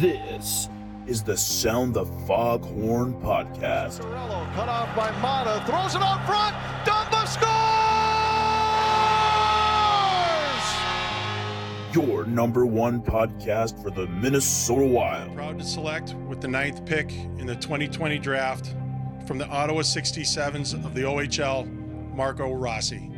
[0.00, 0.68] This
[1.08, 4.00] is the Sound the Foghorn podcast.
[4.54, 6.54] Cut off by Mata, throws it out front.
[6.86, 7.26] Dumba
[11.90, 11.96] scores!
[11.96, 15.34] Your number one podcast for the Minnesota Wild.
[15.34, 18.76] Proud to select with the ninth pick in the 2020 draft
[19.26, 21.66] from the Ottawa 67s of the OHL,
[22.14, 23.10] Marco Rossi.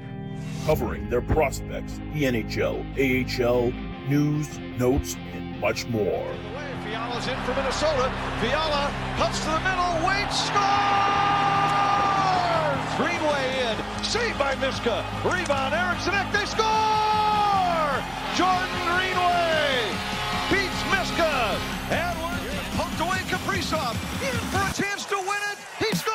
[0.64, 3.70] Covering their prospects, the NHL, AHL,
[4.08, 6.26] news, notes, and much more.
[6.90, 8.10] Fiala's in for Minnesota.
[8.40, 10.58] Fiala cuts to the middle, waits, scores!
[12.98, 15.06] Greenway in, saved by Miska.
[15.22, 17.94] Rebound, Eriksson Ek, they score!
[18.34, 19.86] Jordan Greenway
[20.50, 21.54] beats Miska.
[21.94, 22.18] And
[22.74, 23.94] poked away Kaprizov
[24.26, 25.58] in for a chance to win it.
[25.78, 26.10] He scores!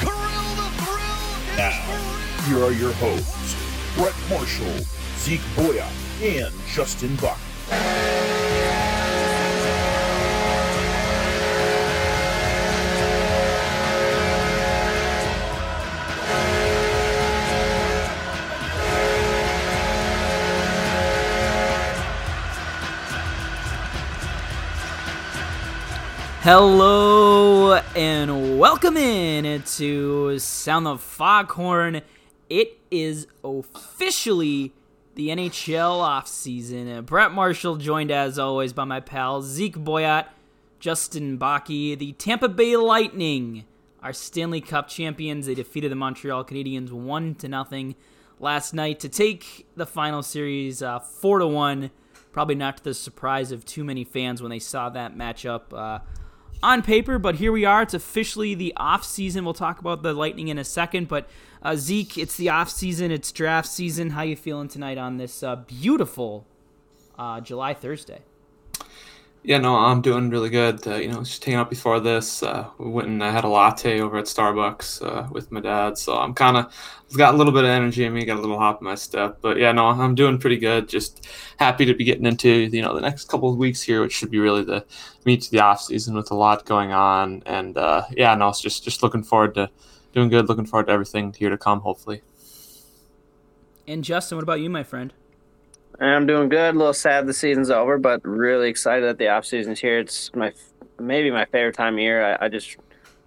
[0.00, 1.28] Kirill the thrill
[1.60, 1.84] Now,
[2.48, 3.54] here are your hosts,
[3.94, 4.86] Brett Marshall,
[5.18, 5.84] Zeke Boya,
[6.22, 7.38] and Justin Buck.
[26.40, 32.02] Hello and welcome in to Sound the Foghorn.
[32.48, 34.72] It is officially
[35.16, 37.04] the NHL offseason.
[37.06, 40.26] Brett Marshall joined as always by my pal Zeke Boyat,
[40.78, 43.64] Justin Baki, the Tampa Bay Lightning,
[44.02, 45.46] our Stanley Cup champions.
[45.46, 47.96] They defeated the Montreal Canadiens one to nothing
[48.38, 51.90] last night to take the final series uh, four to one.
[52.30, 55.72] Probably not to the surprise of too many fans when they saw that matchup.
[55.72, 56.00] Uh,
[56.62, 57.82] on paper, but here we are.
[57.82, 59.44] It's officially the off season.
[59.44, 61.28] We'll talk about the Lightning in a second, but
[61.66, 63.10] uh, Zeke, it's the off season.
[63.10, 64.10] It's draft season.
[64.10, 66.46] How you feeling tonight on this uh, beautiful
[67.18, 68.20] uh, July Thursday?
[69.42, 70.86] Yeah, no, I'm doing really good.
[70.86, 72.44] Uh, you know, just hanging out before this.
[72.44, 75.98] Uh, we went and I had a latte over at Starbucks uh, with my dad,
[75.98, 76.72] so I'm kind of
[77.16, 79.38] got a little bit of energy in me, got a little hop in my step.
[79.40, 80.88] But yeah, no, I'm doing pretty good.
[80.88, 81.26] Just
[81.58, 84.30] happy to be getting into you know the next couple of weeks here, which should
[84.30, 84.84] be really the
[85.24, 87.42] meet to the off season with a lot going on.
[87.44, 87.74] And
[88.16, 89.68] yeah, no, it's just just looking forward to
[90.16, 90.48] doing good.
[90.48, 92.22] Looking forward to everything here to come, hopefully.
[93.86, 95.12] And Justin, what about you, my friend?
[96.00, 96.74] I'm doing good.
[96.74, 99.98] A little sad the season's over, but really excited that the off season's here.
[99.98, 100.52] It's my
[100.98, 102.34] maybe my favorite time of year.
[102.34, 102.76] I, I just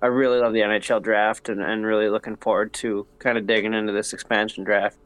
[0.01, 3.73] I really love the NHL draft and, and really looking forward to kind of digging
[3.73, 4.97] into this expansion draft.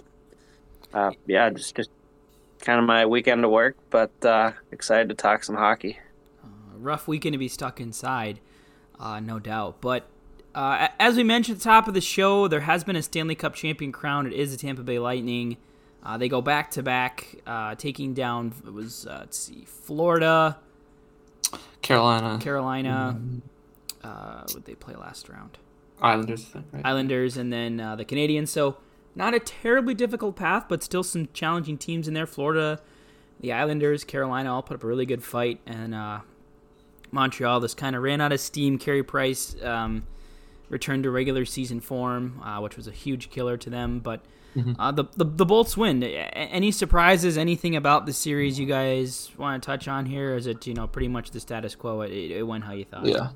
[0.93, 1.89] Uh, yeah, just just
[2.61, 5.99] kind of my weekend to work, but uh, excited to talk some hockey.
[6.43, 8.39] A rough weekend to be stuck inside,
[8.99, 9.81] uh, no doubt.
[9.81, 10.07] But
[10.55, 13.35] uh, as we mentioned at the top of the show, there has been a Stanley
[13.35, 14.27] Cup champion crown.
[14.27, 15.57] It is the Tampa Bay Lightning.
[16.03, 20.57] Uh, they go back to back, uh, taking down it was uh, let's see, Florida,
[21.81, 23.17] Carolina, Carolina.
[24.03, 25.57] Uh, would they play last round?
[26.01, 26.85] Islanders, think, right?
[26.85, 28.49] Islanders, and then uh, the Canadiens.
[28.49, 28.77] So
[29.15, 32.27] not a terribly difficult path, but still some challenging teams in there.
[32.27, 32.81] Florida,
[33.39, 36.19] the Islanders, Carolina all put up a really good fight, and uh,
[37.11, 38.77] Montreal just kind of ran out of steam.
[38.77, 40.05] Carey Price um,
[40.69, 43.99] returned to regular season form, uh, which was a huge killer to them.
[43.99, 44.21] But
[44.77, 46.03] uh, the, the the Bolts win.
[46.03, 47.37] A- Any surprises?
[47.37, 50.35] Anything about the series you guys want to touch on here?
[50.35, 52.01] Is it you know pretty much the status quo?
[52.01, 53.05] It, it went how you thought.
[53.05, 53.29] Yeah.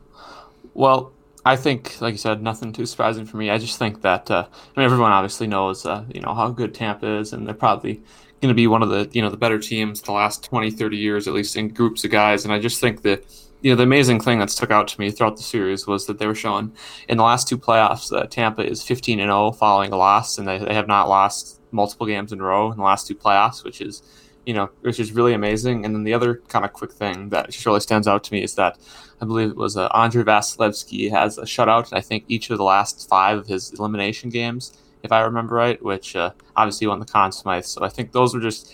[0.74, 1.12] Well,
[1.46, 3.50] I think, like you said, nothing too surprising for me.
[3.50, 6.74] I just think that uh, I mean, everyone obviously knows, uh, you know, how good
[6.76, 7.96] Tampa is, and they're probably
[8.42, 10.98] going to be one of the, you know, the better teams the last 20, 30
[10.98, 12.44] years, at least in groups of guys.
[12.46, 13.24] And I just think that,
[13.62, 16.20] you know, the amazing thing that stuck out to me throughout the series was that
[16.20, 16.72] they were showing
[17.10, 20.48] in the last two playoffs that Tampa is 15 and 0 following a loss, and
[20.48, 23.64] they, they have not lost multiple games in a row in the last two playoffs,
[23.64, 24.04] which is
[24.48, 25.84] you know, which is really amazing.
[25.84, 28.42] And then the other kind of quick thing that just really stands out to me
[28.42, 28.78] is that
[29.20, 31.92] I believe it was uh, Andrei Vasilevskiy has a shutout.
[31.92, 35.84] I think each of the last five of his elimination games, if I remember right,
[35.84, 37.66] which uh, obviously won the Conn Smythe.
[37.66, 38.74] So I think those were just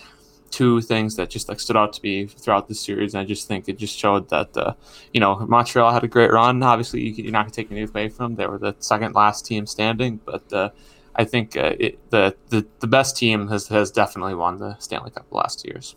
[0.54, 3.16] two things that just like stood out to me throughout the series.
[3.16, 4.74] And I just think it just showed that uh,
[5.12, 6.62] you know Montreal had a great run.
[6.62, 8.36] Obviously, you, you're not going to take anything away from them.
[8.36, 10.70] They were the second last team standing, but uh,
[11.16, 15.10] I think uh, it, the, the the best team has has definitely won the Stanley
[15.10, 15.96] Cup the last two years.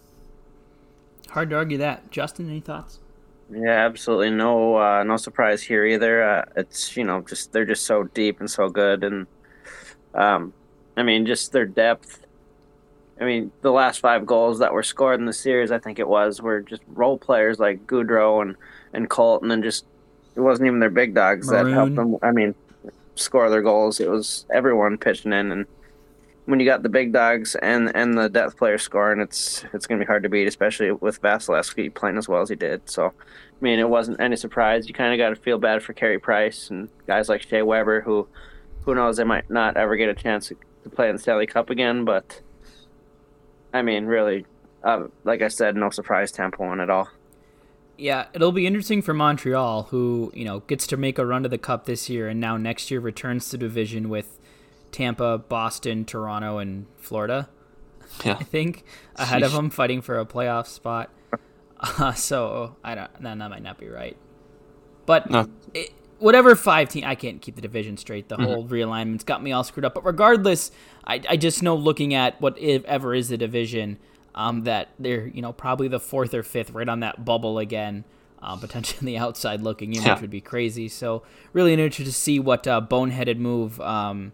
[1.29, 2.11] Hard to argue that.
[2.11, 3.01] Justin, any thoughts?
[3.51, 6.23] Yeah, absolutely no uh, no surprise here either.
[6.23, 9.27] Uh, it's you know just they're just so deep and so good, and
[10.15, 10.55] um,
[10.97, 12.26] I mean just their depth.
[13.21, 16.09] I mean the last five goals that were scored in the series, I think it
[16.09, 18.57] was, were just role players like Goodrow and
[18.93, 19.87] and Colton, and just
[20.35, 22.17] it wasn't even their big dogs that helped them.
[22.23, 22.55] I mean,
[23.15, 24.01] score their goals.
[24.01, 25.67] It was everyone pitching in, and
[26.47, 29.99] when you got the big dogs and and the depth players scoring, it's it's going
[29.99, 32.89] to be hard to beat, especially with Vasilevskiy playing as well as he did.
[32.89, 33.13] So, I
[33.61, 34.89] mean, it wasn't any surprise.
[34.89, 38.01] You kind of got to feel bad for Carey Price and guys like Shea Weber,
[38.01, 38.29] who
[38.85, 41.71] who knows they might not ever get a chance to play in the Stanley Cup
[41.71, 42.05] again.
[42.05, 42.41] But
[43.73, 44.47] I mean, really,
[44.83, 47.09] uh, like I said, no surprise Tampa won at all.
[47.99, 51.49] Yeah, it'll be interesting for Montreal, who you know gets to make a run to
[51.49, 54.39] the Cup this year, and now next year returns to division with
[54.93, 57.49] Tampa, Boston, Toronto, and Florida.
[58.25, 58.37] Yeah.
[58.39, 58.85] I think
[59.17, 61.11] ahead of them, fighting for a playoff spot.
[61.79, 63.21] Uh, so I don't.
[63.21, 64.17] No, that might not be right.
[65.05, 65.47] But No.
[65.75, 68.29] it, whatever five team, I can't keep the division straight.
[68.29, 68.43] Mm-hmm.
[68.43, 69.95] The whole realignment's got me all screwed up.
[69.95, 70.71] But regardless,
[71.05, 73.99] I, I just know looking at whatever is the division,
[74.35, 78.05] um, that they're you know probably the fourth or fifth, right on that bubble again.
[78.43, 80.13] Uh, potentially the outside looking in, Yeah.
[80.13, 80.89] which would be crazy.
[80.89, 81.23] So
[81.55, 84.33] really interested to see what uh, boneheaded move um,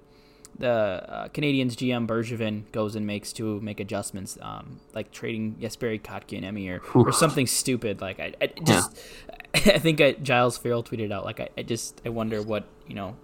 [0.59, 6.01] the uh, Canadiens GM Bergevin goes and makes to make adjustments, um, like trading Jesperi
[6.01, 8.01] Kotkaniemi or, or something stupid.
[8.01, 8.99] Like I, I just,
[9.55, 12.95] I think I, Giles Farrell tweeted out like I, I just I wonder what you
[12.95, 13.17] know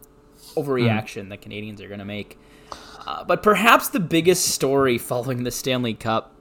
[0.54, 2.38] overreaction the Canadiens are going to make.
[3.06, 6.34] Uh, but perhaps the biggest story following the Stanley Cup,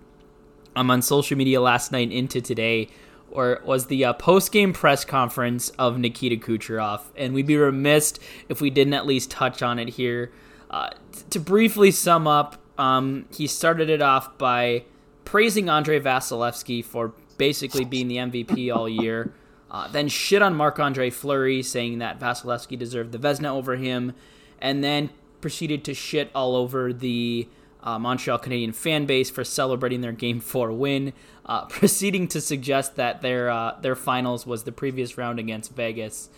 [0.76, 2.88] um, on social media last night into today,
[3.32, 8.14] or was the uh, post game press conference of Nikita Kucherov, and we'd be remiss
[8.48, 10.32] if we didn't at least touch on it here.
[10.70, 14.84] Uh, t- to briefly sum up, um, he started it off by
[15.26, 19.34] praising Andre Vasilevskiy for basically being the MVP all year.
[19.70, 24.14] Uh, then shit on Marc Andre Fleury, saying that Vasilevskiy deserved the Vezina over him,
[24.62, 25.10] and then
[25.42, 27.48] proceeded to shit all over the
[27.84, 31.14] uh, Montreal Canadian fan base for celebrating their Game Four win,
[31.46, 36.30] uh, proceeding to suggest that their uh, their finals was the previous round against Vegas.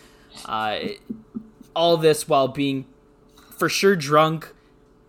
[0.45, 0.79] Uh,
[1.75, 2.85] all this while being
[3.59, 4.53] for sure drunk,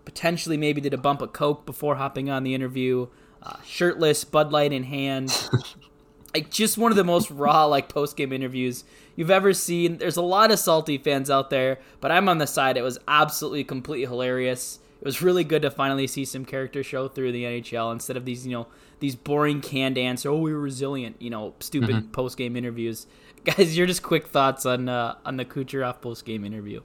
[0.04, 3.06] potentially maybe did a bump of coke before hopping on the interview,
[3.42, 5.32] uh, shirtless, Bud Light in hand.
[6.34, 8.84] like just one of the most raw like post game interviews
[9.16, 9.98] you've ever seen.
[9.98, 12.76] There's a lot of salty fans out there, but I'm on the side.
[12.76, 14.80] It was absolutely completely hilarious.
[15.00, 18.26] It was really good to finally see some character show through the NHL instead of
[18.26, 18.66] these, you know,
[18.98, 20.28] these boring canned answer.
[20.28, 23.06] Oh, we were resilient, you know, stupid post game interviews.
[23.44, 26.82] Guys, your just quick thoughts on uh, on the Kucherov post game interview.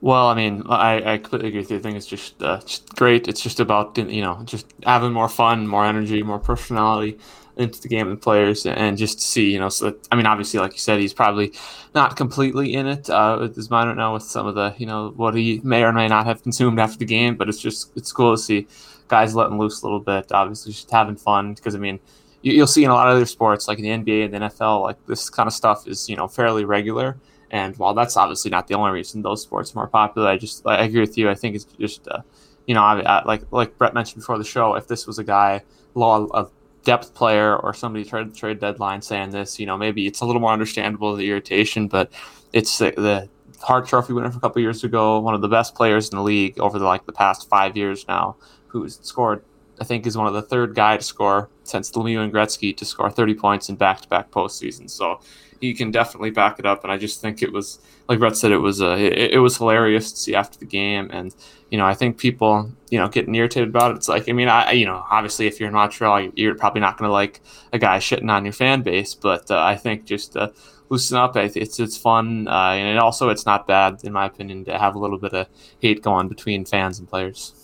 [0.00, 1.78] Well, I mean, I, I completely agree with you.
[1.78, 3.28] I think it's just, uh, just great.
[3.28, 7.18] It's just about you know just having more fun, more energy, more personality
[7.56, 9.68] into the game and players, and just to see you know.
[9.68, 11.52] So that, I mean, obviously, like you said, he's probably
[11.94, 14.86] not completely in it uh, with his mind right now with some of the you
[14.86, 17.36] know what he may or may not have consumed after the game.
[17.36, 18.66] But it's just it's cool to see
[19.08, 20.30] guys letting loose a little bit.
[20.32, 21.98] Obviously, just having fun because I mean.
[22.42, 24.38] You, you'll see in a lot of other sports, like in the NBA and the
[24.38, 27.16] NFL, like this kind of stuff is you know fairly regular.
[27.50, 30.66] And while that's obviously not the only reason those sports are more popular, I just
[30.66, 31.30] I agree with you.
[31.30, 32.22] I think it's just uh,
[32.66, 34.74] you know I, like like Brett mentioned before the show.
[34.74, 35.62] If this was a guy,
[35.94, 36.48] law a
[36.84, 40.40] depth player or somebody trade trade deadline saying this, you know maybe it's a little
[40.40, 41.88] more understandable the irritation.
[41.88, 42.12] But
[42.52, 43.28] it's the, the
[43.60, 46.22] Hart Trophy winner from a couple years ago, one of the best players in the
[46.22, 49.42] league over the like the past five years now, who's scored.
[49.78, 52.84] I think is one of the third guy to score since Lemieux and Gretzky to
[52.86, 54.90] score 30 points in back-to-back postseasons.
[54.90, 55.20] So
[55.60, 56.82] he can definitely back it up.
[56.82, 59.56] And I just think it was, like Brett said, it was uh, it, it was
[59.56, 61.10] hilarious to see after the game.
[61.12, 61.34] And
[61.70, 63.96] you know, I think people, you know, getting irritated about it.
[63.96, 66.98] It's like, I mean, I you know, obviously, if you're in Montreal, you're probably not
[66.98, 67.40] going to like
[67.72, 69.14] a guy shitting on your fan base.
[69.14, 70.50] But uh, I think just uh,
[70.88, 71.36] loosen up.
[71.36, 74.98] It's it's fun, uh, and also it's not bad in my opinion to have a
[74.98, 75.46] little bit of
[75.80, 77.54] hate going between fans and players.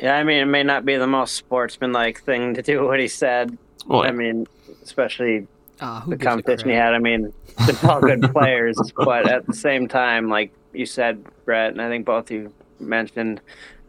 [0.00, 3.08] Yeah, I mean, it may not be the most sportsmanlike thing to do what he
[3.08, 3.56] said.
[3.86, 4.46] Well, I mean,
[4.82, 5.46] especially
[5.80, 6.94] Uh, who the competition he had.
[6.94, 7.32] I mean,
[7.66, 11.88] they're all good players, but at the same time, like you said, Brett, and I
[11.88, 13.40] think both you mentioned,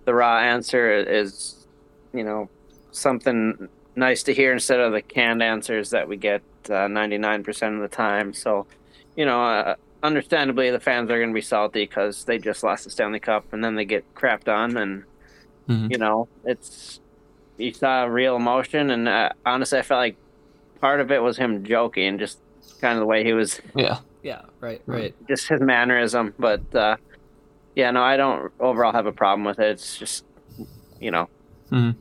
[0.05, 1.67] the raw answer is,
[2.13, 2.49] you know,
[2.91, 7.81] something nice to hear instead of the canned answers that we get uh, 99% of
[7.81, 8.33] the time.
[8.33, 8.67] So,
[9.15, 12.83] you know, uh, understandably, the fans are going to be salty because they just lost
[12.85, 14.77] the Stanley Cup and then they get crapped on.
[14.77, 15.03] And,
[15.69, 15.91] Mhm.
[15.91, 16.99] you know, it's,
[17.57, 18.89] you saw real emotion.
[18.89, 20.17] And uh, honestly, I felt like
[20.81, 22.39] part of it was him joking, just
[22.81, 23.99] kind of the way he was, yeah.
[24.23, 25.15] Yeah, right, right.
[25.27, 26.33] just his mannerism.
[26.37, 26.97] But, uh,
[27.75, 29.69] yeah, no, I don't overall have a problem with it.
[29.71, 30.25] It's just,
[30.99, 31.27] you know,
[31.71, 31.95] Mhm.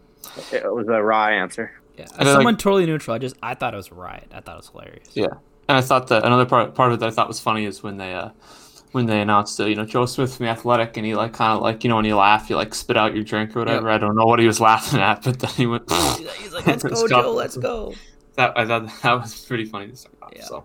[0.52, 1.72] it was a raw answer.
[1.96, 4.26] Yeah, as someone like- totally neutral, I just I thought it was right.
[4.34, 5.08] I thought it was hilarious.
[5.14, 5.26] Yeah,
[5.68, 7.82] and I thought that another part part of it that I thought was funny is
[7.82, 8.30] when they uh
[8.92, 11.56] when they announced it, you know Joe Smith from the Athletic and he like kind
[11.56, 13.88] of like you know when you laugh you like spit out your drink or whatever.
[13.90, 15.90] I don't know what he was laughing at, but then he went.
[15.90, 17.22] He's like, let's Let's go, go.
[17.22, 17.94] Joe, let's go.
[18.40, 20.32] That I thought that was pretty funny to start off.
[20.35, 20.44] Yeah.
[20.44, 20.64] So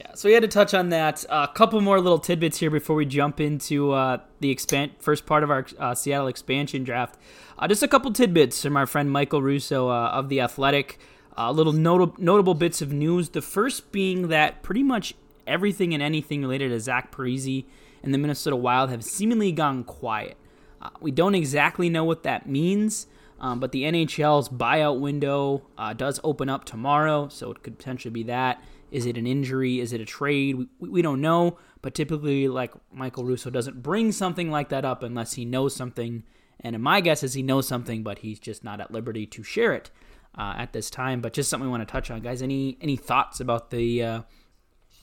[0.00, 1.24] Yeah, so we had to touch on that.
[1.24, 5.26] A uh, couple more little tidbits here before we jump into uh, the expand first
[5.26, 7.18] part of our uh, Seattle expansion draft.
[7.58, 10.98] Uh, just a couple tidbits from our friend Michael Russo uh, of the Athletic.
[11.36, 13.30] Uh, little not- notable bits of news.
[13.30, 15.14] The first being that pretty much
[15.46, 17.64] everything and anything related to Zach Parise
[18.02, 20.36] and the Minnesota Wild have seemingly gone quiet.
[20.80, 23.06] Uh, we don't exactly know what that means,
[23.42, 28.12] um, but the NHL's buyout window uh, does open up tomorrow, so it could potentially
[28.12, 28.62] be that.
[28.90, 29.80] Is it an injury?
[29.80, 30.66] Is it a trade?
[30.78, 35.02] We, we don't know, but typically, like Michael Russo doesn't bring something like that up
[35.02, 36.22] unless he knows something
[36.62, 39.72] and my guess is he knows something, but he's just not at liberty to share
[39.72, 39.90] it
[40.38, 41.20] uh, at this time.
[41.20, 42.40] But just something we want to touch on, guys.
[42.40, 44.22] Any any thoughts about the uh,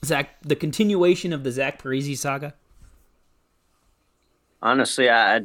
[0.06, 2.54] Zach the continuation of the Zach Parise saga?
[4.62, 5.42] Honestly, I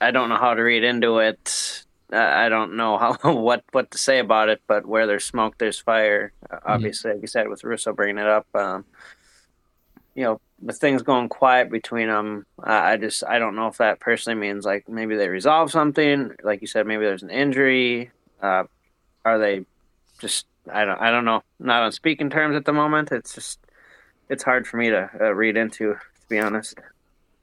[0.00, 1.84] I don't know how to read into it.
[2.12, 5.78] I don't know how what what to say about it, but where there's smoke, there's
[5.78, 6.32] fire.
[6.50, 6.70] Mm-hmm.
[6.70, 8.84] Obviously, like you said, with Russo bringing it up, um,
[10.14, 13.78] you know, with things going quiet between them, uh, I just I don't know if
[13.78, 16.32] that personally means like maybe they resolve something.
[16.42, 18.10] Like you said, maybe there's an injury.
[18.40, 18.64] Uh,
[19.24, 19.64] are they
[20.18, 21.42] just I don't I don't know.
[21.58, 23.12] Not on speaking terms at the moment.
[23.12, 23.60] It's just
[24.28, 26.78] it's hard for me to uh, read into, to be honest.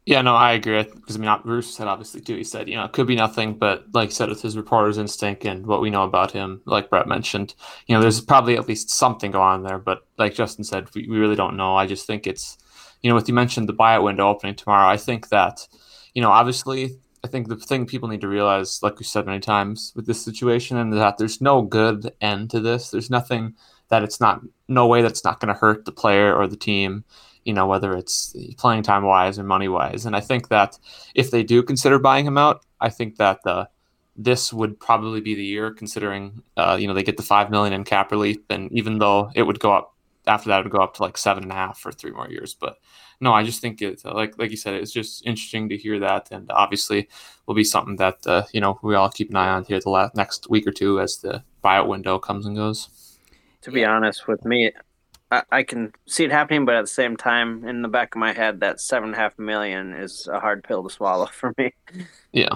[0.06, 0.84] Yeah, no, I agree.
[0.84, 2.36] Because I mean, Bruce said obviously too.
[2.36, 5.00] He said, you know, it could be nothing, but like I said, with his reporter's
[5.00, 7.56] instinct and what we know about him, like Brett mentioned,
[7.88, 9.80] you know, there's probably at least something going on there.
[9.80, 11.76] But like Justin said, we, we really don't know.
[11.76, 12.58] I just think it's
[13.06, 15.68] you know, with you mentioned the buyout window opening tomorrow, I think that,
[16.16, 19.40] you know, obviously, I think the thing people need to realize, like we said many
[19.40, 22.90] times with this situation, and that there's no good end to this.
[22.90, 23.54] There's nothing
[23.90, 27.04] that it's not, no way that's not going to hurt the player or the team,
[27.46, 30.06] you know, whether it's playing time wise or money wise.
[30.06, 30.78] And I think that
[31.14, 33.70] if they do consider buying him out, I think that the,
[34.18, 37.74] this would probably be the year, considering, uh, you know, they get the five million
[37.74, 39.96] in cap relief, and even though it would go up
[40.28, 42.28] after that, it would go up to like seven and a half for three more
[42.30, 42.54] years.
[42.54, 42.78] But
[43.20, 46.30] no, I just think it like like you said, it's just interesting to hear that,
[46.32, 47.08] and obviously
[47.46, 50.12] will be something that uh, you know we all keep an eye on here the
[50.16, 53.20] next week or two as the buyout window comes and goes.
[53.62, 54.72] To be honest with me,
[55.32, 58.20] I, I can see it happening, but at the same time, in the back of
[58.20, 61.54] my head, that seven and a half million is a hard pill to swallow for
[61.58, 61.74] me.
[62.32, 62.56] Yeah.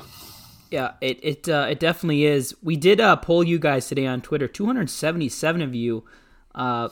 [0.71, 2.55] Yeah, it it uh, it definitely is.
[2.61, 4.47] We did uh, poll you guys today on Twitter.
[4.47, 6.05] Two hundred seventy seven of you
[6.53, 6.89] uh,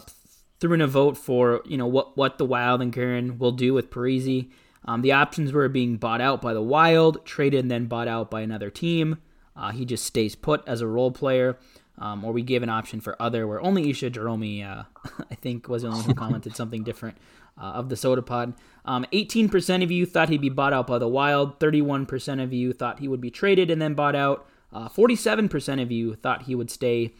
[0.60, 3.76] threw in a vote for you know what what the Wild and Guerin will do
[3.76, 4.50] with Parise.
[4.86, 8.32] Um, the options were being bought out by the Wild, traded and then bought out
[8.32, 9.20] by another team.
[9.56, 11.58] Uh, he just stays put as a role player,
[11.98, 14.84] um, or we gave an option for other, where only Isha Jerome, uh,
[15.32, 17.18] I think, was the only one who commented something different
[17.60, 18.54] uh, of the Soda Pod.
[18.86, 21.60] Um, 18% of you thought he'd be bought out by the Wild.
[21.60, 24.48] 31% of you thought he would be traded and then bought out.
[24.74, 27.14] 47% uh, of you thought he would stay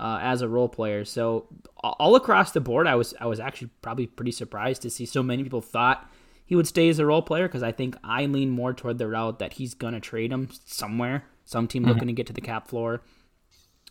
[0.00, 1.04] uh, as a role player.
[1.04, 1.46] So
[1.82, 5.22] all across the board, I was I was actually probably pretty surprised to see so
[5.22, 6.10] many people thought
[6.44, 9.06] he would stay as a role player because I think I lean more toward the
[9.06, 11.92] route that he's gonna trade him somewhere, some team mm-hmm.
[11.92, 13.02] looking to get to the cap floor.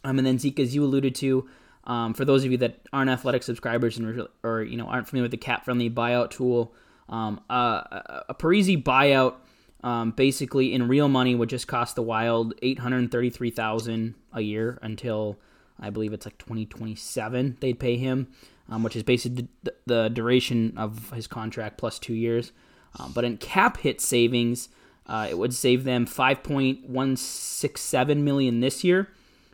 [0.03, 1.47] Um, and then Zeke, as you alluded to,
[1.85, 5.23] um, for those of you that aren't athletic subscribers and or you know aren't familiar
[5.23, 6.73] with the CapFriendly buyout tool,
[7.09, 7.81] um, uh,
[8.29, 9.35] a Parise buyout.
[9.81, 14.41] Um, basically, in real money, would just cost the Wild eight hundred thirty-three thousand a
[14.41, 15.39] year until
[15.79, 18.27] I believe it's like 2027 they'd pay him,
[18.69, 22.53] um, which is basically the, the, duration of his contract plus two years.
[22.99, 24.69] Um, but in cap hit savings,
[25.05, 29.09] uh, it would save them 5.167 million this year,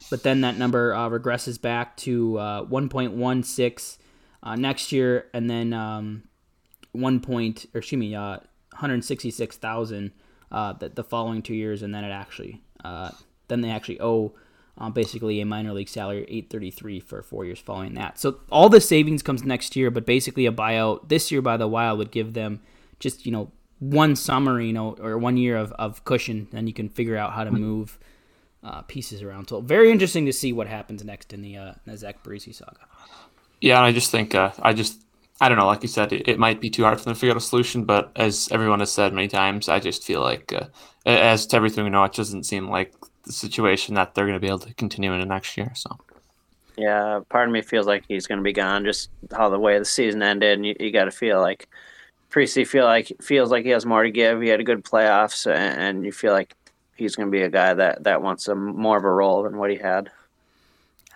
[0.09, 3.97] but then that number uh, regresses back to uh, 1.16
[4.43, 6.23] uh, next year, and then um,
[6.91, 8.37] one point, or excuse me, uh,
[8.71, 10.11] 166,000
[10.51, 12.61] uh, the, the following two years, and then it actually
[13.47, 14.33] then they actually owe
[14.77, 18.19] um, basically a minor league salary 833 for four years following that.
[18.19, 21.67] So all the savings comes next year, but basically a buyout this year by the
[21.67, 22.61] Wild would give them
[22.99, 26.73] just you know one summer, you know, or one year of, of cushion, and you
[26.73, 27.99] can figure out how to move
[28.65, 29.47] uh, pieces around.
[29.47, 32.87] So very interesting to see what happens next in the, uh, the Zach Parise saga.
[33.61, 35.01] Yeah, I just think uh, I just
[35.39, 35.67] I don't know.
[35.67, 37.41] Like you said, it, it, might be too hard for them to figure out a
[37.41, 37.83] solution.
[37.83, 40.67] But as everyone has said many times, I just feel like, uh,
[41.05, 42.93] as to everything we know, it doesn't seem like
[43.23, 45.71] the situation that they're going to be able to continue into next year.
[45.75, 45.97] So.
[46.77, 48.83] Yeah, part of me feels like he's going to be gone.
[48.85, 51.67] Just how the way the season ended, and you, you got to feel like
[52.29, 54.41] Parise feel like feels like he has more to give.
[54.41, 56.53] He had a good playoffs, and, and you feel like
[56.95, 59.57] he's going to be a guy that that wants a more of a role than
[59.57, 60.11] what he had.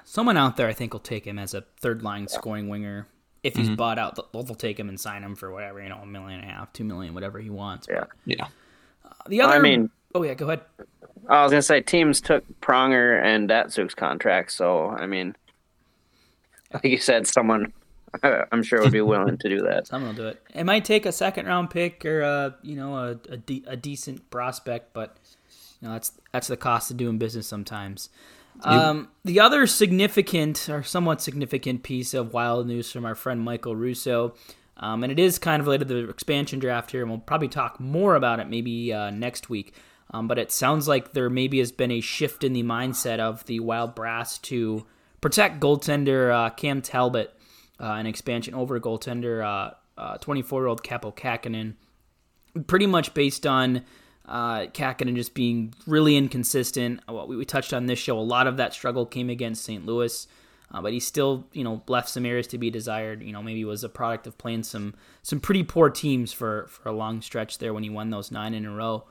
[0.05, 2.37] Someone out there, I think, will take him as a third line yeah.
[2.37, 3.07] scoring winger.
[3.41, 3.75] If he's mm-hmm.
[3.75, 6.41] bought out, they'll, they'll, take him and sign him for whatever you know, a million
[6.41, 7.87] and a half, two million, whatever he wants.
[7.89, 8.47] Yeah, but, yeah.
[9.05, 10.61] Uh, the other, I mean, oh yeah, go ahead.
[11.29, 15.35] I was gonna say teams took Pronger and Datsyuk's contract, so I mean,
[16.73, 17.71] like you said, someone
[18.23, 19.87] I'm sure would be willing to do that.
[19.87, 20.41] Someone will do it.
[20.53, 23.75] It might take a second round pick or a you know a a, de- a
[23.75, 25.17] decent prospect, but
[25.81, 28.09] you know that's that's the cost of doing business sometimes.
[28.61, 33.75] Um, the other significant or somewhat significant piece of wild news from our friend Michael
[33.75, 34.35] Russo,
[34.77, 37.47] um, and it is kind of related to the expansion draft here, and we'll probably
[37.47, 39.73] talk more about it maybe uh, next week.
[40.11, 43.45] Um, but it sounds like there maybe has been a shift in the mindset of
[43.45, 44.85] the Wild Brass to
[45.21, 47.33] protect goaltender uh, Cam Talbot,
[47.79, 49.73] uh, an expansion over goaltender
[50.19, 51.75] 24 year old Kaapo Kähkönen,
[52.65, 53.85] pretty much based on
[54.29, 57.01] uh, Kähkönen just being really inconsistent.
[57.07, 59.83] What we, we, touched on this show, a lot of that struggle came against St.
[59.87, 60.27] Louis,
[60.71, 63.23] uh, but he still, you know, left some areas to be desired.
[63.23, 64.93] You know, maybe was a product of playing some
[65.23, 68.53] some pretty poor teams for for a long stretch there when he won those nine
[68.53, 69.05] in a row.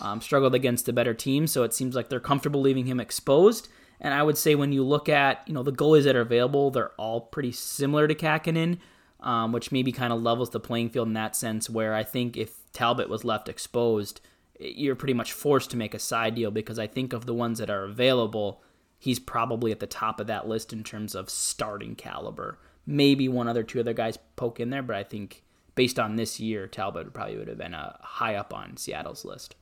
[0.00, 3.68] Um, struggled against the better teams, so it seems like they're comfortable leaving him exposed.
[4.00, 6.72] And I would say when you look at you know the goalies that are available,
[6.72, 8.78] they're all pretty similar to Kähkönen,
[9.20, 11.70] um, which maybe kind of levels the playing field in that sense.
[11.70, 14.20] Where I think if Talbot was left exposed,
[14.58, 17.58] you're pretty much forced to make a side deal because I think of the ones
[17.58, 18.62] that are available,
[18.98, 22.58] he's probably at the top of that list in terms of starting caliber.
[22.86, 25.42] Maybe one other two other guys poke in there, but I think
[25.74, 29.56] based on this year, Talbot probably would have been a high up on Seattle's list.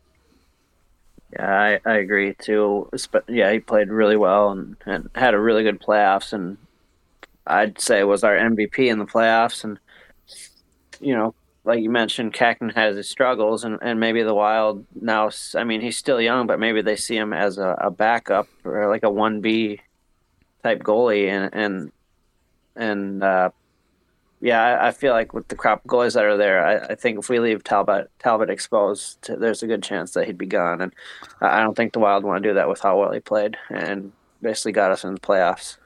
[1.33, 2.89] Yeah, I, I agree too.
[3.29, 6.59] Yeah, he played really well and, and had a really good playoffs, and
[7.47, 9.65] I'd say was our MVP in the playoffs.
[9.65, 9.79] And
[11.01, 11.35] you know,
[11.65, 15.31] like you mentioned, Kähkönen has his struggles, and, and maybe the Wild now.
[15.55, 18.89] I mean, he's still young, but maybe they see him as a, a backup or
[18.89, 19.81] like a one B
[20.63, 21.93] type goalie, and and
[22.77, 23.51] and uh,
[24.41, 27.19] yeah, I, I, feel like with the crop goalies that are there, I, I think
[27.19, 30.83] if we leave Talbot Talbot exposed, to, there's a good chance that he'd be gone.
[30.83, 30.93] And
[31.41, 34.13] I don't think the Wild want to do that with how well he played and
[34.43, 35.79] basically got us in the playoffs.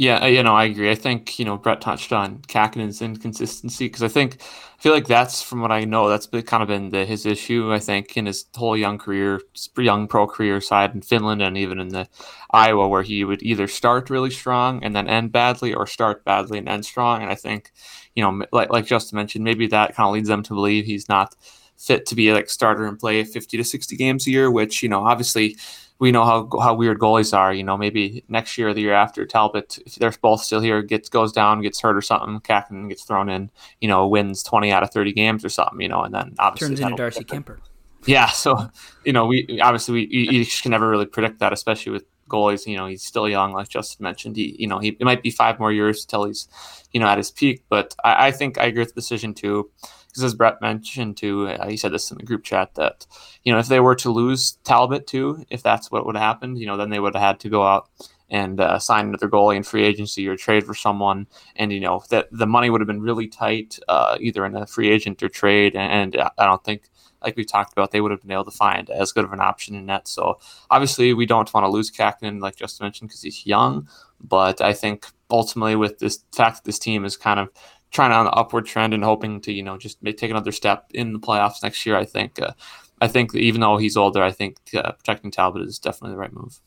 [0.00, 0.90] Yeah, you know, I agree.
[0.90, 5.06] I think you know Brett touched on Kähkönen's inconsistency because I think I feel like
[5.06, 7.70] that's from what I know that's been, kind of been the, his issue.
[7.70, 9.42] I think in his whole young career,
[9.76, 12.08] young pro career side in Finland and even in the
[12.50, 16.56] Iowa, where he would either start really strong and then end badly, or start badly
[16.56, 17.20] and end strong.
[17.20, 17.70] And I think
[18.14, 21.10] you know, like like Justin mentioned, maybe that kind of leads them to believe he's
[21.10, 21.34] not
[21.76, 24.88] fit to be like starter and play 50 to 60 games a year, which you
[24.88, 25.58] know obviously
[26.00, 27.52] we know how how weird goalies are.
[27.52, 30.82] You know, maybe next year or the year after, Talbot, if they're both still here,
[30.82, 33.50] gets goes down, gets hurt or something, Kähkönen gets thrown in.
[33.80, 35.80] You know, wins twenty out of thirty games or something.
[35.80, 37.58] You know, and then obviously turns into Darcy Kuemper.
[38.06, 38.70] Yeah, so
[39.04, 42.66] you know, we obviously we you, can never really predict that, especially with goalies.
[42.66, 44.36] You know, he's still young, like Justin mentioned.
[44.36, 46.48] He, you know, he it might be five more years until he's,
[46.92, 47.62] you know, at his peak.
[47.68, 49.70] But I, I think I agree with the decision too
[50.10, 53.06] because as Brett mentioned too, uh, he said this in the group chat that
[53.44, 56.58] you know if they were to lose Talbot too, if that's what would have happened,
[56.58, 57.88] you know, then they would have had to go out
[58.28, 62.02] and uh, sign another goalie in free agency or trade for someone, and you know
[62.10, 65.28] that the money would have been really tight, uh, either in a free agent or
[65.28, 66.82] trade, and, and I don't think.
[67.22, 69.42] Like we talked about, they would have been able to find as good of an
[69.42, 70.08] option in net.
[70.08, 70.38] So
[70.70, 73.86] obviously, we don't want to lose Kähkönen, like just mentioned, because he's young.
[74.22, 77.50] But I think ultimately, with this fact that this team is kind of
[77.90, 81.12] trying on the upward trend and hoping to you know just take another step in
[81.12, 81.96] the playoffs next year.
[81.96, 82.52] I think uh,
[83.00, 86.32] I think even though he's older, I think uh, protecting Talbot is definitely the right
[86.32, 86.60] move.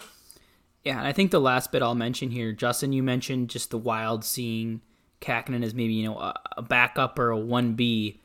[0.84, 3.78] Yeah, and I think the last bit I'll mention here, Justin, you mentioned just the
[3.78, 4.82] Wild seeing
[5.22, 8.20] Kähkönen as maybe you know a, a backup or a one B.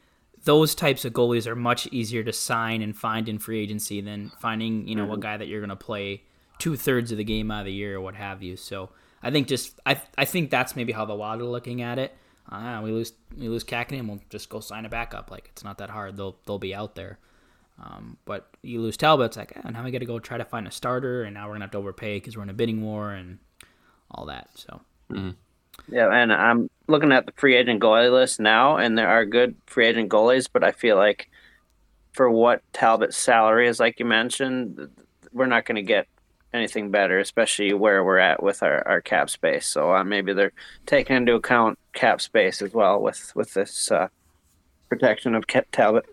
[0.45, 4.31] Those types of goalies are much easier to sign and find in free agency than
[4.41, 5.15] finding you know mm-hmm.
[5.15, 6.23] a guy that you're going to play
[6.59, 8.57] two thirds of the game out of the year or what have you.
[8.57, 8.91] So
[9.23, 12.17] I think just I I think that's maybe how the Wild are looking at it
[12.51, 15.31] uh, we lose we lose Kähkönen, we'll just go sign a backup.
[15.31, 16.17] Like it's not that hard.
[16.17, 17.19] They'll they'll be out there.
[17.81, 20.45] Um, but you lose Talbot, it's like oh, now we got to go try to
[20.45, 22.83] find a starter, and now we're gonna have to overpay because we're in a bidding
[22.83, 23.39] war and
[24.11, 24.49] all that.
[24.55, 24.81] So.
[25.11, 25.31] Mm-hmm.
[25.91, 29.55] Yeah, and I'm looking at the free agent goalie list now, and there are good
[29.67, 31.31] free agent goalies, but I feel like
[32.13, 34.89] for what Talbot's salary is, like you mentioned,
[35.33, 36.09] we're not going to get
[36.53, 39.67] anything better, especially where we're at with our, our cap space.
[39.67, 40.53] So uh, maybe they're
[40.87, 44.09] taking into account cap space as well with with this uh,
[44.89, 46.07] protection of Talbot.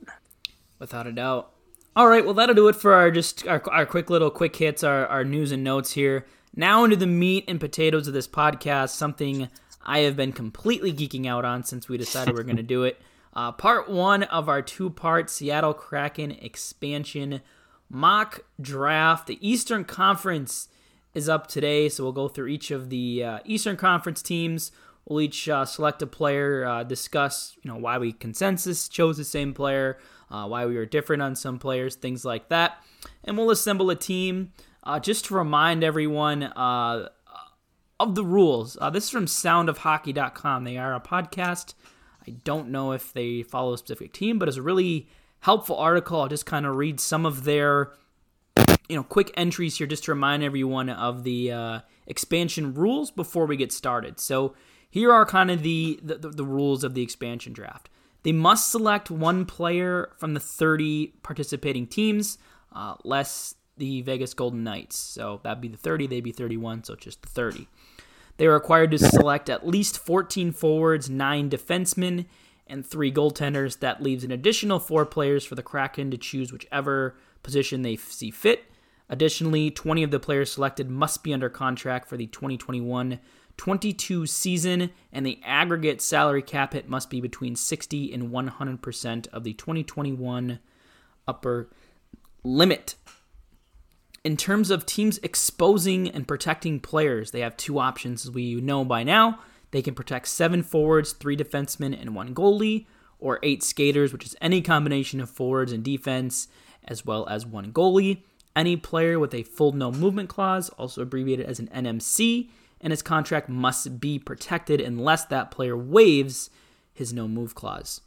[0.79, 1.51] Without a doubt.
[1.95, 4.83] All right, well that'll do it for our just our, our quick little quick hits,
[4.83, 6.25] our, our news and notes here.
[6.55, 9.49] Now into the meat and potatoes of this podcast, something
[9.85, 12.83] I have been completely geeking out on since we decided we are going to do
[12.83, 13.01] it.
[13.33, 17.41] Uh, part one of our two-part Seattle Kraken expansion
[17.95, 19.27] mock draft.
[19.27, 20.67] The Eastern Conference
[21.13, 24.71] is up today, so we'll go through each of the uh, Eastern Conference teams.
[25.05, 29.23] We'll each uh, select a player, uh, discuss you know why we consensus chose the
[29.23, 29.97] same player,
[30.29, 32.83] uh, why we were different on some players, things like that,
[33.23, 34.51] and we'll assemble a team.
[34.83, 37.09] Uh, just to remind everyone, uh,
[37.99, 38.77] of the rules.
[38.91, 40.63] This is from soundofhockey.com.
[40.65, 41.73] They are a podcast.
[42.27, 45.07] I don't know if they follow a specific team, but it's a really
[45.45, 46.19] helpful article.
[46.21, 47.91] I'll just kind of read some of their
[48.89, 53.45] you know quick entries here just to remind everyone of the uh, expansion rules before
[53.45, 54.19] we get started.
[54.19, 54.55] So
[54.89, 57.89] here are kind of the, the the rules of the expansion draft.
[58.23, 62.39] They must select one player from the 30 participating teams,
[62.73, 64.97] uh, less the Vegas Golden Knights.
[64.97, 67.67] So that'd be the 30, they'd be 31, so just the 30.
[68.37, 72.25] They are required to select at least 14 forwards, 9 defensemen,
[72.67, 73.79] and 3 goaltenders.
[73.79, 78.31] That leaves an additional 4 players for the Kraken to choose whichever position they see
[78.31, 78.65] fit.
[79.09, 83.19] Additionally, 20 of the players selected must be under contract for the 2021
[83.57, 89.43] 22 season, and the aggregate salary cap hit must be between 60 and 100% of
[89.43, 90.59] the 2021
[91.27, 91.69] upper
[92.43, 92.95] limit.
[94.23, 98.83] In terms of teams exposing and protecting players, they have two options, as we know
[98.83, 99.39] by now.
[99.71, 102.85] They can protect seven forwards, three defensemen, and one goalie,
[103.19, 106.47] or eight skaters, which is any combination of forwards and defense,
[106.83, 108.21] as well as one goalie.
[108.55, 112.49] Any player with a full no movement clause, also abbreviated as an NMC,
[112.79, 116.49] and his contract must be protected unless that player waives
[116.93, 118.01] his no move clause.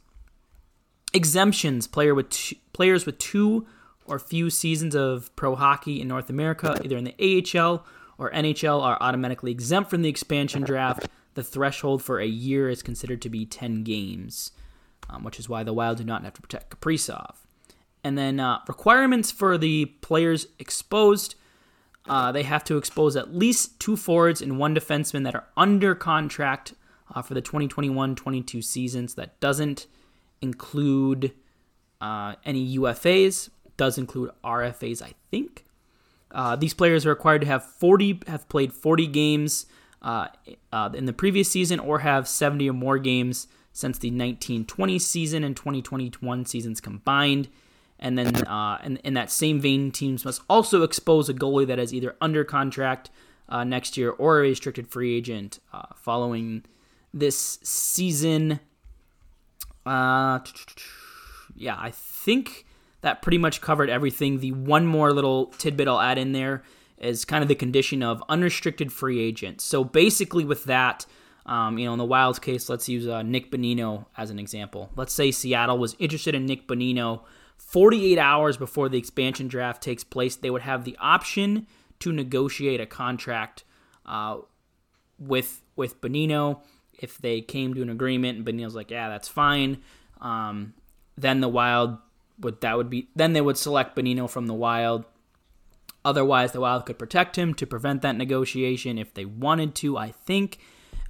[1.13, 3.67] Exemptions: player with players with two
[4.05, 7.15] or few seasons of pro hockey in North America, either in the
[7.55, 7.85] AHL
[8.17, 11.07] or NHL, are automatically exempt from the expansion draft.
[11.35, 14.51] The threshold for a year is considered to be 10 games,
[15.09, 17.35] um, which is why the Wild do not have to protect Kaprizov.
[18.03, 21.35] And then uh, requirements for the players exposed
[22.09, 25.93] uh, they have to expose at least two forwards and one defenseman that are under
[25.93, 26.73] contract
[27.13, 29.13] uh, for the 2021 22 seasons.
[29.13, 29.85] That doesn't
[30.41, 31.33] include
[32.01, 35.65] uh, any UFAs, does include RFAs, I think.
[36.31, 39.65] Uh, these players are required to have 40 have played 40 games
[40.01, 40.27] uh,
[40.71, 45.43] uh, in the previous season or have 70 or more games since the 1920 season
[45.43, 47.47] and 2021 seasons combined.
[47.99, 51.79] And then, uh, in, in that same vein, teams must also expose a goalie that
[51.79, 53.09] is either under contract
[53.49, 56.63] uh, next year or a restricted free agent uh, following
[57.13, 58.61] this season.
[59.85, 60.39] Uh,
[61.55, 62.65] yeah, I think
[63.01, 64.39] that pretty much covered everything.
[64.39, 66.63] The one more little tidbit I'll add in there
[66.99, 69.61] is kind of the condition of unrestricted free agent.
[69.61, 71.05] So basically, with that,
[71.45, 74.89] um, you know, in the Wild's case, let's use uh, Nick Bonino as an example.
[74.95, 77.21] Let's say Seattle was interested in Nick Bonino
[77.59, 81.67] 48 hours before the expansion draft takes place, they would have the option
[81.99, 83.63] to negotiate a contract
[84.05, 84.37] uh,
[85.19, 86.61] with with Bonino.
[86.97, 89.81] If they came to an agreement and Bonino's like, yeah, that's fine,
[90.19, 90.73] um,
[91.17, 91.97] then the Wild
[92.39, 95.03] would that would be then they would select Bonino from the Wild.
[96.05, 99.97] Otherwise, the Wild could protect him to prevent that negotiation if they wanted to.
[99.97, 100.59] I think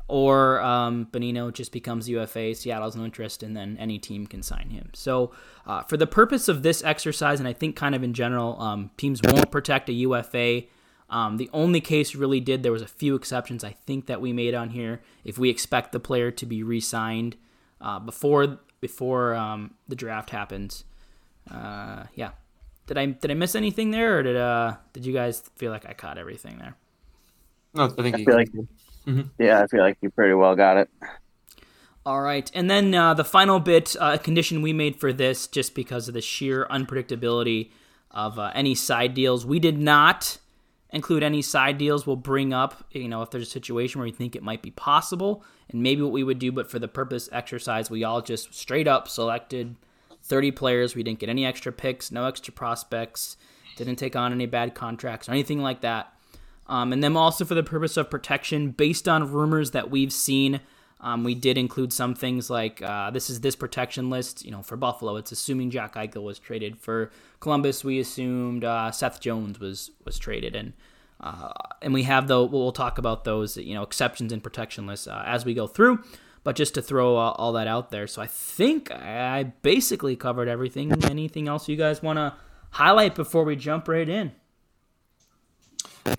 [0.10, 2.56] or um, Bonino just becomes UFA.
[2.56, 4.90] Seattle's no interest, and then any team can sign him.
[4.94, 5.32] So,
[5.68, 8.90] uh, for the purpose of this exercise, and I think kind of in general, um,
[8.98, 10.64] teams won't protect a UFA.
[11.12, 14.34] Um, the only case really did, there was a few exceptions I think that we
[14.34, 15.02] made on here.
[15.24, 17.38] If we expect the player to be re-signed
[17.80, 20.86] uh, before before um, the draft happens,
[21.52, 22.32] uh, yeah.
[22.90, 25.88] Did I did I miss anything there, or did uh did you guys feel like
[25.88, 26.76] I caught everything there?
[27.76, 28.50] No, I think I feel like
[29.08, 29.22] Mm-hmm.
[29.40, 30.90] Yeah, I feel like you pretty well got it.
[32.06, 35.46] All right, and then uh, the final bit, uh, a condition we made for this,
[35.46, 37.70] just because of the sheer unpredictability
[38.10, 40.40] of uh, any side deals, we did not
[40.90, 42.08] include any side deals.
[42.08, 44.72] We'll bring up, you know, if there's a situation where we think it might be
[44.72, 46.52] possible, and maybe what we would do.
[46.52, 49.76] But for the purpose exercise, we all just straight up selected
[50.24, 50.96] 30 players.
[50.96, 53.38] We didn't get any extra picks, no extra prospects,
[53.76, 56.14] didn't take on any bad contracts or anything like that.
[56.68, 60.62] Um, and then also for the purpose of protection, based on rumors that we've seen,
[61.02, 64.46] um, we did include some things like uh, this is this protection list.
[64.46, 66.78] You know, for Buffalo, it's assuming Jack Eichel was traded.
[66.78, 70.74] For Columbus, we assumed uh, Seth Jones was was traded, and
[71.22, 75.08] uh, and we have though we'll talk about those you know exceptions and protection lists
[75.08, 76.04] uh, as we go through.
[76.50, 80.92] But just to throw all that out there, so I think I basically covered everything.
[81.04, 82.34] Anything else you guys want to
[82.72, 84.32] highlight before we jump right in?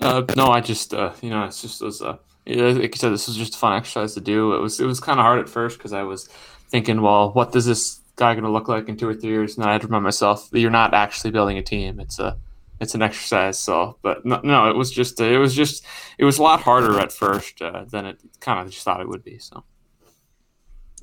[0.01, 3.13] Uh, no, I just uh, you know it's just it was uh, like you said,
[3.13, 4.55] this was just a fun exercise to do.
[4.55, 6.29] It was it was kind of hard at first because I was
[6.69, 9.57] thinking, well, what does this guy going to look like in two or three years?
[9.57, 11.99] And I had to remind myself that you're not actually building a team.
[11.99, 12.39] It's a
[12.79, 13.59] it's an exercise.
[13.59, 15.85] So, but no, no it was just it was just
[16.19, 19.09] it was a lot harder at first uh, than it kind of just thought it
[19.09, 19.41] would be.
[19.41, 19.65] So.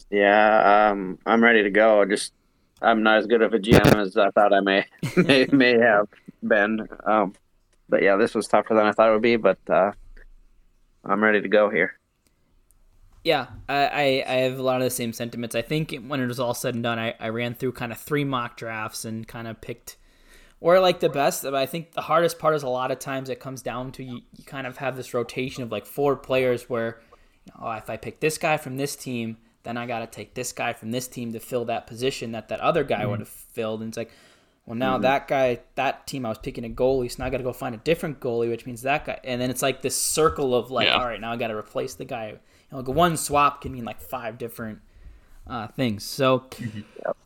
[0.10, 2.06] Yeah, um, I'm ready to go.
[2.06, 2.34] Just
[2.82, 4.86] I'm not as good of a GM as I thought I may
[5.18, 6.08] may, may have
[6.44, 6.88] been.
[7.06, 7.34] Um,
[7.90, 9.36] but yeah, this was tougher than I thought it would be.
[9.36, 9.92] But uh,
[11.04, 11.98] I'm ready to go here.
[13.24, 15.54] Yeah, I, I, have a lot of the same sentiments.
[15.54, 17.98] I think when it was all said and done, I, I ran through kind of
[17.98, 19.98] three mock drafts and kind of picked
[20.62, 21.44] or like the best.
[21.44, 24.04] But I think the hardest part is a lot of times it comes down to
[24.04, 27.02] you, you kind of have this rotation of like four players where,
[27.46, 29.38] you know, oh, if I pick this guy from this team,
[29.68, 32.48] then I got to take this guy from this team to fill that position that
[32.50, 33.10] that other guy mm-hmm.
[33.12, 33.82] would have filled.
[33.82, 34.12] And it's like,
[34.66, 35.04] well, now mm-hmm.
[35.04, 37.54] that guy, that team, I was picking a goalie, so now I got to go
[37.54, 39.20] find a different goalie, which means that guy.
[39.24, 40.98] And then it's like this circle of like, yeah.
[40.98, 42.38] all right, now I got to replace the guy
[42.72, 44.80] know, like one swap can mean like five different
[45.46, 46.04] uh, things.
[46.04, 46.46] So,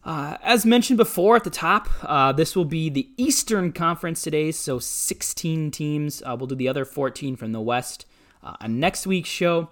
[0.04, 4.52] uh, as mentioned before at the top, uh, this will be the Eastern Conference today.
[4.52, 6.22] So, 16 teams.
[6.22, 8.06] Uh, we'll do the other 14 from the West
[8.44, 9.70] uh, on next week's show.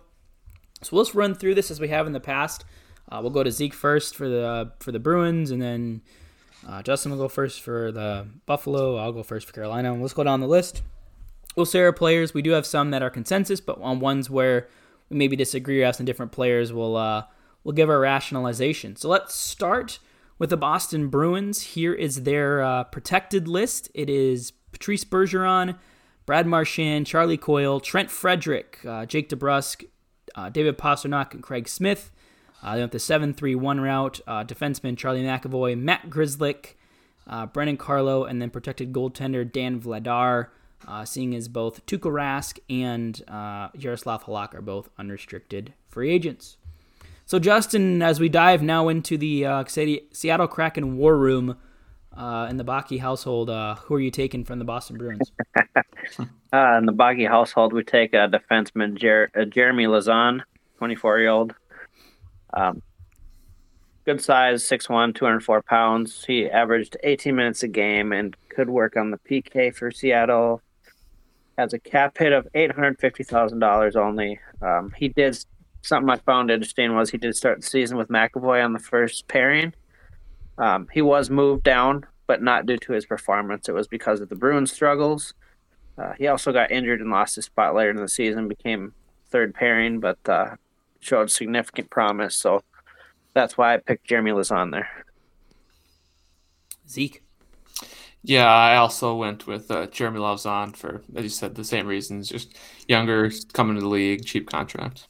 [0.82, 2.66] So, let's run through this as we have in the past.
[3.12, 6.02] Uh, we'll go to Zeke first for the for the Bruins, and then
[6.84, 8.98] Justin will go first for the Buffalo.
[8.98, 9.92] I'll go first for Carolina.
[9.92, 10.84] And Let's go down the list.
[11.56, 12.34] We'll say our players.
[12.34, 14.68] We do have some that are consensus, but on ones where
[15.10, 17.24] we maybe disagree or have some different players, we'll uh,
[17.64, 18.96] we'll give our rationalization.
[18.96, 20.00] So let's start
[20.38, 21.62] with the Boston Bruins.
[21.62, 23.90] Here is their uh, protected list.
[23.94, 25.78] It is Patrice Bergeron,
[26.26, 29.86] Brad Marchand, Charlie Coyle, Trent Frederic, uh, Jake DeBrusk,
[30.36, 32.12] uh, David Pastrnak, and Craig Smith.
[32.62, 34.20] Uh, they went the 7 3 1 route.
[34.28, 36.76] Uh, defenseman Charlie McAvoy, Matt Grzelcyk,
[37.28, 40.48] uh, Brandon Carlo, and then protected goaltender Dan Vladar
[40.88, 46.58] uh, seeing as both Tuukka Rask and uh, Jaroslav Halak are both unrestricted free agents.
[47.26, 49.46] So, Justin, as we dive now into the
[50.12, 51.58] Seattle Kraken war room
[52.20, 55.32] uh, in the Baki household, uh, who are you taking from the Boston Bruins?
[56.52, 60.42] Uh, in the Baki household, we take a defenseman, Jer- uh, Jeremy Lauzon,
[60.80, 61.54] 24 year old.
[62.56, 62.82] Um,
[64.04, 66.26] good size, 6'1, 204 pounds.
[66.26, 70.64] He averaged 18 minutes a game and could work on the PK for Seattle
[71.60, 74.40] has a cap hit of eight hundred fifty thousand dollars only.
[74.62, 75.38] Um, he did
[75.82, 79.28] something I found interesting was he did start the season with McAvoy on the first
[79.28, 79.74] pairing.
[80.60, 83.68] Um, he was moved down, but not due to his performance.
[83.68, 85.34] It was because of the Bruins' struggles.
[85.98, 88.48] Uh, he also got injured and lost his spot later in the season.
[88.48, 88.94] Became
[89.32, 90.56] third pairing, but uh,
[91.00, 92.36] showed significant promise.
[92.36, 92.62] So
[93.34, 94.90] that's why I picked Jeremy Lauzon there.
[96.88, 97.24] Zeke.
[98.24, 102.30] Yeah, I also went with uh, Jeremy Lauzon for, as you said, the same reasons.
[102.30, 105.09] Just younger, coming to the league, cheap contract.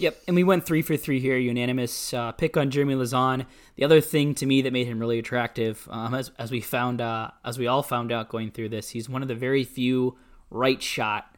[0.00, 3.44] Yep, and we went three for three here, unanimous uh, pick on Jeremy Lauzon.
[3.76, 7.02] The other thing to me that made him really attractive, um, as, as we found,
[7.02, 10.16] uh, as we all found out going through this, he's one of the very few
[10.48, 11.36] right shot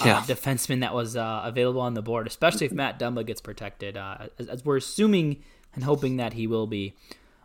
[0.00, 0.20] uh, yeah.
[0.22, 4.28] defensemen that was uh, available on the board, especially if Matt Dumba gets protected, uh,
[4.38, 5.42] as, as, we're assuming
[5.74, 6.94] and hoping that he will be.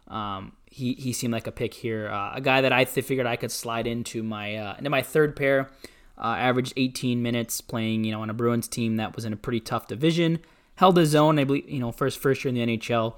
[0.08, 3.28] Um, he he seemed like a pick here, uh, a guy that I th- figured
[3.28, 5.70] I could slide into my uh, into my third pair.
[6.16, 9.36] Uh, averaged 18 minutes playing, you know, on a Bruins team that was in a
[9.36, 10.40] pretty tough division.
[10.76, 13.16] Held his own, I believe, you know, first first year in the NHL.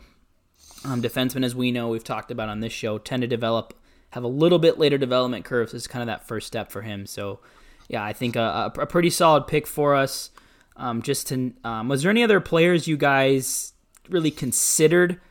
[0.84, 3.74] Um, defensemen, as we know, we've talked about on this show, tend to develop,
[4.12, 5.74] have a little bit later development curves.
[5.74, 7.06] Is kind of that first step for him.
[7.06, 7.40] So,
[7.88, 10.32] yeah, I think a, a pretty solid pick for us.
[10.78, 13.74] Um, just to, um, was there any other players you guys
[14.10, 15.22] really considered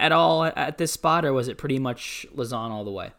[0.00, 3.12] at all at this spot, or was it pretty much Lauzon all the way?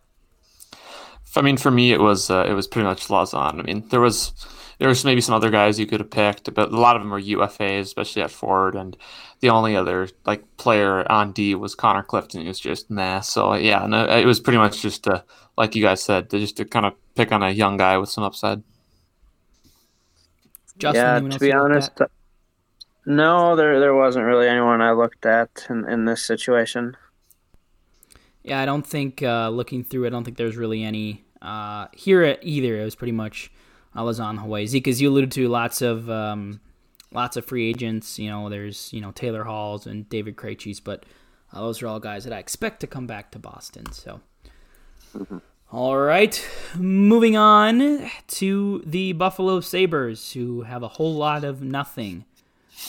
[1.36, 3.60] I mean, for me, it was uh, it was pretty much Lauzon.
[3.60, 4.34] I mean, there was
[4.82, 7.12] there was maybe some other guys you could have picked, but a lot of them
[7.12, 8.74] were UFAs, especially at forward.
[8.74, 8.98] And
[9.40, 13.20] the only other like player on D was Connor Clifton, He was just nah.
[13.20, 15.24] So yeah, no, it was pretty much just to,
[15.56, 18.10] like you guys said, to just to kind of pick on a young guy with
[18.10, 18.64] some upside.
[20.80, 21.92] Justin, yeah, to be honest,
[23.06, 26.98] no, there there wasn't really anyone I looked at in, in this situation.
[28.42, 32.36] Yeah, I don't think uh, looking through, I don't think there's really any uh, here
[32.42, 32.82] either.
[32.82, 33.52] It was pretty much
[33.96, 34.66] Lauzon all the way.
[34.66, 36.60] Zeke, as you alluded to, lots of um,
[37.12, 38.18] lots of free agents.
[38.20, 41.06] You know, there's you know Taylor Halls and David Krejci, but
[41.54, 43.92] uh, those are all guys that I expect to come back to Boston.
[43.92, 44.22] So.
[45.16, 45.38] Mm-hmm.
[45.74, 52.26] All right, moving on to the Buffalo Sabres, who have a whole lot of nothing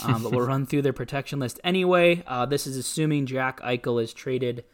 [0.05, 2.23] um, but we'll run through their protection list anyway.
[2.27, 4.65] Uh, this is assuming Jack Eichel is traded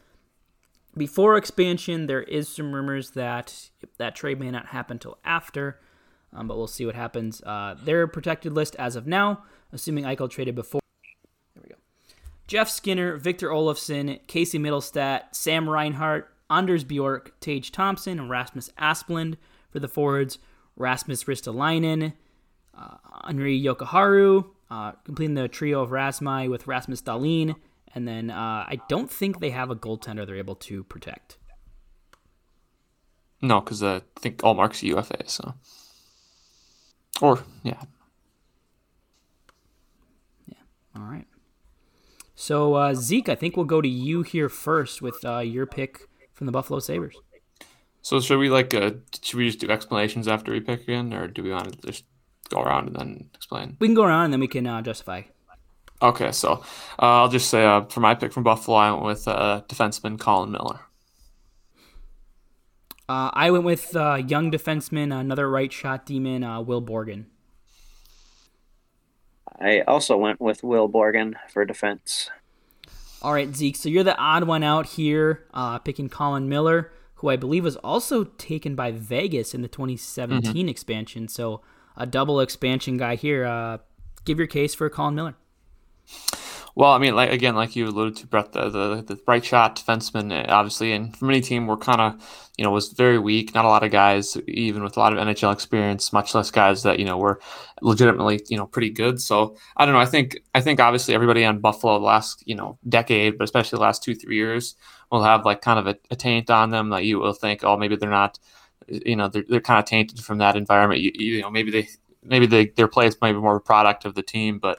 [0.96, 2.06] before expansion.
[2.06, 5.80] There is some rumors that that trade may not happen till after,
[6.32, 7.42] um, but we'll see what happens.
[7.42, 10.80] Uh, their protected list as of now, assuming Eichel traded before.
[11.54, 11.76] There we go.
[12.46, 19.36] Jeff Skinner, Victor Olofsson, Casey Mittelstadt, Sam Reinhart, Anders Bjork, Tage Thompson, and Rasmus Asplund
[19.70, 20.38] for the forwards.
[20.76, 22.12] Rasmus Ristolainen,
[22.78, 27.56] uh, Henri Jokiharju, uh, completing the trio of Rasmi with Rasmus Dahlin,
[27.94, 31.36] and then uh, I don't think they have a goaltender they're able to protect.
[33.42, 35.54] No, because uh, I think Ullmark's UFA, so
[37.20, 37.80] or yeah.
[40.46, 40.56] Yeah.
[40.96, 41.26] All right.
[42.34, 46.08] So uh, Zeke, I think we'll go to you here first with uh, your pick
[46.32, 47.16] from the Buffalo Sabres.
[48.02, 51.26] So should we like uh, should we just do explanations after we pick again, or
[51.26, 52.04] do we want to just
[52.48, 53.76] go around and then explain?
[53.80, 55.22] We can go around and then we can uh, justify.
[56.00, 59.26] Okay, so uh, I'll just say uh, for my pick from Buffalo, I went with
[59.26, 60.80] uh, defenseman Colin Miller.
[63.08, 67.24] Uh, I went with uh, young defenseman, another right shot demon, uh, Will Borgen.
[69.60, 72.30] I also went with Will Borgen for defense.
[73.22, 73.76] All right, Zeke.
[73.76, 77.76] So you're the odd one out here, uh, picking Colin Miller, who I believe was
[77.76, 80.68] also taken by Vegas in the 2017 mm-hmm.
[80.68, 81.28] expansion.
[81.28, 81.62] So
[81.96, 83.44] a double expansion guy here.
[83.44, 83.78] Uh,
[84.24, 85.34] give your case for Colin Miller.
[86.78, 90.32] Well, I mean, like again, like you alluded to, Brett, the the, the shot defenseman,
[90.32, 93.52] eh, obviously, and from any team, we're kind of, you know, was very weak.
[93.52, 96.84] Not a lot of guys, even with a lot of NHL experience, much less guys
[96.84, 97.40] that you know were
[97.82, 99.20] legitimately, you know, pretty good.
[99.20, 100.00] So I don't know.
[100.00, 103.78] I think I think obviously everybody on Buffalo the last you know decade, but especially
[103.78, 104.76] the last two three years,
[105.10, 107.76] will have like kind of a, a taint on them that you will think, oh,
[107.76, 108.38] maybe they're not,
[108.86, 111.00] you know, they're, they're kind of tainted from that environment.
[111.00, 111.88] You, you know, maybe they
[112.22, 114.78] maybe they, their play is maybe more a product of the team, but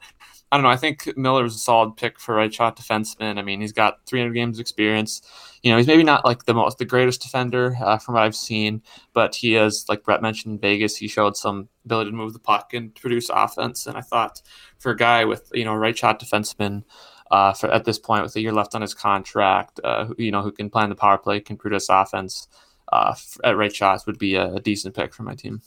[0.52, 0.70] I don't know.
[0.70, 3.38] I think Miller was a solid pick for right shot defenseman.
[3.38, 5.22] I mean, he's got 300 games of experience.
[5.62, 8.36] You know, he's maybe not like the most, the greatest defender uh, from what I've
[8.36, 8.82] seen,
[9.14, 12.40] but he is, like Brett mentioned in Vegas, he showed some ability to move the
[12.40, 13.86] puck and produce offense.
[13.86, 14.42] And I thought
[14.80, 16.84] for a guy with, you know, right shot defenseman,
[17.30, 20.42] uh, for, at this point with a year left on his contract, uh, you know,
[20.42, 22.48] who can plan the power play, can produce offense
[22.92, 25.62] uh, at right shots would be a, a decent pick for my team.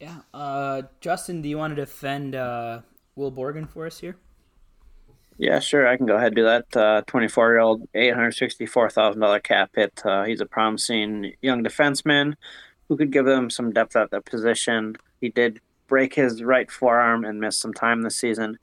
[0.00, 0.18] Yeah.
[0.32, 2.80] Uh, Justin, do you want to defend uh,
[3.16, 4.16] Will Borgen for us here?
[5.38, 5.88] Yeah, sure.
[5.88, 7.06] I can go ahead and do that.
[7.06, 10.02] 24 uh, year old, $864,000 cap hit.
[10.04, 12.34] Uh, he's a promising young defenseman
[12.88, 14.96] who could give them some depth at that position.
[15.20, 18.58] He did break his right forearm and miss some time this season,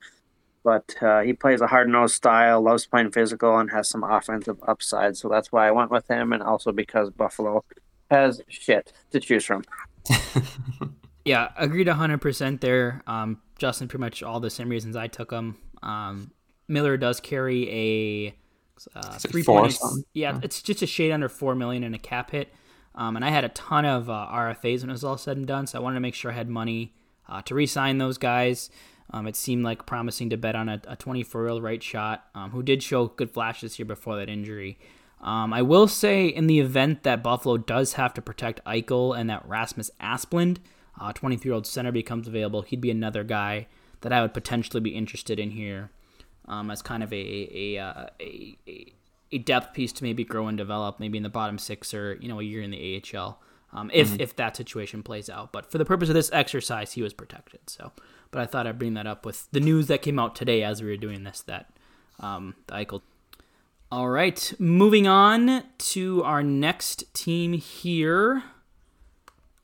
[0.64, 4.58] but uh, he plays a hard nosed style, loves playing physical, and has some offensive
[4.66, 5.16] upside.
[5.16, 7.64] So that's why I went with him, and also because Buffalo
[8.10, 9.64] has shit to choose from.
[11.24, 13.02] Yeah, agreed 100% there.
[13.06, 15.56] Um, Justin, pretty much all the same reasons I took him.
[15.82, 16.32] Um,
[16.68, 18.34] Miller does carry a
[18.96, 19.78] uh, three point.
[20.14, 22.52] Yeah, it's just a shade under four million in a cap hit.
[22.94, 25.46] Um, and I had a ton of uh, RFAs when it was all said and
[25.46, 26.94] done, so I wanted to make sure I had money
[27.28, 28.70] uh, to re-sign those guys.
[29.10, 32.82] Um, it seemed like promising to bet on a 24-year-old right shot um, who did
[32.82, 34.78] show good flashes here before that injury.
[35.20, 39.30] Um, I will say, in the event that Buffalo does have to protect Eichel and
[39.30, 40.58] that Rasmus Asplund,
[41.14, 43.66] 23 year old center becomes available, he'd be another guy
[44.02, 45.90] that I would potentially be interested in here
[46.46, 48.92] um, as kind of a a, uh, a, a,
[49.32, 52.28] a depth piece to maybe grow and develop, maybe in the bottom six or you
[52.28, 53.40] know a year in the AHL.
[53.74, 54.20] Um, if mm-hmm.
[54.20, 55.50] if that situation plays out.
[55.50, 57.60] But for the purpose of this exercise, he was protected.
[57.68, 57.92] So,
[58.30, 60.82] but I thought I'd bring that up with the news that came out today as
[60.82, 61.70] we were doing this that
[62.20, 63.00] um, the Eichel.
[63.90, 68.42] All right, moving on to our next team here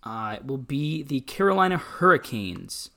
[0.02, 2.90] uh, it will be the Carolina Hurricanes.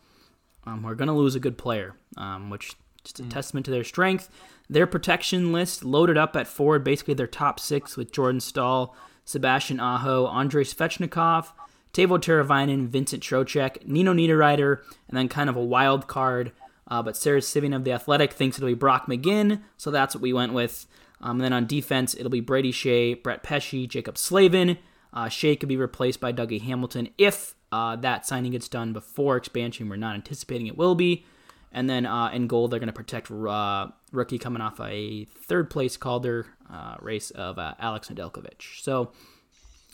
[0.65, 3.29] Um, we're going to lose a good player, um, which is a mm.
[3.29, 4.29] testament to their strength.
[4.69, 9.79] Their protection list loaded up at forward, basically their top six with Jordan Staal, Sebastian
[9.79, 11.51] Aho, Andrei Svechnikov,
[11.93, 16.51] Teuvo Teravainen, Vincent Trocheck, Nino Niederreiter, and then kind of a wild card.
[16.87, 20.21] Uh, but Sara Civian of The Athletic thinks it'll be Brock McGinn, so that's what
[20.21, 20.85] we went with.
[21.21, 24.77] Um, and then on defense, it'll be Brady Skjei, Brett Pesce, Jaccob Slavin,
[25.13, 29.37] uh, Skjei could be replaced by Dougie Hamilton if uh, that signing gets done before
[29.37, 29.89] expansion.
[29.89, 31.25] We're not anticipating it will be.
[31.71, 35.69] And then uh, in goal, they're going to protect uh, rookie coming off a third
[35.69, 38.81] place Calder uh, race of uh, Alex Nedeljkovic.
[38.81, 39.11] So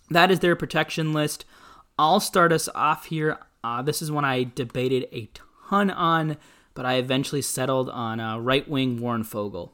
[0.10, 1.46] that is their protection list.
[2.00, 3.38] I'll start us off here.
[3.84, 5.30] this is one I debated a
[5.70, 6.38] ton on,
[6.74, 9.72] but I eventually settled on right wing Warren Foegele.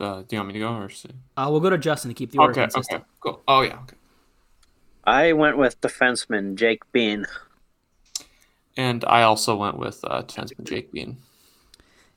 [0.00, 0.90] Uh, do you want me to go or?
[1.36, 3.02] Uh, we'll go to Justin to keep the order okay, consistent.
[3.02, 3.42] Okay, cool.
[3.48, 3.96] Oh yeah, okay.
[5.04, 7.26] I went with defenseman Jake Bean.
[8.76, 11.16] And I also went with uh, defenseman Jake Bean.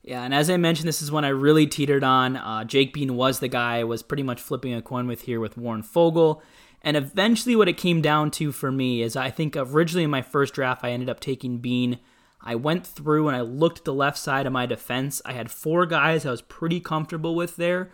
[0.04, 2.36] Yeah, and as I mentioned, this is when I really teetered on.
[2.36, 5.40] Uh, Jake Bean was the guy I was pretty much flipping a coin with here
[5.40, 6.42] with Warren Foegele.
[6.84, 10.24] And eventually, what it came down to for me is I think originally in my
[10.24, 12.00] first draft, I ended up taking Bean
[12.44, 15.22] I went through and I looked at the left side of my defense.
[15.26, 17.92] I had four guys I was pretty comfortable with there.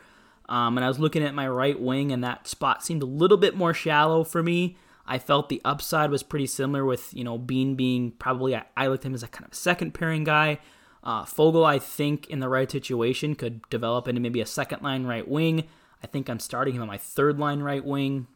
[0.49, 3.35] Um, and I was looking at my right wing, and that spot seemed a little
[3.37, 4.77] bit more shallow for me.
[5.05, 8.87] I felt the upside was pretty similar with, you know, Bean being probably, I, I
[8.87, 10.59] looked at him as a kind of second pairing guy.
[11.03, 15.05] Uh, Foegele, I think, in the right situation, could develop into maybe a second line
[15.05, 15.65] right wing.
[16.03, 18.27] I think I'm starting him on my third line right wing.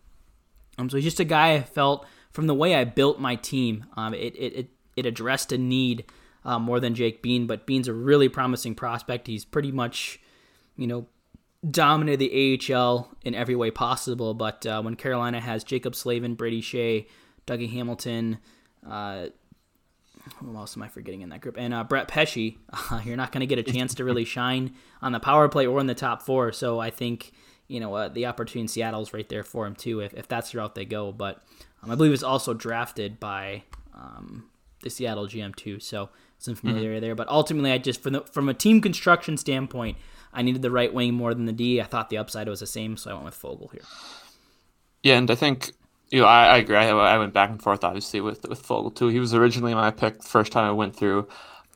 [0.78, 3.86] Um, so he's just a guy I felt from the way I built my team.
[3.96, 6.06] Um, it, it, it it addressed a need
[6.44, 9.28] uh, more than Jake Bean, but Bean's a really promising prospect.
[9.28, 10.20] He's pretty much,
[10.76, 11.08] you know,
[11.70, 14.34] dominated the AHL in every way possible.
[14.34, 17.08] But uh, when Carolina has Jaccob Slavin, Brady Skjei,
[17.46, 18.40] Dougie Hamilton,
[18.88, 19.28] uh,
[20.38, 21.56] who else am I forgetting in that group?
[21.58, 22.58] And uh, Brett Pesce,
[22.92, 25.68] uh, you're not going to get a chance to really shine on the power play
[25.68, 26.52] or in the top four.
[26.52, 27.32] So I think
[27.68, 30.52] you know uh, the opportunity in Seattle's right there for him too, if, if that's
[30.52, 31.12] the route they go.
[31.12, 31.42] But
[31.84, 33.64] um, I believe it's also drafted by
[33.94, 34.46] um,
[34.82, 37.06] the Seattle GM too, so some familiarity mm-hmm.
[37.06, 37.16] there.
[37.16, 39.98] But ultimately, I just from the, from a team construction standpoint,
[40.34, 41.82] I needed the right wing more than the D.
[41.82, 43.82] I thought the upside was the same, so I went with Foegele here.
[45.04, 45.72] Yeah, and I think
[46.12, 46.76] you know, I, I agree.
[46.76, 49.08] I, I, went back and forth, obviously, with with Foegele too.
[49.08, 51.28] He was originally my pick the first time I went through,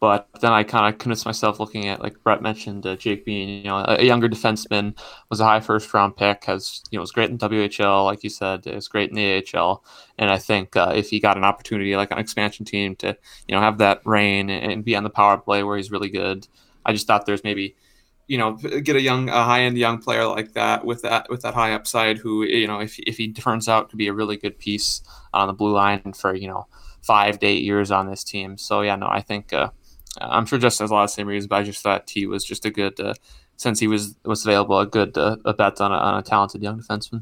[0.06, 3.50] but then I kind of convinced myself, looking at like Brett mentioned, uh, Jake Bean,
[3.50, 4.96] you know, a, a, younger defenseman,
[5.32, 8.30] was a high first round pick, has you know was great in WHL, like you
[8.30, 9.84] said, is great in the AHL,
[10.20, 13.56] and I think uh, if he got an opportunity like an expansion team to you
[13.56, 16.48] know have that reign and, and be on the power play where he's really good,
[16.86, 17.76] I just thought there's maybe
[18.28, 21.42] you know get a young a high end young player like that with that with
[21.42, 24.38] that high upside who you know if, if he turns out to be a really
[24.38, 25.02] good piece
[25.34, 26.68] on the blue line for you know
[27.02, 28.56] five to eight years on this team.
[28.56, 29.72] So yeah no i think uh,
[30.22, 32.44] i'm sure just has a lot of same reasons but i just thought he was
[32.44, 33.14] just a good uh,
[33.58, 36.62] since he was was available a good uh, a bet on a, on a talented
[36.62, 37.22] young defenseman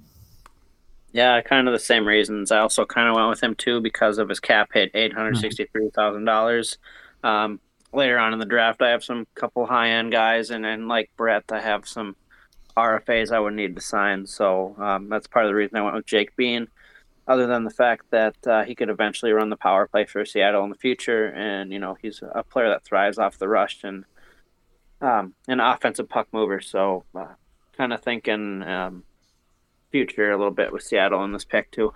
[1.11, 4.17] yeah kind of the same reasons i also kind of went with him too because
[4.17, 7.27] of his cap hit $863000 mm-hmm.
[7.27, 7.59] um,
[7.93, 11.11] later on in the draft, I have some couple high end guys, and then like
[11.15, 12.15] Brett, I have some
[12.75, 14.25] RFAs I would need to sign.
[14.25, 16.67] So um, that's part of the reason I went with Jake Bean.
[17.27, 20.63] Other than the fact that uh, he could eventually run the power play for Seattle
[20.65, 24.03] in the future, and you know he's a player that thrives off the rush and
[24.99, 26.59] um, an offensive puck mover.
[26.59, 27.35] So uh,
[27.77, 29.03] kind of thinking um,
[29.91, 31.93] future a little bit with Seattle in this pick too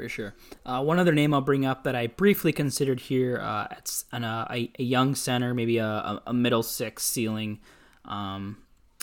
[0.00, 0.34] for sure.
[0.64, 4.24] Uh, one other name I'll bring up that I briefly considered here, uh, it's an,
[4.24, 7.60] uh, a, a, young center, maybe a, a middle six ceiling,
[8.06, 8.56] um,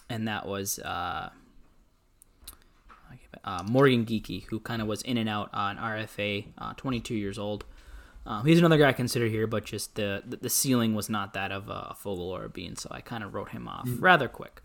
[0.09, 0.79] and that was
[3.43, 7.38] uh, Morgan Geekie, who kind of was in and out on RFA, uh, 22 years
[7.38, 7.65] old.
[8.45, 11.69] he's another guy I consider here, but just the, the ceiling was not that of
[11.69, 14.01] a Foegele or a Bean, so I kind of wrote him off mm.
[14.01, 14.61] rather quick.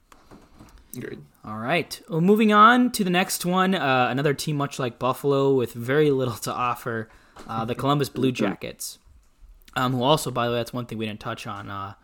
[0.96, 1.22] Agreed.
[1.44, 2.00] All right.
[2.08, 6.10] Well, moving on to the next one, uh, another team much like Buffalo with very
[6.10, 7.08] little to offer,
[7.46, 8.98] uh, the Columbus Blue Jackets.
[9.74, 11.70] Um, who also, by the way, that's one thing we didn't touch on.
[11.70, 11.94] Uh,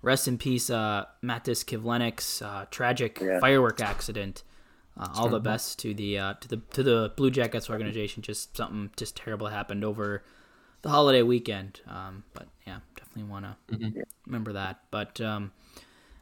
[0.00, 3.40] rest in peace, uh, Matiss Kivlenieks' uh, tragic yeah.
[3.40, 4.42] firework accident.
[4.98, 8.22] Uh, all the best to the uh, to the to the Blue Jackets organization.
[8.22, 10.22] Just something just terrible happened over
[10.82, 11.80] the holiday weekend.
[11.88, 14.00] Um, but yeah, definitely want to mm-hmm.
[14.26, 14.80] remember that.
[14.90, 15.52] But um,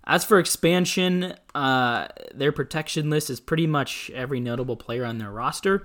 [0.04, 5.30] as for expansion, uh, their protection list is pretty much every notable player on their
[5.30, 5.84] roster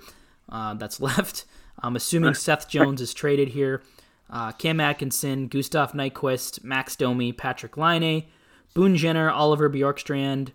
[0.49, 1.45] uh, that's left.
[1.81, 3.81] I'm assuming Seth Jones is traded here.
[4.29, 8.25] Uh, Cam Atkinson, Gustav Nyquist, Max Domi, Patrik Laine,
[8.73, 10.51] Boone Jenner, Oliver Bjorkstrand,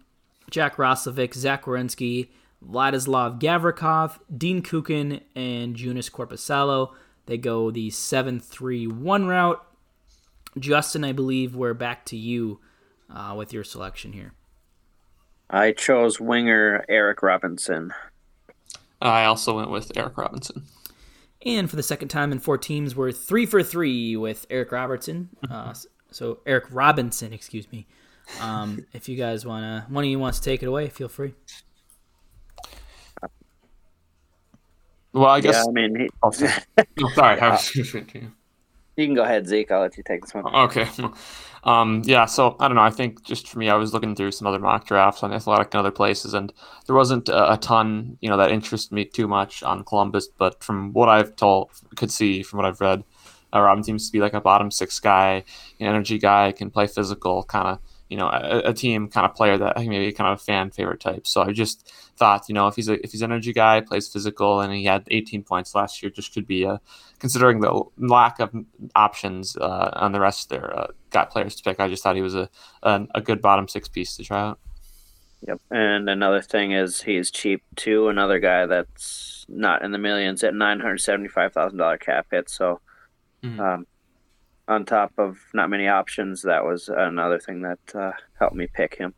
[0.51, 2.29] Jack Roslovic, Zach Werenski,
[2.67, 6.93] Vladislav Gavrikov, Dean Kukan, and Joonas Korpisalo.
[7.27, 9.65] They go the 7 3 1 route.
[10.59, 12.61] Justin, I believe we're back to you
[13.15, 14.33] uh, with your selection here?
[15.51, 17.93] I chose winger Eric Robinson.
[19.01, 20.65] I also went with Eric Robinson.
[21.47, 25.31] And for the second time in four teams, we're three for three with Eric Robertson.
[25.49, 25.73] Uh,
[26.11, 27.87] so Eric Robinson, excuse me.
[28.41, 31.35] Um, if you guys wanna, one of you wants to take it away, feel free.
[35.13, 35.57] Well, I guess.
[35.57, 36.11] Yeah, I mean, he...
[36.23, 36.53] oh, sorry.
[36.79, 37.41] oh, sorry.
[37.41, 37.75] I was...
[37.75, 39.71] You can go ahead, Zeke.
[39.71, 40.47] I'll let you take this one.
[40.47, 40.89] Okay.
[41.65, 42.83] Um, yeah, so I don't know.
[42.83, 45.75] I think just for me, I was looking through some other mock drafts on Athletic
[45.75, 46.53] and other places, and
[46.87, 50.29] there wasn't a, a ton, you know, that interested me too much on Columbus.
[50.29, 53.03] But from what I've told, could see from what I've read,
[53.53, 55.45] uh, Robin seems to be like a bottom six guy,
[55.81, 57.79] an energy guy, can play physical, kind of
[58.09, 60.43] you know a, a team kind of player that I think maybe kind of a
[60.43, 61.27] fan favorite type.
[61.27, 64.09] So I just thought you know if he's a if he's an energy guy, plays
[64.09, 66.81] physical, and he had 18 points last year, just could be a
[67.19, 68.55] considering the lack of
[68.95, 71.81] options uh, on the rest of their uh, got players to pick.
[71.81, 72.49] I just thought he was a,
[72.83, 74.59] a a good bottom six piece to try out.
[75.47, 78.09] Yep, and another thing is he's cheap too.
[78.09, 82.27] Another guy that's not in the millions at nine hundred seventy five thousand dollar cap
[82.31, 82.49] hit.
[82.51, 82.81] So.
[83.45, 83.61] Mm-hmm.
[83.61, 83.87] Um,
[84.69, 88.97] on top of not many options, that was another thing that uh, helped me pick
[88.97, 89.15] him.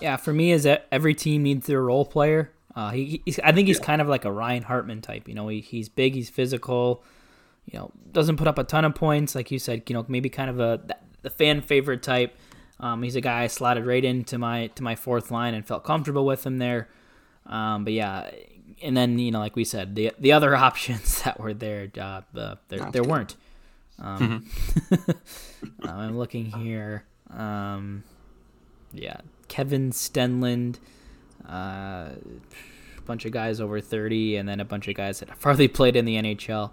[0.00, 2.50] Yeah, for me, is that every team needs their role player.
[2.74, 3.84] Uh, he, I think he's yeah.
[3.84, 5.28] kind of like a Ryan Hartman type.
[5.28, 7.02] You know, he, he's big, he's physical.
[7.70, 9.82] You know, doesn't put up a ton of points, like you said.
[9.88, 10.80] You know, maybe kind of a
[11.22, 12.36] the fan favorite type.
[12.78, 15.84] Um, he's a guy I slotted right into my to my fourth line and felt
[15.84, 16.88] comfortable with him there.
[17.46, 18.30] Um, but yeah,
[18.82, 22.22] and then you know, like we said, the the other options that were there, uh,
[22.32, 23.36] the, there, there weren't.
[24.02, 24.44] Um,
[25.82, 27.04] I'm looking here.
[27.30, 28.04] Um,
[28.92, 29.16] yeah,
[29.48, 30.76] Kevin Stenlund,
[31.48, 35.42] uh, a bunch of guys over 30, and then a bunch of guys that have
[35.42, 36.72] hardly played in the NHL.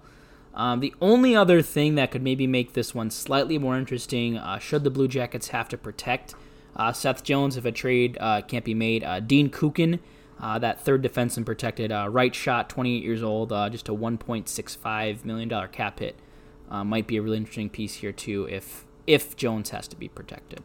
[0.53, 4.59] Um, the only other thing that could maybe make this one slightly more interesting, uh,
[4.59, 6.35] should the Blue Jackets have to protect
[6.75, 9.99] uh, Seth Jones if a trade uh, can't be made, uh, Dean Kukan,
[10.39, 15.49] uh, that third defenseman protected uh, right shot, 28 years old, just a 1.65 million
[15.49, 16.19] dollar cap hit,
[16.71, 20.63] might be a really interesting piece here too if if Jones has to be protected.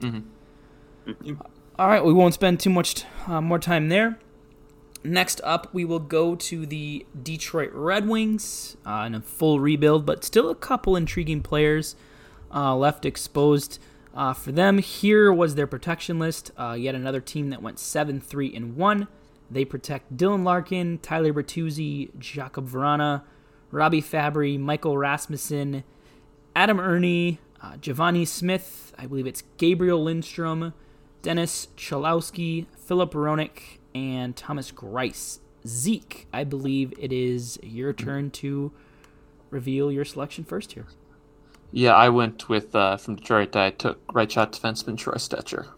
[0.00, 1.34] Mm-hmm.
[1.78, 4.18] All right, we won't spend too much more time there.
[5.02, 10.04] Next up, we will go to the Detroit Red Wings uh, in a full rebuild,
[10.04, 11.96] but still a couple intriguing players
[12.54, 13.78] uh, left exposed
[14.14, 14.76] uh, for them.
[14.76, 16.50] Here was their protection list.
[16.58, 19.08] Uh, yet another team that went 7 3 and 1.
[19.50, 23.22] They protect Dylan Larkin, Tyler Bertuzzi, Jakub Vrana,
[23.70, 25.84] Robby Fabbri, Michael Rasmussen,
[26.56, 30.74] Adam Erne, uh, Givani Smith, I believe it's Gabriel Lindstrom,
[31.22, 35.38] Dennis Cholowski, Filip Hronek, and Thomas Greiss.
[35.66, 38.72] Zeke, I believe it is your turn to
[39.50, 40.86] reveal your selection first here.
[41.72, 43.54] Yeah, I went with uh, from Detroit.
[43.54, 45.68] I took right shot defenseman Troy Stecher.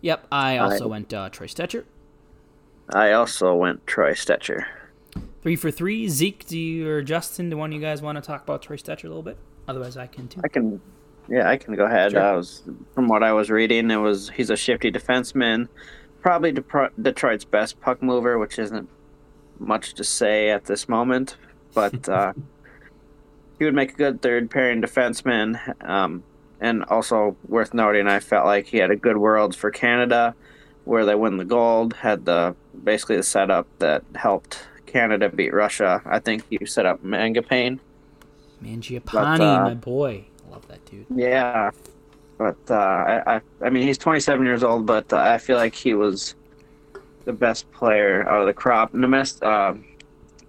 [0.00, 1.84] Yep, I also I, went uh, Troy Stecher.
[2.92, 4.66] I also went Troy Stecher.
[5.48, 6.08] Three for three.
[6.08, 9.04] Zeke, do you or Justin, do one you guys want to talk about Troy Stecher
[9.04, 9.38] a little bit?
[9.66, 10.42] Otherwise, I can too.
[10.44, 10.78] I can
[11.26, 12.12] yeah, I can go ahead.
[12.12, 12.20] Sure.
[12.20, 15.68] I was from what I was reading, it was he's a shifty defenseman,
[16.20, 16.52] probably
[17.00, 18.90] Detroit's best puck mover, which isn't
[19.58, 21.38] much to say at this moment,
[21.72, 22.34] but uh,
[23.58, 25.58] he would make a good third pairing defenseman.
[25.82, 26.24] Um,
[26.60, 30.34] and also worth noting, I felt like he had a good Worlds for Canada,
[30.84, 31.94] where they win the gold.
[31.94, 36.02] Had the basically the setup that helped Canada beat Russia.
[36.06, 37.78] I think you set up Mangiapane.
[38.62, 41.06] Mangiapane, uh, my boy I love that dude.
[41.14, 41.70] Yeah,
[42.38, 45.74] but uh, I, I, I mean, he's 27 years old, but uh, I feel like
[45.74, 46.34] he was
[47.24, 48.92] the best player out of the crop.
[48.92, 49.74] Nemest, uh,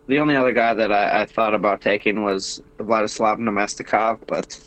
[0.07, 4.59] the only other guy that I, I, thought about taking was Vladislav Namestnikov, but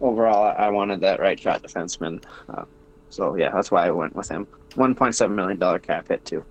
[0.00, 2.22] overall, I wanted that right shot defenseman.
[2.48, 2.64] Uh,
[3.10, 4.46] so yeah, that's why I went with him.
[4.70, 6.44] 1.7 million dollar cap hit too.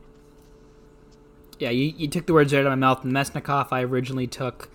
[1.59, 3.03] Yeah, you, you took the words right out of my mouth.
[3.03, 4.69] Namestnikov, I originally took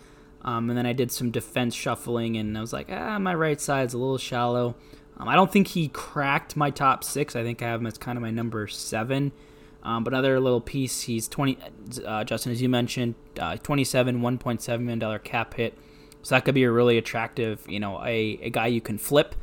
[0.45, 3.61] um, and then I did some defense shuffling, and I was like, ah, my right
[3.61, 4.75] side's a little shallow.
[5.17, 7.37] Um, I don't think he cracked my top six.
[7.37, 9.33] I think I have him as kind of my number seven.
[9.85, 11.59] Um, but another little piece, he's 20,
[12.07, 15.77] uh, Justin, as you mentioned, uh, 27, $1.7 million cap hit.
[16.23, 19.35] So that could be a really attractive, you know, a, a guy you can flip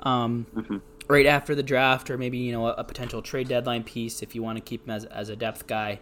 [0.00, 0.78] um, mm-hmm.
[1.06, 4.34] right after the draft, or maybe, you know, a, a, potential trade deadline piece if
[4.34, 6.00] you want to keep him as, as a depth guy.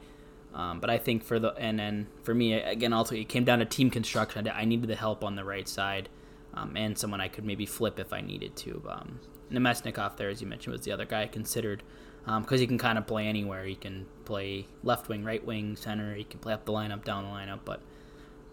[0.55, 3.61] Um, but I think for the and then for me again also it came down
[3.61, 4.49] to team construction.
[4.53, 6.09] I needed the help on the right side,
[6.55, 8.83] um, and someone I could maybe flip if I needed to.
[8.89, 11.83] Um, Namestnikov there, as you mentioned, was the other guy I considered
[12.25, 13.65] because um, he can kind of play anywhere.
[13.65, 16.15] He can play left wing, right wing, center.
[16.15, 17.83] He can play up the lineup, down the lineup, but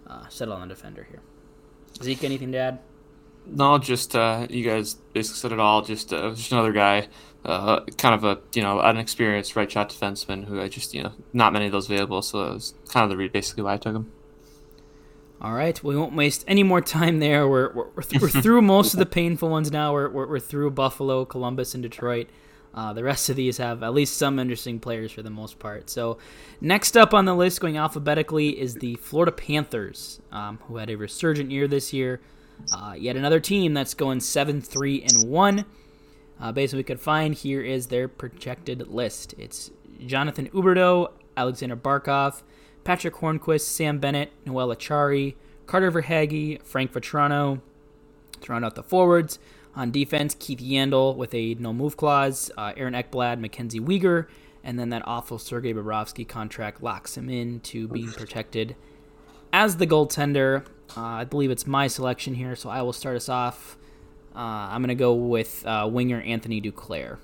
[0.07, 1.21] uh, settle on the defender here.
[2.01, 2.79] Zeke, anything to add?
[3.51, 5.81] No, just uh, you guys basically said it all.
[5.81, 7.07] Just uh, just another guy,
[7.45, 11.13] uh, kind of a you know unexperienced right shot defenseman who I just you know
[11.33, 12.21] not many of those available.
[12.21, 14.11] So it was kind of the read basically why I took him.
[15.41, 17.47] All right, we won't waste any more time there.
[17.47, 19.93] We're we're, we're, th- we're through most of the painful ones now.
[19.93, 22.27] We're, we're, we're through Buffalo, Columbus, and Detroit.
[22.73, 25.89] Uh, the rest of these have at least some interesting players for the most part.
[25.89, 26.17] So,
[26.61, 30.95] next up on the list, going alphabetically, is the Florida Panthers, um, who had a
[30.95, 32.19] resurgent year this year.
[32.71, 35.65] Uh, yet another team that's going 7 3 and 1.
[36.41, 39.33] Uh, based on what we could find, here is their projected list.
[39.37, 39.71] It's
[40.05, 42.43] Jonathan Huberdeau, Aleksander Barkov,
[42.83, 45.35] Patric Hornqvist, Sam Bennett, Noel Acciari,
[45.65, 47.61] Carter Verhaeghe, Frank Vatrano.
[48.41, 49.37] To round out the forwards,
[49.75, 54.27] on defense, Keith Yandle with a no move clause, uh, Aaron Ekblad, Mackenzie Weegar,
[54.63, 58.75] and then that awful Sergei Bobrovsky contract locks him in to being protected
[59.53, 60.65] as the goaltender.
[60.95, 63.77] Uh, I believe it's my selection here, so I will start us off.
[64.35, 64.39] Uh,
[64.71, 67.17] I'm going to go with uh, winger Anthony Duclair.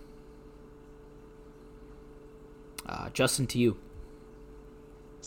[2.86, 3.78] Uh, Justin, to you.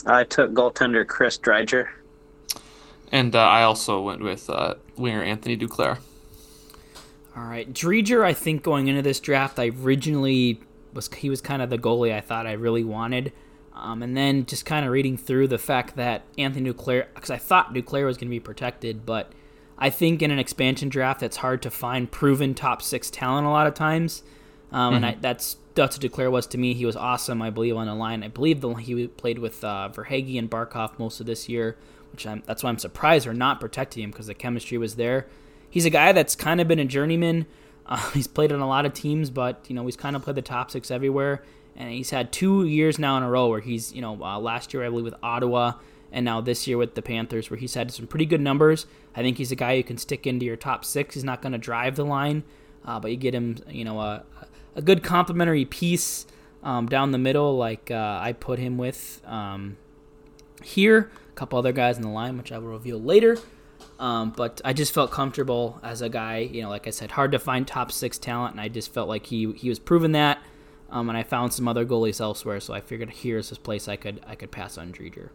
[0.07, 1.89] I took goaltender Chris Driedger.
[3.11, 5.99] And uh, I also went with uh, winger Anthony Duclair.
[7.37, 8.25] All right, Driedger.
[8.25, 10.61] I think going into this draft, I originally
[10.93, 13.33] was he was kind of the goalie I thought I really wanted.
[13.81, 17.37] Um, and then just kind of reading through the fact that Anthony Duclair, because I
[17.37, 19.33] thought Duclair was going to be protected, but
[19.79, 23.51] I think in an expansion draft, it's hard to find proven top six talent a
[23.51, 24.25] lot of times.
[24.73, 24.97] Um, mm-hmm.
[24.97, 26.75] And I, that's that's what Duclair was to me.
[26.75, 28.25] He was awesome, I believe, on the line.
[28.25, 31.77] I believe the, he played with uh, Verhaeghe and Barkov most of this year.
[32.11, 35.29] which I'm, that's why I'm surprised they're not protecting him because the chemistry was there.
[35.71, 37.47] He's a guy that's kind of been a journeyman.
[37.87, 40.37] Uh, he's played on a lot of teams, but you know he's kind of played
[40.37, 41.45] the top six everywhere,
[41.79, 44.75] and he's had two years now in a row where he's you know uh, last
[44.75, 45.75] year I believe with Ottawa,
[46.13, 48.87] and now this year with the Panthers where he's had some pretty good numbers.
[49.17, 51.15] I think he's a guy you can stick into your top six.
[51.15, 52.43] He's not going to drive the line,
[52.85, 54.25] uh, but you get him you know a
[54.75, 56.27] a good complementary piece
[56.63, 59.79] um, down the middle like uh, I put him with um,
[60.63, 61.11] here.
[61.31, 63.39] A couple other guys in the line, which I will reveal later.
[64.01, 66.39] Um, but I just felt comfortable as a guy.
[66.39, 69.09] You know, like I said, hard to find top six talent, and I just felt
[69.09, 70.43] like he he was proving that.
[70.91, 73.97] Um, and I found some other goalies elsewhere, so I figured here's this place I
[73.97, 75.31] could I could pass on Driedger.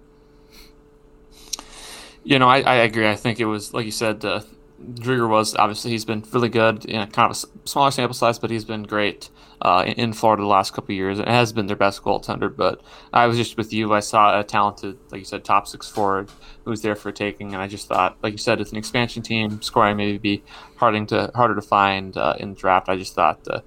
[2.23, 3.07] You know, I, I agree.
[3.07, 4.25] I think it was like you said.
[4.25, 4.41] Uh,
[4.79, 8.65] was obviously he's been really good in kind of a smaller sample size, but he's
[8.65, 9.29] been great
[9.61, 11.19] uh, in Florida the last couple years.
[11.19, 12.53] It has been their best goaltender.
[12.53, 12.81] But
[13.13, 13.93] I was just with you.
[13.93, 16.29] I saw a talented, like you said, top six forward
[16.65, 19.23] who was there for taking, and I just thought, like you said, it's an expansion
[19.23, 19.61] team.
[19.61, 20.43] Scoring maybe be
[20.75, 22.89] harder to harder to find uh, in the draft.
[22.89, 23.61] I just thought uh,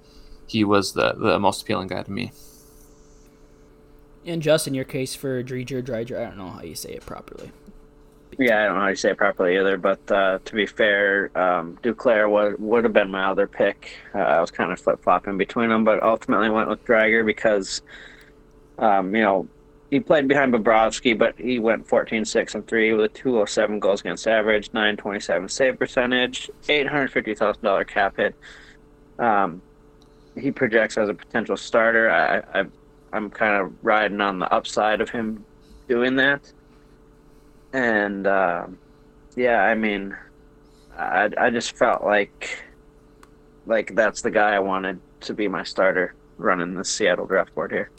[0.47, 2.31] he was the the most appealing guy to me.
[4.25, 7.05] And just in your case for Driedger, Driedger, I don't know how you say it
[7.05, 7.51] properly.
[8.37, 9.77] Yeah, I don't know how you say it properly either.
[9.77, 13.91] But uh, to be fair, um, Duclair would would have been my other pick.
[14.13, 17.81] Uh, I was kind of flip flopping between them, but ultimately went with Driedger because,
[18.79, 19.47] um, you know,
[19.89, 24.01] he played behind Bobrovsky, but he went 14 6 and 3 with a 207 goals
[24.01, 28.35] against average, 927 save percentage, $850,000 cap hit.
[29.17, 29.61] Um,
[30.39, 32.09] he projects as a potential starter.
[32.09, 32.65] I, I,
[33.13, 35.43] I'm kind of riding on the upside of him
[35.87, 36.51] doing that
[37.73, 38.67] and uh,
[39.35, 40.15] yeah, I mean,
[40.97, 42.63] I I just felt like
[43.65, 47.71] like that's the guy I wanted to be my starter running the Seattle draft board
[47.71, 47.89] here.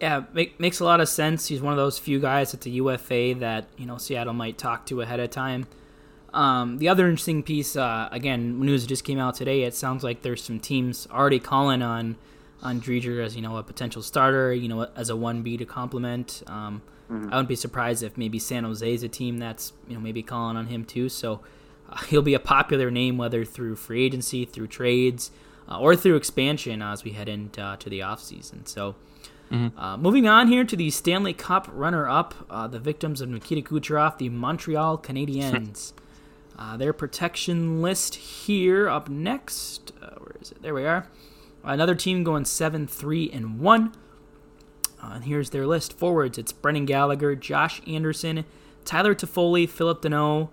[0.00, 1.46] Yeah, make, makes a lot of sense.
[1.46, 4.86] He's one of those few guys at the UFA that you know Seattle might talk
[4.86, 5.66] to ahead of time.
[6.36, 9.62] Um, the other interesting piece, uh, again, news just came out today.
[9.62, 12.16] It sounds like there's some teams already calling on
[12.62, 15.64] on Driedger as you know a potential starter, you know, as a one B to
[15.64, 16.42] complement.
[16.46, 17.32] Um, Mm-hmm.
[17.32, 20.22] I wouldn't be surprised if maybe San Jose is a team that's you know maybe
[20.22, 21.08] calling on him too.
[21.08, 21.40] So
[21.88, 25.30] uh, he'll be a popular name whether through free agency, through trades,
[25.68, 28.66] uh, or through expansion as we head into uh, to the offseason.
[28.66, 28.96] So.
[29.52, 29.78] Mm-hmm.
[29.78, 34.18] Uh, moving on here to the Stanley Cup runner-up, uh, the victims of Nikita Kucherov,
[34.18, 35.92] the Montreal Canadiens.
[36.58, 39.92] Uh, their protection list here up next.
[40.00, 40.62] where is it?
[40.62, 41.08] There we are.
[41.62, 43.92] Another team going seven, three, and one.
[45.02, 45.92] Uh, and here's their list.
[45.98, 48.44] Forwards, it's Brendan Gallagher, Josh Anderson,
[48.84, 50.48] Tyler Toffoli, Phillip Danault,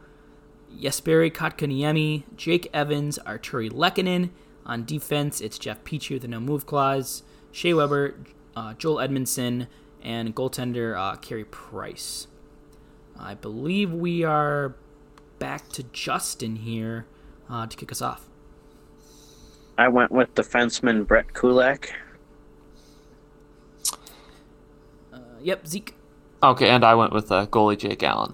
[0.76, 4.32] Jesperi Kotkaniemi, Jake Evans, Artturi Lehkonen.
[4.66, 8.16] On defense, it's Jeff Petry with a no move clause, Shea Weber,
[8.56, 9.68] uh, Joel Edmundson,
[10.02, 12.28] and goaltender uh, Carey Price.
[13.18, 14.76] I believe we are
[15.44, 17.06] back to Justin here
[17.50, 18.30] uh, to kick us off.
[19.78, 21.94] I went with defenseman Brett Kulak.
[25.42, 25.96] Yep, Zeke.
[26.42, 28.34] Okay, and I went with uh, goalie Jake Allen.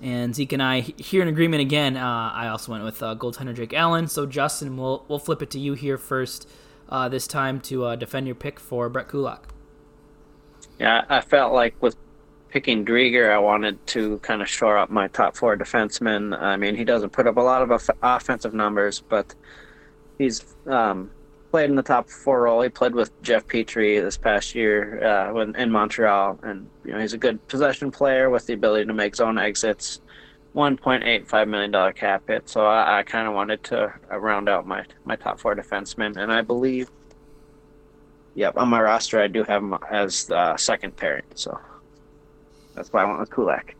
[0.00, 1.96] And Zeke and I here in agreement again.
[1.96, 4.08] Uh, I also went with uh, goaltender Jake Allen.
[4.08, 6.48] So Justin, we'll we'll flip it to you here first
[6.88, 9.46] uh, this time to uh, defend your pick for Brett Kulak.
[10.80, 11.94] Yeah, I felt like with
[12.52, 16.38] picking Driedger, I wanted to kind of shore up my top four defensemen.
[16.38, 19.34] I mean, he doesn't put up a lot of offensive numbers, but
[20.18, 21.10] he's um,
[21.50, 22.60] played in the top four role.
[22.60, 27.00] He played with Jeff Petry this past year uh, when, in Montreal, and you know
[27.00, 30.02] he's a good possession player with the ability to make zone exits.
[30.52, 32.50] One point eight five million dollar cap hit.
[32.50, 36.18] So I, I kind of wanted to uh, round out my my top four defensemen,
[36.18, 36.90] and I believe,
[38.34, 41.24] yep, on my roster I do have him as the second pairing.
[41.34, 41.58] So
[42.74, 43.74] that's why I went with Kulak.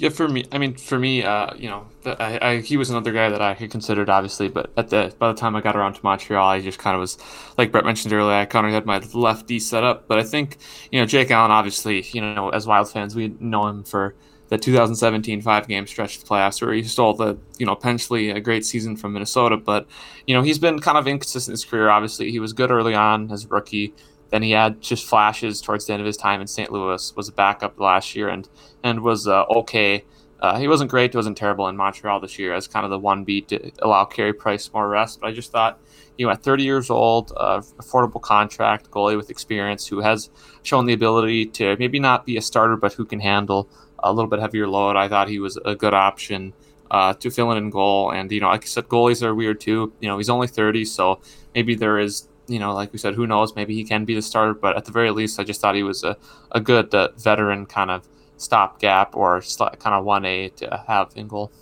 [0.00, 3.12] Yeah, for me, I mean, for me, uh, you know, I, I, he was another
[3.12, 4.48] guy that I had considered, obviously.
[4.48, 7.00] But at the by the time I got around to Montreal, I just kind of
[7.00, 7.18] was,
[7.58, 10.08] like Brett mentioned earlier, I kind of had my lefty set up.
[10.08, 10.56] But I think,
[10.90, 14.14] you know, Jake Allen, obviously, you know, as Wild fans, we know him for
[14.48, 18.30] the 2017 five game stretch of the playoffs where he stole the, you know, potentially
[18.30, 19.58] a great season from Minnesota.
[19.58, 19.86] But,
[20.26, 21.90] you know, he's been kind of inconsistent in his career.
[21.90, 23.92] Obviously, he was good early on as a rookie.
[24.30, 26.70] Then he had just flashes towards the end of his time in St.
[26.70, 27.14] Louis.
[27.16, 28.48] Was a backup last year and
[28.82, 30.04] and was uh, okay.
[30.40, 31.12] Uh, he wasn't great.
[31.12, 34.06] He wasn't terrible in Montreal this year as kind of the one beat to allow
[34.06, 35.20] Carey Price more rest.
[35.20, 35.78] But I just thought,
[36.16, 40.30] you know, at 30 years old, uh, affordable contract, goalie with experience who has
[40.62, 43.68] shown the ability to maybe not be a starter, but who can handle
[43.98, 44.96] a little bit heavier load.
[44.96, 46.54] I thought he was a good option
[46.90, 48.10] uh, to fill in in goal.
[48.10, 49.92] And, you know, like I said, goalies are weird too.
[50.00, 51.20] You know, he's only 30, so
[51.54, 53.54] maybe there is you know, like we said, who knows?
[53.54, 55.82] Maybe he can be the starter, but at the very least, I just thought he
[55.82, 56.16] was a,
[56.52, 61.28] a good uh, veteran kind of stopgap or kind of one A to have in
[61.28, 61.52] goal.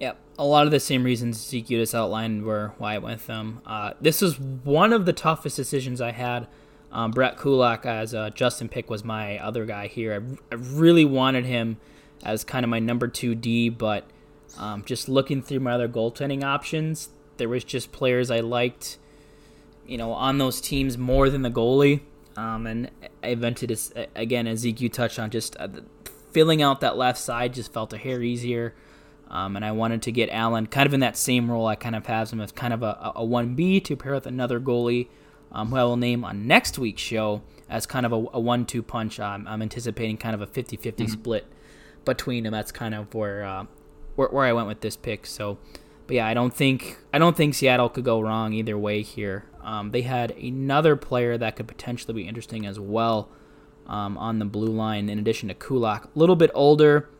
[0.00, 3.26] Yep, a lot of the same reasons Zeke just outlined were why I went with
[3.26, 3.60] them.
[3.66, 6.46] Uh, this was one of the toughest decisions I had.
[6.90, 10.14] Um, Brett Kulak as uh, Justin Pick was my other guy here.
[10.50, 11.76] I, I, really wanted him
[12.24, 14.04] as kind of my number two D, but
[14.56, 18.96] um, just looking through my other goaltending options, there was just players I liked,
[19.88, 22.00] you know, on those teams more than the goalie.
[22.36, 22.90] Um, and
[23.22, 25.68] I invented this again, as Zeke touched on, just uh,
[26.30, 28.74] filling out that left side just felt a hair easier.
[29.28, 31.94] Um, and I wanted to get Allen kind of in that same role I kind
[31.94, 35.08] of have him as kind of a, a 1B to pair with another goalie
[35.52, 38.82] um, who I will name on next week's show as kind of a, a one-two
[38.82, 39.20] punch.
[39.20, 41.06] Um, I'm anticipating kind of a 50-50 mm-hmm.
[41.06, 41.46] split
[42.04, 42.52] between them.
[42.52, 43.66] That's kind of where, uh,
[44.16, 45.26] where where I went with this pick.
[45.26, 45.58] So,
[46.06, 49.44] but yeah, I don't think I don't think Seattle could go wrong either way here.
[49.68, 53.28] Um, they had another player that could potentially be interesting as well
[53.86, 56.06] um, on the blue line, in addition to Kulak.
[56.06, 57.10] A little bit older,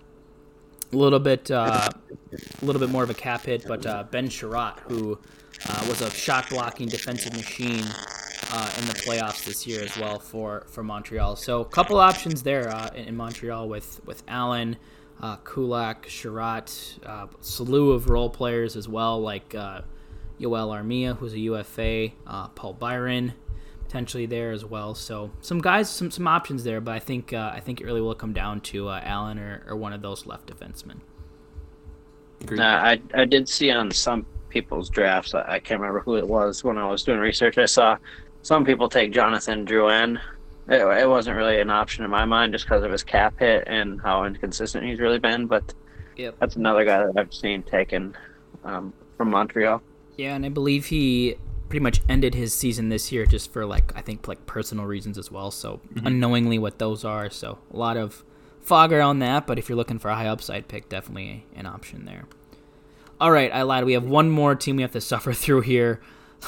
[0.90, 1.90] a little bit, uh,
[2.32, 5.18] a little bit more of a cap hit, but uh, Ben Chiarot, who
[5.68, 10.18] uh, was a shot blocking defensive machine uh, in the playoffs this year as well
[10.18, 11.36] for, for Montreal.
[11.36, 14.78] So a couple options there uh, in, in, Montreal with with Allen,
[15.20, 19.54] uh, Kulak, uh, slew of role players as well like
[20.40, 23.34] Yoel Armia, who's a UFA, uh, Paul Byron,
[23.84, 24.94] potentially there as well.
[24.94, 28.00] So some guys, some some options there, but I think uh, I think it really
[28.00, 31.00] will come down to Allen or, or one of those left defensemen.
[32.50, 35.34] Uh, I I did see on some people's drafts.
[35.34, 37.58] I, I, can't remember who it was when I was doing research.
[37.58, 37.98] I saw
[38.42, 40.18] some people take Jonathan Drouin.
[40.68, 43.64] It, it wasn't really an option in my mind just because of his cap hit
[43.66, 45.46] and how inconsistent he's really been.
[45.46, 45.74] But
[46.16, 46.36] yep.
[46.38, 48.16] that's another guy that I've seen taken
[48.64, 49.82] um, from Montreal.
[50.18, 51.36] Yeah, and I believe he
[51.68, 55.16] pretty much ended his season this year just for like I think like personal reasons
[55.16, 55.50] as well.
[55.50, 56.06] So mm-hmm.
[56.06, 57.30] unknowingly what those are.
[57.30, 58.24] So a lot of
[58.60, 59.46] fog around that.
[59.46, 62.24] But if you're looking for a high upside pick, definitely an option there.
[63.20, 63.84] All right, I lied.
[63.84, 66.00] We have one more team we have to suffer through here,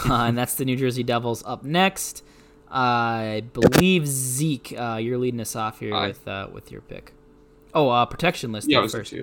[0.08, 2.24] uh, and that's the New Jersey Devils up next.
[2.70, 7.12] Uh, I believe Zeke, uh, you're leading us off here with uh, with your pick.
[7.72, 8.68] Oh, uh, protection list.
[8.68, 9.14] Yeah, first.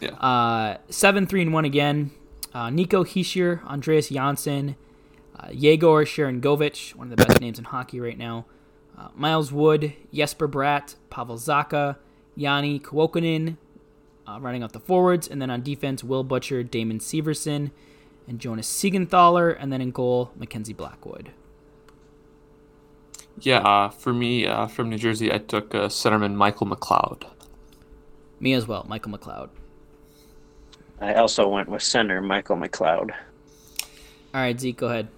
[0.00, 0.10] Yeah.
[0.10, 2.12] Uh, seven, three, and one again.
[2.54, 4.76] Nico Hischier, Andreas Johnsson,
[5.50, 8.46] Yegor Sharangovich, one of the best names in hockey right now.
[9.14, 11.96] Miles Wood, Jesper Bratt, Pavel Zacha,
[12.36, 13.56] Yanni Kuokkanen,
[14.26, 17.70] uh, running out the forwards, and then on defense, Will Butcher, Damon Severson,
[18.28, 21.32] and Jonas Siegenthaler, and then in goal, Mackenzie Blackwood.
[23.40, 27.24] Yeah, uh, for me, uh, from New Jersey, I took uh, centerman Michael McLeod.
[28.38, 29.48] Me as well, Michael McLeod.
[31.00, 33.10] I also went with center Michael McLeod.
[34.32, 35.08] All right, Zeke, go ahead.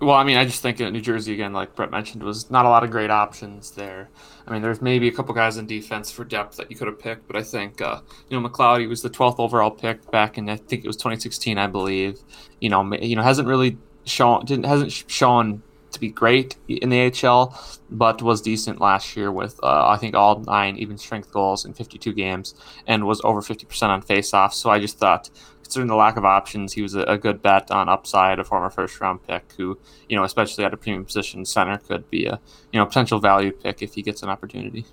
[0.00, 2.68] Well, I mean, I just think New Jersey again, like Brett mentioned, was not a
[2.68, 4.08] lot of great options there.
[4.46, 6.98] I mean, there's maybe a couple guys in defense for depth that you could have
[6.98, 10.38] picked, but I think uh, you know McLeod, he was the 12th overall pick back
[10.38, 12.18] in I think it was 2016, I believe.
[12.60, 15.62] You know, you know hasn't really shown didn't hasn't shown
[15.92, 17.58] to be great in the AHL,
[17.90, 21.74] but was decent last year with uh, I think all nine even strength goals in
[21.74, 22.54] 52 games
[22.86, 24.54] and was over 50% on faceoffs.
[24.54, 25.30] So I just thought
[25.62, 28.68] considering the lack of options, he was a, a, good bet on upside, a former
[28.68, 29.78] first round pick who,
[30.08, 32.38] you know, especially at a premium position center, could be a
[32.72, 34.84] you know potential value pick if he gets an opportunity.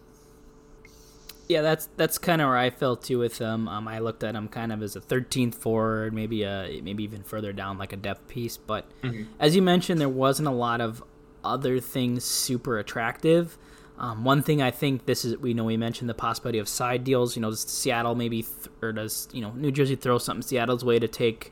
[1.49, 3.67] Yeah, that's that's kind of where I felt too with him.
[3.67, 7.23] Um, I looked at him kind of as a 13th forward, maybe a maybe even
[7.23, 8.55] further down like a depth piece.
[8.55, 9.23] But mm-hmm.
[9.39, 11.03] as you mentioned, there wasn't a lot of
[11.43, 13.57] other things super attractive.
[13.97, 17.03] Um, one thing I think this is, we know we mentioned the possibility of side
[17.03, 17.35] deals.
[17.35, 20.85] You know, does Seattle maybe, th- or does you know New Jersey throw something Seattle's
[20.85, 21.51] way to take,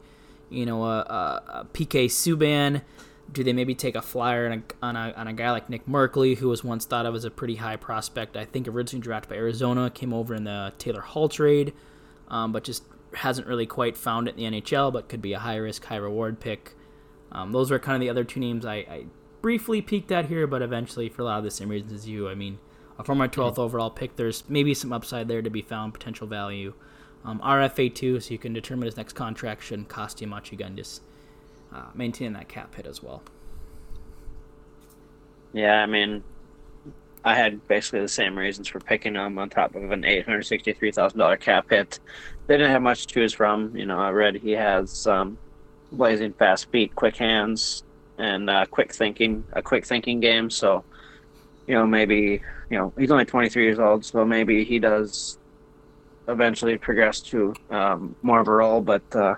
[0.51, 2.83] you know, a, a, a PK Subban?
[3.31, 5.85] Do they maybe take a flyer on a, on a, on a guy like Nick
[5.85, 8.37] Merkley, who was once thought of as a pretty high prospect?
[8.37, 11.73] I think originally drafted by Arizona, came over in the Taylor Hall trade,
[12.29, 15.39] um, but just hasn't really quite found it in the NHL, but could be a
[15.39, 16.73] high risk, high reward pick.
[17.31, 19.05] Um, those are kind of the other two names I, I
[19.41, 22.29] briefly peeked at here, but eventually, for a lot of the same reasons as you,
[22.29, 22.59] I mean,
[23.03, 23.61] for my 12th mm-hmm.
[23.61, 26.73] overall pick, there's maybe some upside there to be found, potential value.
[27.23, 30.51] Um, RFA too, so you can determine his next contract shouldn't cost you much.
[30.51, 31.01] Again, just
[31.73, 33.23] uh, maintain that cap hit as well.
[35.53, 36.23] Yeah, I mean,
[37.23, 40.43] I had basically the same reasons for picking him on top of an eight hundred
[40.43, 41.99] sixty-three thousand dollar cap hit.
[42.47, 43.75] They didn't have much to choose from.
[43.75, 45.37] You know, I read he has um,
[45.91, 47.83] blazing fast feet, quick hands,
[48.17, 50.49] and uh, quick thinking, a quick thinking game.
[50.49, 50.83] So,
[51.67, 55.37] you know, maybe you know he's only 23 years old, so maybe he does
[56.27, 58.81] eventually progress to um, more of a role.
[58.81, 59.35] But uh,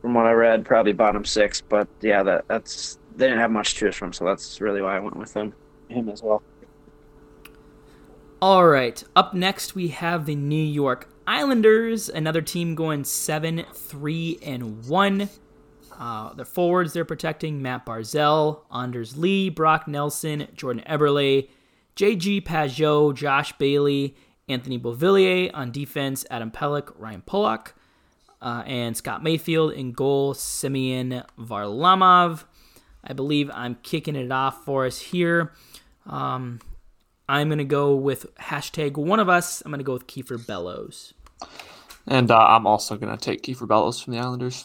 [0.00, 1.60] from what I read, probably bottom six.
[1.60, 4.96] But yeah, that that's they didn't have much to choose from, so that's really why
[4.96, 5.54] I went with him
[5.88, 6.42] him as well.
[8.40, 9.02] All right.
[9.14, 15.30] Up next, we have the New York Islanders, another team going seven, three, and one.
[15.98, 21.48] Uh, their forwards they're protecting Matt Barzal, Anders Lee, Brock Nelson, Jordan Eberle,
[21.94, 22.42] J.G.
[22.42, 24.14] Pageau, Josh Bailey,
[24.46, 27.74] Anthony Beauvillier on defense, Adam Pelech, Ryan Pulock,
[28.40, 32.44] uh, and Scott Mayfield in goal, Semyon Varlamov.
[33.02, 35.52] I believe I'm kicking it off for us here.
[36.06, 36.60] Um,
[37.28, 39.62] I'm going to go with hashtag one of us.
[39.62, 41.14] I'm going to go with Kiefer Bellows.
[42.06, 44.64] And uh, I'm also going to take Kiefer Bellows from the Islanders.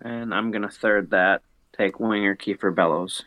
[0.00, 1.42] And I'm going to third that.
[1.76, 3.24] Take winger Kiefer Bellows.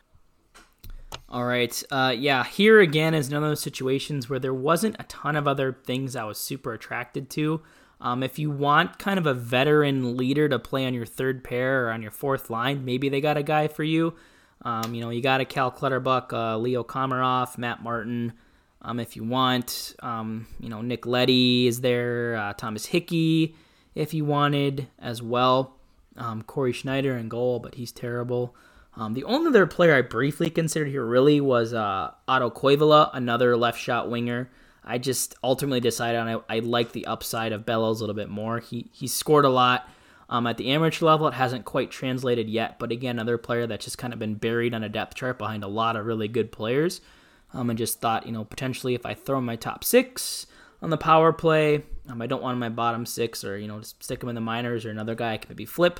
[1.30, 1.84] All right.
[1.91, 5.47] Uh, yeah, here again is one of those situations where there wasn't a ton of
[5.47, 7.61] other things I was super attracted to.
[8.02, 11.88] Um, if you want kind of a veteran leader to play on your third pair
[11.88, 14.16] or on your fourth line, maybe they got a guy for you.
[14.62, 18.34] Um, you know, you got a Cal Clutterbuck, uh, Leo Komarov, Matt Martin.
[18.82, 23.56] Um, if you want, um, you know, Nick Leddy is there, uh, Thomas Hickey,
[23.95, 25.76] if you wanted as well.
[26.16, 28.56] Um, Cory Schneider in goal, but he's terrible.
[28.95, 33.56] Um, the only other player I briefly considered here really was uh, Otto Koivula, another
[33.56, 34.50] left shot winger.
[34.90, 38.30] I just ultimately decided on I, I like the upside of Bellows a little bit
[38.30, 38.60] more.
[38.60, 39.88] He he scored a lot
[40.30, 41.28] um, at the amateur level.
[41.28, 44.74] It hasn't quite translated yet, but again, another player that's just kind of been buried
[44.74, 47.02] on a depth chart behind a lot of really good players.
[47.52, 50.46] Um, and just thought, you know, potentially if I throw my top six
[50.84, 54.04] on the power play, um, I don't want my bottom six or, you know, just
[54.04, 56.00] stick him in the minors or another guy I can maybe flip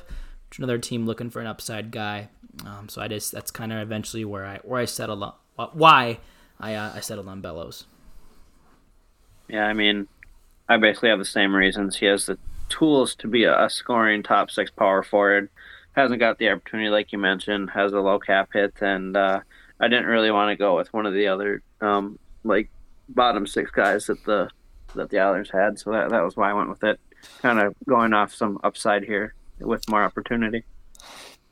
[0.52, 2.28] to another team looking for an upside guy.
[2.64, 5.34] Um, so I just, that's kind of eventually where I, where I settled on,
[5.72, 6.20] why
[6.60, 7.84] I, uh, I settled on Bellows.
[9.50, 10.06] Yeah, I mean,
[10.68, 11.96] I basically have the same reasons.
[11.96, 12.38] He has the
[12.68, 15.50] tools to be a, scoring top six power forward.
[15.92, 19.40] Hasn't got the opportunity, like you mentioned, has a low cap hit, and uh,
[19.80, 22.70] I didn't really want to go with one of the other um, like
[23.08, 24.48] bottom six guys that the
[24.94, 27.00] that the Islanders had, so that that was why I went with it.
[27.42, 30.62] Kind of going off some upside here with more opportunity.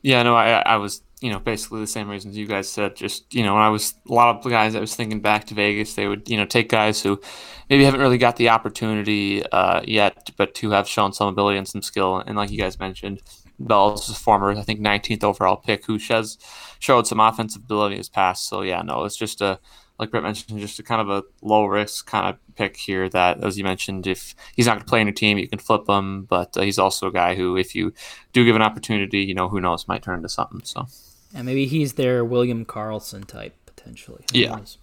[0.02, 2.96] Yeah, no, I I was you know basically the same reasons you guys said.
[2.96, 5.44] Just you know, when I was a lot of the guys I was thinking back
[5.46, 7.20] to Vegas, they would you know take guys who
[7.68, 11.68] maybe haven't really got the opportunity uh, yet, but who have shown some ability and
[11.68, 12.18] some skill.
[12.18, 13.22] And like you guys mentioned,
[13.58, 16.38] Bell's a former, I think, 19th overall pick, who has
[16.78, 18.48] showed some offensive ability in his past.
[18.48, 19.58] So yeah, no, it's just a
[19.98, 23.08] like Brett mentioned, just a kind of a low risk kind of pick here.
[23.08, 25.58] That, as you mentioned, if he's not going to play in your team, you can
[25.58, 26.24] flip him.
[26.24, 27.92] But uh, he's also a guy who, if you
[28.32, 30.60] do give an opportunity, you know, who knows, might turn into something.
[30.62, 30.86] So,
[31.34, 34.24] and maybe he's their William Karlsson type potentially.
[34.32, 34.78] Who yeah, knows?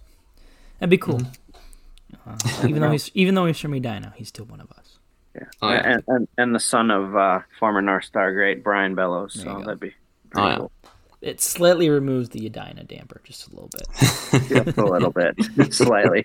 [0.78, 1.20] that'd be cool.
[1.20, 2.30] Mm-hmm.
[2.30, 4.98] Uh, even though he's even though he's from Edina, he's still one of us.
[5.34, 5.82] Yeah, oh, yeah.
[5.84, 9.34] And, and, and the son of uh, former North Star great Brian Bellows.
[9.34, 9.92] So that'd be
[10.34, 10.56] oh, yeah.
[10.56, 10.72] cool.
[11.20, 13.88] It slightly removes the Edina damper just a little bit.
[14.64, 15.34] just a little bit,
[15.74, 16.24] slightly.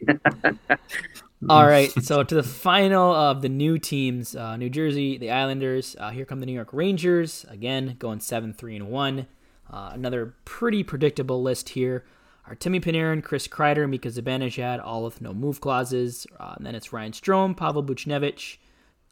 [1.49, 5.95] All right, so to the final of the new teams, uh, New Jersey, the Islanders.
[5.99, 9.25] Uh, here come the New York Rangers again, going seven three and one.
[9.71, 12.03] Uh, another pretty predictable list here.
[12.49, 16.27] Artemi Panarin, Chris Kreider, Mika Zibanejad, all with no move clauses.
[16.39, 18.57] Uh, and then it's Ryan Strome, Pavel Buchnevich,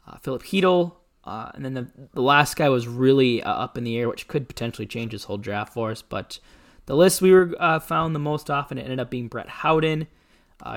[0.06, 3.86] uh, Filip Chytil, uh, and then the, the last guy was really uh, up in
[3.86, 6.02] the air, which could potentially change his whole draft for us.
[6.02, 6.40] But
[6.88, 10.08] the list we were found the most often it ended up being Brett Howden,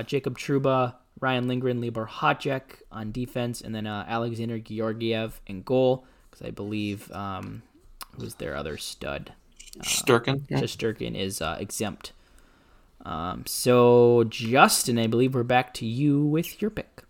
[0.05, 6.45] Jacob Trouba, Ryan Lindgren, Libor Hajek on defense, and then Alexander Georgiev in goal because
[6.45, 7.63] I believe um,
[8.17, 9.33] was their other stud.
[9.79, 10.43] Uh, Shesterkin.
[10.49, 10.59] Yeah.
[10.59, 12.13] Shesterkin is exempt.
[13.05, 17.03] Um, so Justin, I believe we're back to you with your pick.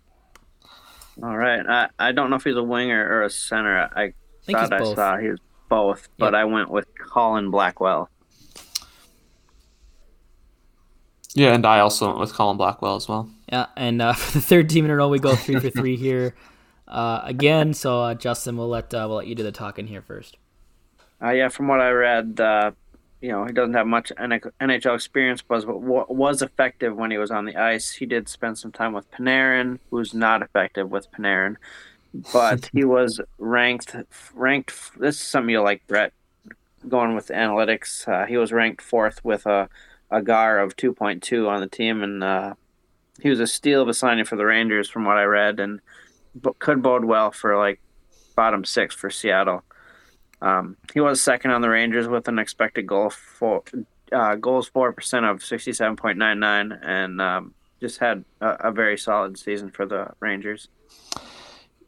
[1.22, 1.64] All right.
[1.68, 3.90] I, I don't know if he's a winger or a center.
[3.96, 4.14] I,
[4.48, 4.96] I thought I both.
[4.96, 5.40] saw he was
[5.70, 6.42] both, but yep.
[6.42, 8.10] I went with Colin Blackwell.
[11.36, 13.30] Yeah, and I also went with Colin Blackwell as well.
[13.52, 15.96] Yeah, and uh, for the third team in a row, we go three for three
[15.96, 16.36] here
[16.88, 17.74] uh, again.
[17.74, 20.38] So uh, Justin, we'll let uh, we'll let you do the talking here first.
[21.24, 22.72] Uh, yeah, from what I read, uh,
[23.22, 27.46] you know, he doesn't have much NHL experience, but was effective when he was on
[27.46, 27.92] the ice.
[27.92, 31.56] He did spend some time with Panarin, who's not effective with Panarin,
[32.34, 33.96] but he was ranked
[34.34, 34.74] ranked.
[35.00, 36.12] This is something you like, Brett.
[36.90, 39.70] Going with analytics, uh, he was ranked fourth with a
[40.12, 42.56] a GAR of 2.2 on the team, and uh,
[43.22, 45.80] he was a steal of a signing for the Rangers, from what I read, and
[46.60, 47.80] could bode well for like
[48.36, 49.64] bottom six for Seattle.
[50.44, 53.64] Um, he was second on the Rangers with an expected goal for
[54.12, 58.68] uh, goals four percent of sixty seven point nine nine, and um, just had a,
[58.68, 60.68] a, very solid season for the Rangers.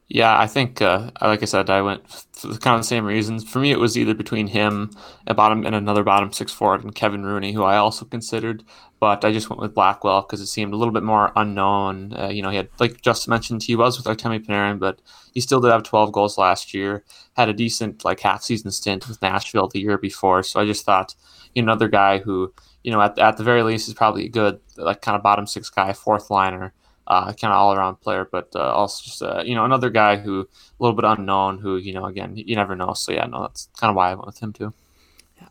[0.08, 3.44] Yeah, I think, uh, like I said, I went for kind of the same reasons.
[3.44, 4.92] For me, it was either between him,
[5.26, 8.64] a bottom, and another bottom six forward, and Kevin Rooney, who I also considered.
[9.00, 12.14] But I just went with Blackwell because it seemed a little bit more unknown.
[12.14, 15.02] Uh, you know, he had, like just mentioned, he was with Artemi Panarin, but
[15.34, 17.04] he still did have 12 goals last year.
[17.36, 20.44] Had a decent like half season stint with Nashville the year before.
[20.44, 21.16] So I just thought,
[21.56, 22.54] you know, another guy who,
[22.84, 25.48] you know, at, at the very least is probably a good, like kind of bottom
[25.48, 26.74] six guy, fourth liner
[27.08, 30.18] uh, kind of all around player, but uh, also just uh, you know another guy
[30.18, 31.60] who a little bit unknown.
[31.60, 32.94] Who you know again you never know.
[32.94, 34.74] So yeah, no, that's kind of why I went with him too.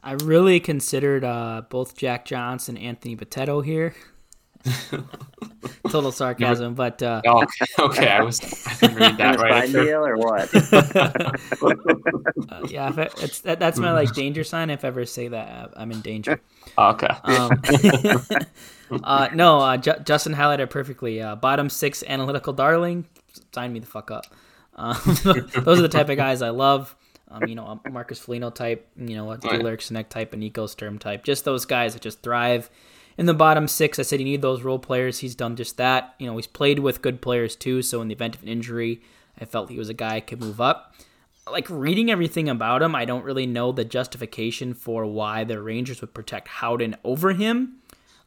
[0.03, 3.95] I really considered uh, both Jack Johnson and Anthony Bitetto here.
[5.91, 9.71] Total sarcasm, but uh, oh, okay, okay, I was I didn't read that right.
[9.71, 10.55] deal or what?
[12.51, 14.71] uh, yeah, it, it's that, that's my like danger sign.
[14.71, 16.41] If I ever say that, I'm in danger.
[16.79, 17.09] Oh, okay.
[17.25, 17.51] Um,
[18.91, 21.21] uh, no, uh, J- Justin highlighted perfectly.
[21.21, 23.07] Uh, bottom six analytical darling.
[23.53, 24.27] Sign me the fuck up.
[24.77, 26.95] Um, those are the type of guys I love.
[27.29, 30.99] Um, you know, Marcus Foligno type, you know, a Taylor Sinek type, a Nico Sturm
[30.99, 31.25] type.
[31.25, 32.71] Just those guys that just thrive
[33.17, 33.99] in the bottom six.
[33.99, 35.19] I said you need those role players.
[35.19, 36.15] He's done just that.
[36.19, 37.83] You know, he's played with good players too.
[37.83, 39.03] So in the event of an injury,
[39.41, 40.95] I felt he was a guy I could move up.
[41.51, 46.01] Like reading everything about him, I don't really know the justification for why the Rangers
[46.01, 47.77] would protect Howden over him.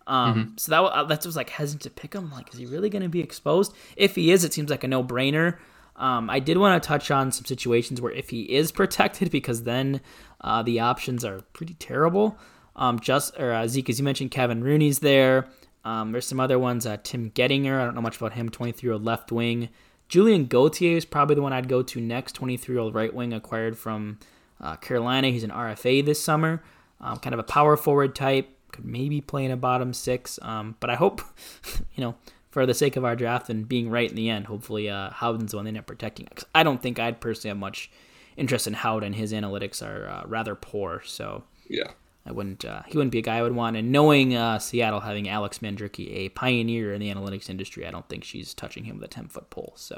[0.08, 0.58] Um, mm-hmm.
[0.58, 2.32] So that uh, that was like hesitant to pick him.
[2.32, 3.74] Like, is he really going to be exposed?
[3.96, 5.58] If he is, it seems like a no brainer.
[5.98, 9.64] Um, I did want to touch on some situations where if he is protected, because
[9.64, 10.02] then
[10.42, 12.38] uh, the options are pretty terrible.
[12.76, 15.48] Um, just or uh, Zeke, as you mentioned, Kevin Rooney's there.
[15.84, 16.86] Um, there's some other ones.
[16.86, 18.50] Uh, Tim Gettinger, I don't know much about him.
[18.50, 19.70] 23 year old left wing.
[20.08, 22.34] Julian Gauthier is probably the one I'd go to next.
[22.34, 24.20] 23 year old right wing acquired from
[24.62, 25.30] uh, Carolina.
[25.30, 26.64] He's an RFA this summer.
[27.02, 30.40] Um, kind of a power forward type could maybe play in a bottom six.
[30.42, 31.22] Um, but I hope,
[31.96, 32.16] you know,
[32.50, 35.52] for the sake of our draft and being right in the end, hopefully uh, Howden's
[35.52, 36.28] the one they end up protecting.
[36.34, 37.92] Cause I don't think I'd personally have much
[38.38, 39.14] interest in Howden.
[39.14, 41.92] His analytics are uh, rather poor, so yeah,
[42.26, 42.64] I wouldn't.
[42.64, 43.76] Uh, he wouldn't be a guy I would want.
[43.76, 48.08] And knowing uh, Seattle having Alex Mandrycky, a pioneer in the analytics industry, I don't
[48.08, 49.74] think she's touching him with a ten foot pole.
[49.76, 49.96] So.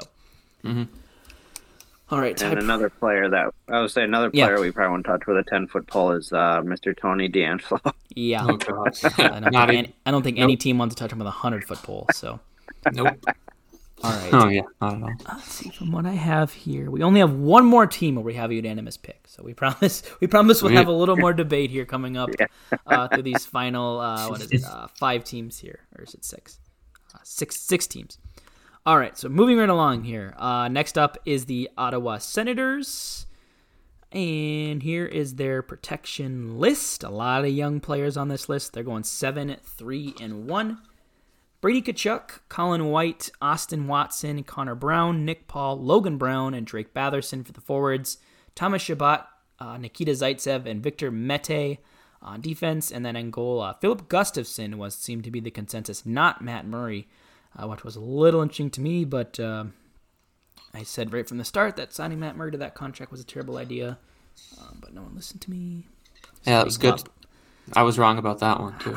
[0.64, 0.84] Mm-hmm.
[2.10, 2.40] All right.
[2.42, 4.60] And another player that I would say another player yeah.
[4.60, 6.96] we probably won't touch with a ten foot pole is uh, Mr.
[6.96, 7.92] Tony DeAngelo.
[8.16, 8.44] Yeah.
[8.44, 8.48] Oh,
[9.18, 10.42] I, don't think, any, I don't think nope.
[10.42, 12.06] any team wants to touch him with a hundred foot pole.
[12.12, 12.40] So.
[12.92, 13.06] Nope.
[14.02, 14.30] All right.
[14.32, 14.62] Oh yeah.
[14.80, 15.12] I don't know.
[15.28, 16.90] Let's see from what I have here.
[16.90, 19.28] We only have one more team where we have a unanimous pick.
[19.28, 20.02] So we promise.
[20.20, 22.46] We promise we'll have a little more debate here coming up yeah.
[22.86, 24.00] uh, through these final.
[24.00, 24.64] Uh, what is it?
[24.64, 26.58] Uh, five teams here, or is it six?
[27.14, 27.60] Uh, six.
[27.60, 28.18] Six teams.
[28.86, 30.34] All right, so moving right along here.
[30.38, 33.26] Uh, next up is the Ottawa Senators.
[34.10, 37.04] And here is their protection list.
[37.04, 38.72] A lot of young players on this list.
[38.72, 40.78] They're going 7, 3, and 1.
[41.60, 47.44] Brady Tkachuk, Colin White, Austin Watson, Connor Brown, Nick Paul, Logan Brown, and Drake Batherson
[47.44, 48.16] for the forwards.
[48.54, 49.26] Thomas Chabot,
[49.58, 51.80] uh, Nikita Zaitsev, and Victor Mete
[52.22, 52.90] on defense.
[52.90, 56.66] And then in goal, uh, Filip Gustavsson was seemed to be the consensus, not Matt
[56.66, 57.06] Murray
[57.56, 59.04] uh, which was a little interesting to me.
[59.04, 59.64] But uh,
[60.74, 63.24] I said right from the start that signing Matt Murray to that contract was a
[63.24, 63.98] terrible idea.
[64.60, 65.86] Um, but no one listened to me.
[66.42, 67.02] So yeah, that was good.
[67.74, 68.96] I was wrong about that one too.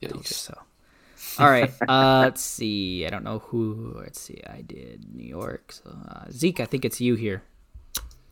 [0.00, 0.10] yeah.
[0.24, 0.58] So.
[1.38, 1.72] All right.
[1.88, 3.06] Uh, let's see.
[3.06, 3.94] I don't know who.
[3.96, 4.42] Let's see.
[4.46, 5.72] I did New York.
[5.72, 7.42] So uh, Zeke, I think it's you here.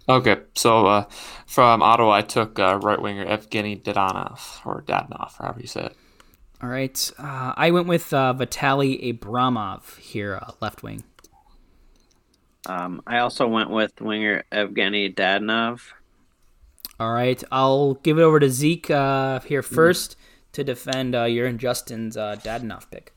[0.09, 1.05] Okay, so uh,
[1.47, 5.97] from Ottawa, I took uh, right winger Evgeny Dadanov, or Dadanov, however you say it.
[6.63, 7.11] All right.
[7.19, 11.05] Uh, I went with uh, Vitaly Abramov here, uh, left wing.
[12.67, 15.93] Um, I also went with winger Evgeny Dadonov.
[16.99, 17.43] All right.
[17.53, 20.53] I'll give it over to Zeke uh, here first mm.
[20.53, 23.16] to defend uh, your and Justin's uh, Dadonov pick.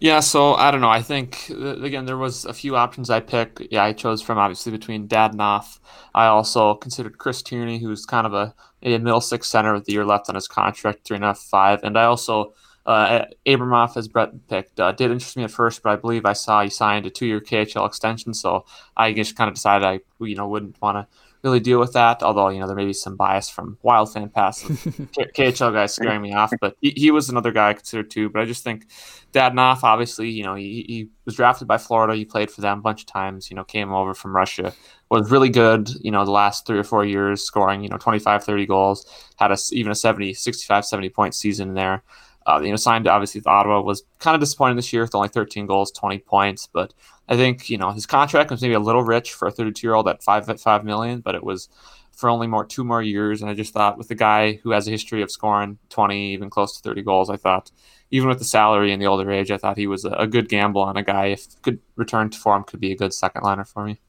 [0.00, 0.88] Yeah, so I don't know.
[0.88, 3.62] I think again there was a few options I picked.
[3.72, 5.80] Yeah, I chose from obviously between Dadonov.
[6.14, 9.92] I also considered Chris Tierney, who's kind of a, a middle six center with the
[9.92, 12.54] year left on his contract, three and a half, five, and I also
[12.86, 16.32] uh, Abramov, as Brett picked, uh, did interest me at first, but I believe I
[16.32, 18.64] saw he signed a two-year KHL extension, so
[18.96, 22.22] I just kind of decided I you know wouldn't want to really deal with that.
[22.22, 26.22] Although you know there may be some bias from Wild Fan Pass, KHL guys scaring
[26.22, 28.28] me off, but he, he, was another guy I considered too.
[28.28, 28.86] But I just think
[29.32, 32.14] Dadonov, obviously, you know, he, he was drafted by Florida.
[32.14, 33.50] He played for them a bunch of times.
[33.50, 34.72] You know, came over from Russia,
[35.10, 35.90] was really good.
[36.02, 39.52] You know, the last three or four years, scoring you know 25, 30 goals, had
[39.52, 42.02] a even a 70, 65, 70 point season there.
[42.46, 45.28] Uh, you know, signed obviously with Ottawa was kind of disappointing this year with only
[45.28, 46.94] 13 goals, 20 points, but
[47.28, 49.94] I think you know his contract was maybe a little rich for a 32 year
[49.94, 51.68] old at five at five million, but it was
[52.12, 53.42] for only more two more years.
[53.42, 56.50] And I just thought with the guy who has a history of scoring 20, even
[56.50, 57.70] close to 30 goals, I thought
[58.10, 60.48] even with the salary and the older age, I thought he was a, a good
[60.48, 61.26] gamble on a guy.
[61.26, 64.00] If could return to form, could be a good second liner for me.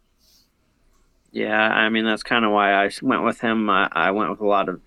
[1.32, 3.70] Yeah, I mean that's kind of why I went with him.
[3.70, 4.82] I, I went with a lot of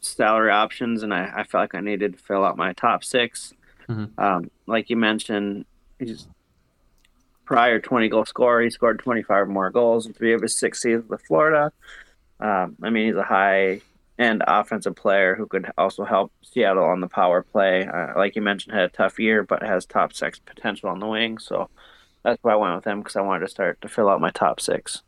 [0.00, 3.54] salary options, and I, I felt like I needed to fill out my top 6
[3.90, 4.18] Mhm.
[4.18, 5.64] Um, like you mentioned,
[5.98, 6.28] he's
[7.50, 8.62] prior 20 goal scorer.
[8.62, 11.72] He scored 25 more goals in three of his six seasons with Florida.
[12.38, 13.80] Um, I mean, he's a high
[14.20, 17.88] end offensive player who could also help Seattle on the power play.
[17.88, 21.08] Uh, like you mentioned, had a tough year, but has top six potential on the
[21.08, 21.38] wing.
[21.38, 21.68] So
[22.22, 24.30] that's why I went with him because I wanted to start to fill out my
[24.30, 25.02] top six.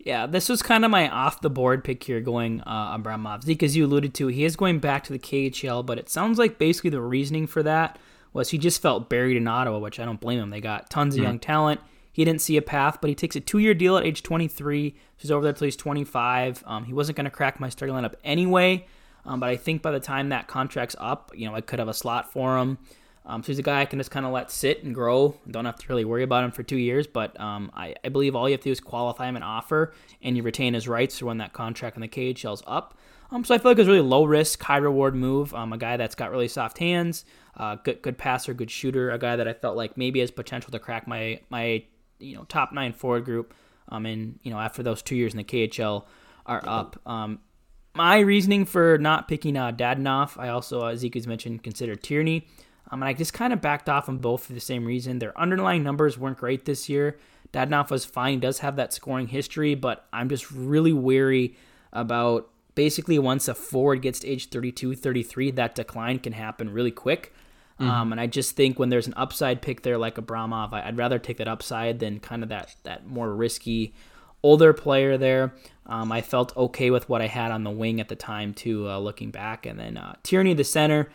[0.00, 3.44] Yeah, this was kind of my off the board pick here going uh, Abramov.
[3.44, 6.40] Zeke, as you alluded to, he is going back to the KHL, but it sounds
[6.40, 8.00] like basically the reasoning for that
[8.32, 10.50] was he just felt buried in Ottawa, which I don't blame him.
[10.50, 11.80] They got tons of young talent.
[12.12, 14.90] He didn't see a path, but he takes a two year deal at age 23.
[14.90, 16.64] So he's over there till he's 25.
[16.66, 18.86] Um, he wasn't going to crack my starting lineup anyway,
[19.24, 21.88] um, but I think by the time that contract's up, you know, I could have
[21.88, 22.78] a slot for him.
[23.28, 25.36] Um, so he's a guy I can just kind of let sit and grow.
[25.50, 27.06] Don't have to really worry about him for two years.
[27.06, 29.92] But um, I, I believe all you have to do is qualify him and offer,
[30.22, 32.98] and you retain his rights for when that contract in the KHL's up.
[33.30, 35.54] Um, so I feel like it's really low risk, high reward move.
[35.54, 37.26] Um, a guy that's got really soft hands,
[37.58, 39.10] uh, good good passer, good shooter.
[39.10, 41.84] A guy that I felt like maybe has potential to crack my my
[42.18, 43.52] you know top nine forward group.
[43.90, 46.04] Um, and you know after those two years in the KHL
[46.46, 46.98] are up.
[47.06, 47.40] Um,
[47.94, 52.46] my reasoning for not picking uh, Dadonov, I also, uh, Zeke mentioned, considered Tierney.
[52.90, 55.18] Um, and I just kind of backed off on both for the same reason.
[55.18, 57.18] Their underlying numbers weren't great this year.
[57.52, 61.56] Dadonov was fine, does have that scoring history, but I'm just really weary
[61.92, 66.90] about basically once a forward gets to age 32, 33, that decline can happen really
[66.90, 67.32] quick.
[67.80, 71.18] Um, and I just think when there's an upside pick there like Abramov, I'd rather
[71.18, 73.94] take that upside than kind of that that more risky
[74.42, 75.54] older player there.
[75.86, 78.88] Um, I felt okay with what I had on the wing at the time too,
[78.88, 79.64] uh, looking back.
[79.64, 81.08] And then uh, Tierney, the center,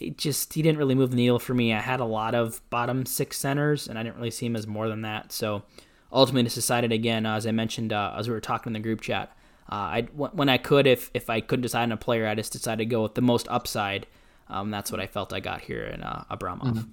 [0.00, 1.72] it just he didn't really move the needle for me.
[1.72, 4.66] I had a lot of bottom six centers, and I didn't really see him as
[4.66, 5.32] more than that.
[5.32, 5.62] So
[6.12, 8.80] ultimately, just decided again, uh, as I mentioned uh, as we were talking in the
[8.80, 9.36] group chat,
[9.70, 12.52] uh, I when I could, if if I couldn't decide on a player, I just
[12.52, 14.06] decided to go with the most upside.
[14.48, 16.88] Um, that's what I felt I got here in uh, Abramov.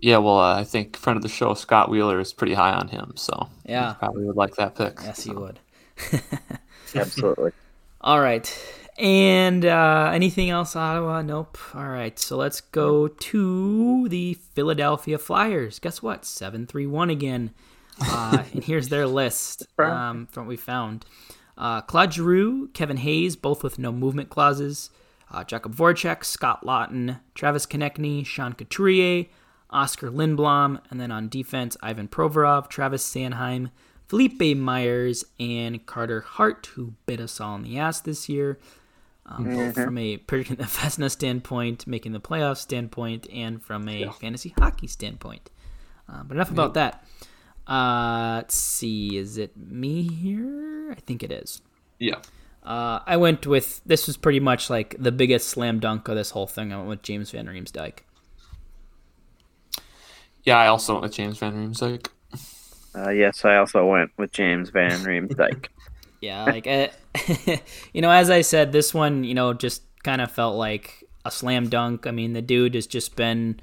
[0.00, 2.88] Yeah, well, uh, I think friend of the show Scott Wheeler is pretty high on
[2.88, 3.92] him, so Yeah.
[3.92, 4.98] he probably would like that pick.
[5.00, 5.60] Yes, he would.
[6.94, 7.52] Absolutely.
[8.00, 8.52] All right.
[8.98, 11.22] And uh, anything else, Ottawa?
[11.22, 11.58] Nope.
[11.74, 12.18] All right.
[12.18, 15.78] So let's go to the Philadelphia Flyers.
[15.78, 16.24] Guess what?
[16.24, 17.50] 7 3 1 again.
[18.00, 21.06] Uh, and here's their list um, from what we found
[21.56, 24.90] uh, Claude Giroux, Kevin Hayes, both with no movement clauses.
[25.30, 29.26] Uh, Jakub Voracek, Scott Lawton, Travis Konecny, Sean Couturier,
[29.70, 33.70] Oskar Lindblom, and then on defense, Ivan Provorov, Travis Sanheim,
[34.08, 38.58] Philippe Myers, and Carter Hart, who bit us all in the ass this year,
[39.26, 44.10] um, both from a predicting the Vezina standpoint, making the playoffs standpoint, and from a
[44.12, 45.50] fantasy hockey standpoint.
[46.08, 47.04] Uh, but enough about that.
[47.66, 49.16] Uh, let's see.
[49.16, 50.92] Is it me here?
[50.92, 51.62] I think it is.
[51.98, 52.16] Yeah.
[52.62, 56.30] Uh, I went with this was pretty much like the biggest slam dunk of this
[56.30, 56.72] whole thing.
[56.72, 58.00] I went with James Van Riemsdyk.
[60.44, 62.08] Yeah, I also went with James Van Riemsdyk.
[62.94, 65.66] Uh, yes, I also went with James Van Riemsdyk.
[66.20, 66.86] Yeah, like uh,
[67.92, 71.30] you know, as I said, this one you know just kind of felt like a
[71.30, 72.06] slam dunk.
[72.06, 73.60] I mean, the dude has just been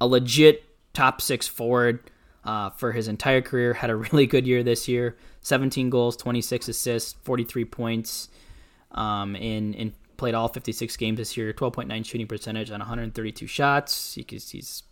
[0.00, 2.10] a legit top six forward
[2.44, 3.74] uh, for his entire career.
[3.74, 8.28] Had a really good year this year: 17 goals, 26 assists, 43 points.
[8.92, 14.14] Um, in in played all 56 games this year, 12.9 shooting percentage on 132 shots.
[14.14, 14.82] He, he's he's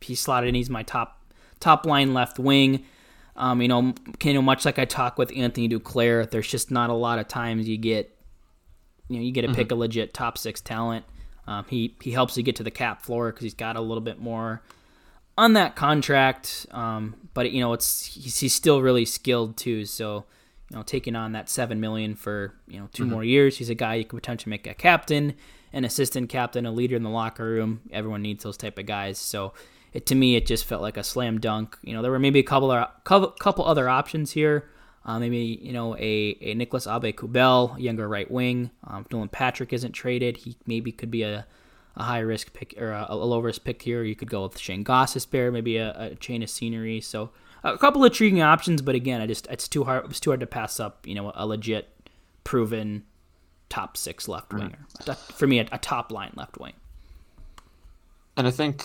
[0.00, 0.54] he slotted in.
[0.54, 1.22] He's my top
[1.58, 2.84] top line left wing.
[3.36, 6.90] Um, you know, you know, much like I talk with Anthony Duclair, there's just not
[6.90, 8.16] a lot of times you get,
[9.08, 11.04] you know, you get to pick a legit top six talent.
[11.46, 14.02] Um, he he helps you get to the cap floor because he's got a little
[14.02, 14.62] bit more
[15.36, 16.66] on that contract.
[16.70, 19.84] Um, but you know, it's he's, he's still really skilled too.
[19.86, 20.26] So
[20.70, 23.74] you know, taking on that seven million for you know 2 more years, he's a
[23.74, 25.34] guy you could potentially make a captain,
[25.72, 27.80] an assistant captain, a leader in the locker room.
[27.90, 29.18] Everyone needs those type of guys.
[29.18, 29.52] So
[29.92, 31.76] it to me, it just felt like a slam dunk.
[31.82, 34.68] You know, there were maybe a couple of, couple, other options here.
[35.04, 38.70] Uh, maybe you know a, a Nicolas Aube-Kubel, younger right wing.
[38.84, 41.46] Um, if Nolan Patrick isn't traded, he maybe could be a,
[41.96, 44.04] a high risk pick or a, a low risk pick here.
[44.04, 47.00] You could go with Shayne Gostisbehere, maybe a, a chain of scenery.
[47.00, 47.30] So
[47.64, 50.04] a couple of intriguing options, but again, I just it's too hard.
[50.04, 51.06] It was too hard to pass up.
[51.06, 51.88] You know, a legit,
[52.44, 53.04] proven
[53.70, 54.86] top six left winger
[55.34, 56.74] for me, a, a top line left wing.
[58.40, 58.82] And I think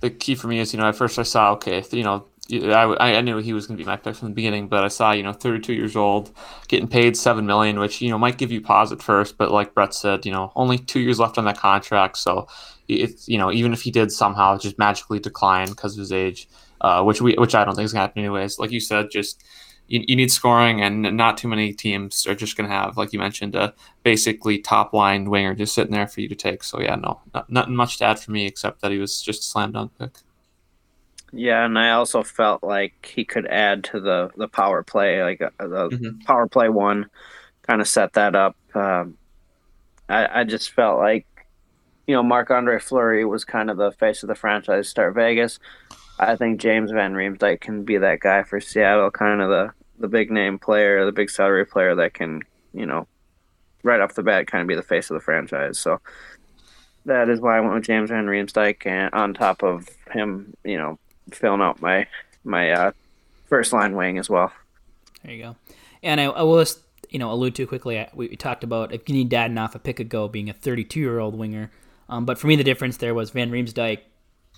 [0.00, 3.14] the key for me is, you know, at first I saw, okay, you know, I,
[3.16, 5.12] I knew he was going to be my pick from the beginning, but I saw
[5.12, 6.30] you know 32 years old,
[6.68, 9.74] getting paid seven million, which you know might give you pause at first, but like
[9.74, 12.46] Brett said, you know only two years left on that contract, so
[12.86, 16.48] it's you know even if he did somehow just magically decline because of his age,
[16.82, 18.60] uh, which we which I don't think is going to happen anyways.
[18.60, 19.42] Like you said, just
[19.88, 23.12] you, you need scoring, and not too many teams are just going to have, like
[23.12, 26.64] you mentioned, a basically top line winger just sitting there for you to take.
[26.64, 29.42] So yeah, no, not, nothing much to add for me except that he was just
[29.42, 30.10] a slam dunk pick.
[31.32, 35.42] Yeah, and I also felt like he could add to the the power play, like
[35.42, 36.20] uh, the mm-hmm.
[36.20, 37.10] power play one,
[37.62, 38.56] kind of set that up.
[38.74, 39.18] Um,
[40.08, 41.26] I I just felt like,
[42.06, 44.88] you know, Marc Andre Fleury was kind of the face of the franchise.
[44.88, 45.58] Start Vegas.
[46.18, 50.08] I think James Van Riemsdyk can be that guy for Seattle, kind of the the
[50.08, 52.42] big name player, the big salary player that can,
[52.74, 53.06] you know,
[53.82, 55.78] right off the bat, kind of be the face of the franchise.
[55.78, 56.00] So
[57.06, 60.76] that is why I went with James Van Riemsdyk, and on top of him, you
[60.76, 60.98] know,
[61.30, 62.06] filling out my
[62.44, 62.92] my uh,
[63.46, 64.52] first line wing as well.
[65.22, 65.56] There you go.
[66.02, 66.80] And I, I will just
[67.10, 68.06] you know allude to quickly.
[68.14, 71.36] We, we talked about Evgeny Dadonov, a pick a go, being a 32 year old
[71.36, 71.70] winger.
[72.08, 74.00] Um, but for me, the difference there was Van Riemsdyk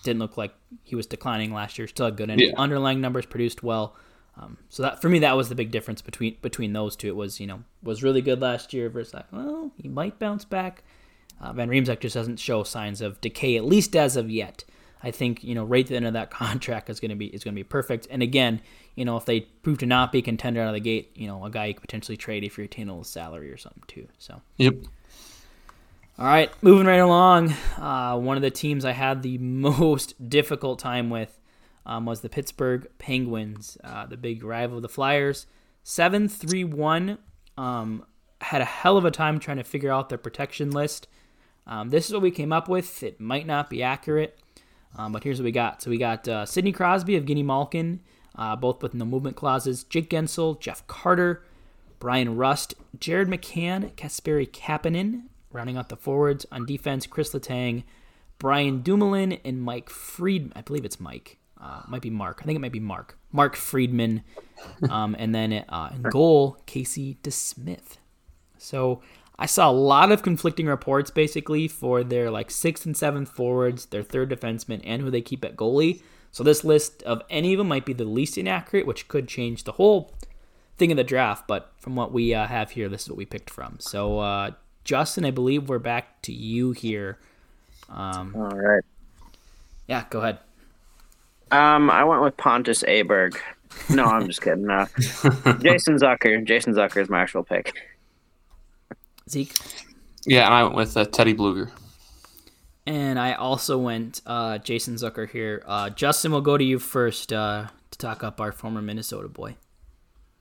[0.03, 0.55] didn't look like
[0.85, 1.87] he was declining last year.
[1.89, 2.53] Still had good yeah.
[2.57, 3.97] underlying numbers, produced well.
[4.41, 7.09] Um, so that for me, that was the big difference between between those two.
[7.09, 10.45] It was you know was really good last year versus like, well, he might bounce
[10.45, 10.85] back.
[11.41, 14.65] Uh, Van Riemsdyk just doesn't show signs of decay, at least as of yet.
[15.03, 17.27] I think you know right at the end of that contract is going to be
[17.27, 18.07] is going to be perfect.
[18.11, 18.61] And again,
[18.95, 21.45] you know if they prove to not be contender out of the gate, you know
[21.45, 24.07] a guy you could potentially trade if you're retaining a salary or something too.
[24.19, 24.75] So yep.
[26.21, 27.55] All right, moving right along.
[27.77, 31.39] Uh, one of the teams I had the most difficult time with
[31.87, 35.47] um, was the Pittsburgh Penguins, uh, the big rival of the Flyers.
[35.85, 37.19] 7 3 1.
[37.57, 38.05] Um,
[38.41, 41.07] had a hell of a time trying to figure out their protection list.
[41.69, 43.01] Um, this is what we came up with.
[43.05, 44.37] It might not be accurate,
[44.97, 45.83] um, but here's what we got.
[45.83, 48.01] So we got uh, Sidney Crosby, Evgeny Malkin,
[48.35, 51.45] uh, both with no movement clauses, Jake Guentzel, Jeff Carter,
[52.01, 56.47] Bryan Rust, Jared McCann, Kasperi Kapanen, rounding out the forwards.
[56.53, 57.85] On defense, Chris Letang,
[58.39, 60.53] Brian Dumoulin, and Mike Fried.
[60.55, 61.39] I believe it's Mike.
[61.61, 62.41] Uh, might be Mark.
[62.41, 63.19] I think it might be Mark.
[63.33, 64.23] Mark Friedman.
[64.91, 67.99] Um, and then uh, in goal, Casey DeSmith.
[68.57, 69.03] So
[69.39, 73.87] I saw a lot of conflicting reports basically for their like sixth and seventh forwards,
[73.87, 76.03] their third defenseman, and who they keep at goalie.
[76.33, 79.65] So this list of any of them might be the least inaccurate, which could change
[79.65, 80.13] the whole
[80.77, 81.47] thing of the draft.
[81.47, 83.77] But from what we uh, have here, this is what we picked from.
[83.79, 84.51] So uh,
[84.89, 87.19] Justin, I believe we're back to you here.
[87.91, 88.83] Um, All right.
[89.87, 90.39] Yeah, go ahead.
[91.51, 93.37] Um, I went with Pontus Aberg.
[93.91, 94.71] No, I'm just kidding.
[94.71, 94.87] Uh,
[95.61, 96.43] Jason Zucker.
[96.43, 97.75] Jason Zucker is my actual pick.
[99.29, 99.53] Zeke.
[100.25, 101.71] Yeah, and I went with uh, Teddy Blueger.
[102.87, 105.63] And I also went uh, Jason Zucker here.
[105.67, 109.57] Uh, Justin, we'll go to you first uh, to talk up our former Minnesota boy.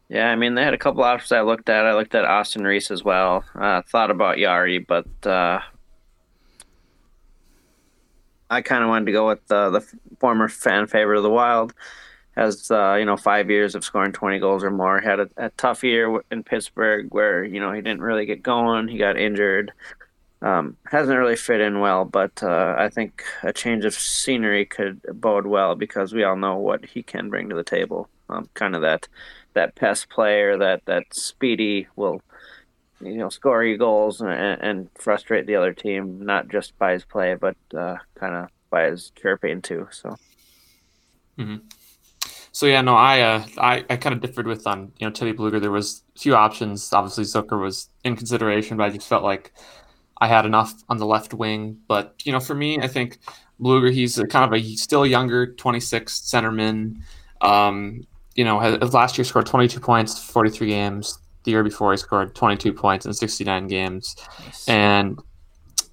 [0.09, 1.85] Yeah, I mean they had a couple options I looked at.
[1.85, 3.43] I looked at Aston Reese as well.
[3.55, 5.59] Uh, thought about Jarry, but uh,
[8.49, 9.85] I kind of wanted to go with the
[10.19, 11.73] former fan favorite of the Wild,
[12.35, 15.01] has uh, you know five years of scoring 20 goals or more.
[15.01, 18.87] Had a, a, tough year in Pittsburgh where you know he didn't really get going.
[18.87, 19.73] He got injured.
[20.41, 25.01] Um, hasn't really fit in well, but uh, I think a change of scenery could
[25.19, 28.07] bode well because we all know what he can bring to the table.
[28.29, 29.07] Um, kind of that
[29.57, 32.21] that pest player that that speedy will
[33.01, 37.05] you know score you goals and, and frustrate the other team not just by his
[37.05, 39.87] play but uh, kind of by his chirping too.
[39.91, 40.17] So.
[41.37, 41.57] Mm-hmm.
[42.51, 45.33] So yeah, no, I uh, I, I kind of differed with on you know Teddy
[45.33, 45.61] Blueger.
[45.61, 46.91] There was a few options.
[46.91, 49.53] Obviously, Zucker was in consideration, but I just felt like
[50.19, 51.77] I had enough on the left wing.
[51.87, 53.19] But you know, for me, I think
[53.61, 57.01] Blueger, he's a, kind of a still younger 26 centerman.
[57.41, 58.07] Um,
[58.37, 61.19] you know, has, last year scored 22 points, 43 games.
[61.43, 64.69] The year before, he scored 22 points in 69 games, nice.
[64.69, 65.19] and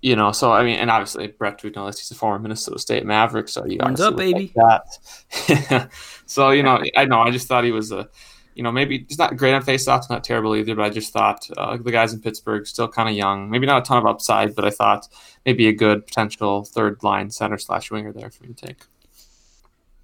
[0.03, 1.99] you know, so I mean, and obviously Brett know this.
[1.99, 4.53] He's a former Minnesota State Maverick, so you got up, baby.
[4.57, 5.91] that.
[6.27, 7.21] so you know, I know.
[7.21, 8.09] I just thought he was a,
[8.55, 10.75] you know, maybe he's not great on faceoffs, not terrible either.
[10.75, 13.83] But I just thought uh, the guys in Pittsburgh still kind of young, maybe not
[13.83, 15.09] a ton of upside, but I thought
[15.47, 18.85] maybe a good potential third line center slash winger there for me to take.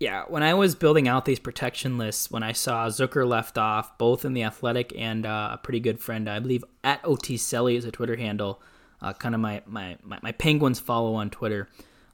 [0.01, 3.98] Yeah, when I was building out these protection lists, when I saw Zucker left off,
[3.98, 7.77] both in the Athletic and uh, a pretty good friend, I believe at OT Selly
[7.77, 8.62] is a Twitter handle
[9.02, 11.68] uh, kind of my, my, my, my, Penguins follow on Twitter,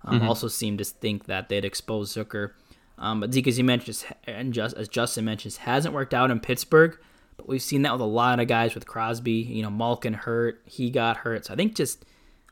[0.05, 0.29] um, mm-hmm.
[0.29, 2.53] also seemed to think that they'd expose Zucker.
[2.99, 6.41] Um, but Zeke, as you mentioned, and just as Justin mentions, hasn't worked out in
[6.41, 6.97] Pittsburgh.
[7.37, 9.33] But we've seen that with a lot of guys with Crosby.
[9.33, 11.47] You know, Malkin hurt, he got hurt.
[11.47, 12.07] So I think just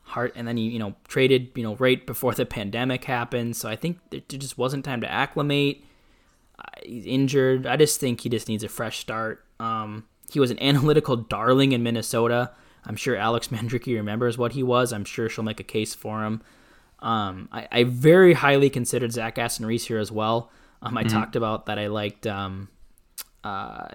[0.05, 3.55] Hart, and then he you know traded you know right before the pandemic happened.
[3.55, 5.83] So I think there just wasn't time to acclimate.
[6.83, 7.65] he's injured.
[7.65, 9.43] I just think he just needs a fresh start.
[9.59, 12.51] Um, he was an analytical darling in Minnesota.
[12.85, 14.93] I'm sure Alex Mandrycky remembers what he was.
[14.93, 16.41] I'm sure she'll make a case for him.
[16.99, 20.49] Um, I, I, very highly considered Zach Aston Reese here as well.
[20.81, 21.15] Um, I mm-hmm.
[21.15, 22.69] talked about that I liked um,
[23.43, 23.89] uh,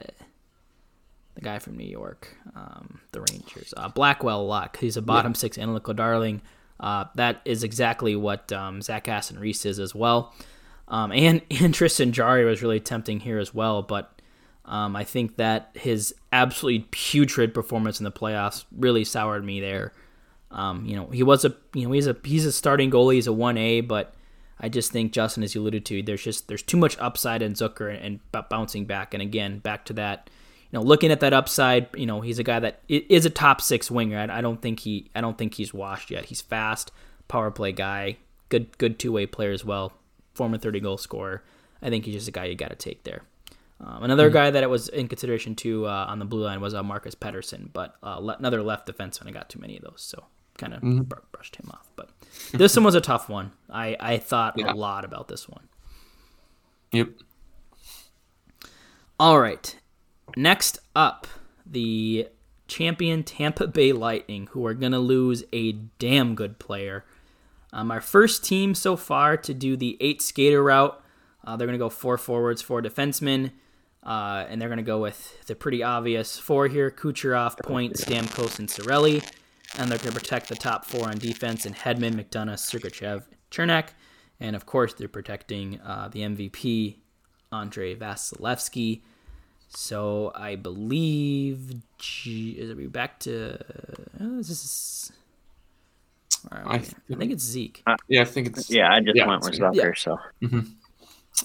[1.35, 4.77] the guy from New York, um, the Rangers, uh, Blackwell a lot.
[4.79, 5.39] He's a bottom yeah.
[5.39, 6.43] six analytical darling.
[6.79, 10.35] Uh, that is exactly what um, Zach Aston Reese is as well.
[10.89, 14.21] Um, and, and Tristan Jarry was really tempting here as well, but
[14.65, 19.93] um, I think that his absolutely putrid performance in the playoffs really soured me there.
[20.53, 23.27] Um, you know, he was a you know he's a he's a starting goalie, he's
[23.27, 24.15] a one A, but
[24.61, 27.55] I just think Justin, as you alluded to, there's just there's too much upside in
[27.55, 29.15] Zucker and, and bouncing back.
[29.15, 30.29] And again, back to that,
[30.71, 33.61] you know, looking at that upside, you know, he's a guy that is a top
[33.61, 34.19] six winger.
[34.19, 36.27] I, I don't think he I don't think he's washed yet.
[36.27, 36.93] He's fast,
[37.29, 38.19] power play guy,
[38.49, 39.93] good good two way player as well,
[40.35, 41.43] former thirty goal scorer.
[41.83, 43.23] I think he's just a guy you got to take there.
[43.81, 44.35] Um, another mm-hmm.
[44.35, 47.15] guy that it was in consideration too uh, on the blue line was uh, Marcus
[47.15, 49.29] Pettersson, but uh, le- another left defenseman.
[49.29, 50.25] I got too many of those, so
[50.59, 51.03] kind of mm-hmm.
[51.03, 51.91] br- brushed him off.
[51.97, 52.11] But
[52.53, 53.53] this one was a tough one.
[53.71, 54.71] I I thought yeah.
[54.71, 55.69] a lot about this one.
[56.93, 57.09] Yep.
[59.19, 59.77] All right.
[60.37, 61.27] Next up,
[61.67, 62.29] the
[62.69, 67.05] champion Tampa Bay Lightning, who are going to lose a damn good player.
[67.73, 71.01] Um, our first team so far to do the eight skater route.
[71.45, 73.53] Uh, they're going to go four forwards, four defensemen.
[74.03, 78.59] Uh, and they're going to go with the pretty obvious four here Kucherov, Point, Stamkos,
[78.59, 79.23] and Cirelli.
[79.79, 83.89] And they're going to protect the top four on defense in Hedman, McDonagh, Sergachev, Cernak.
[84.41, 86.97] And of course, they're protecting uh, the MVP,
[87.53, 89.03] Andre Vasilevskiy.
[89.71, 91.75] So I believe.
[91.99, 93.59] G- is it back to.
[94.21, 95.13] Uh, is this.
[96.51, 97.83] I, think, I think it's Zeke.
[97.87, 98.71] Uh, yeah, I think it's.
[98.71, 99.93] Yeah, I just yeah, went with Zucker, yeah.
[99.95, 100.19] so.
[100.43, 100.61] Mm-hmm.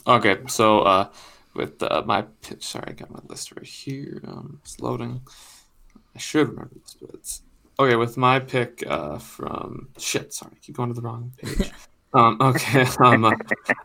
[0.07, 1.09] Okay, so uh,
[1.53, 4.21] with uh, my pitch, sorry, I got my list right here.
[4.27, 5.21] Um, it's loading.
[6.15, 7.41] I should remember this, but it's
[7.79, 7.95] okay.
[7.95, 11.71] With my pick uh, from shit, sorry, I keep going to the wrong page.
[12.13, 13.31] um, okay, um, uh,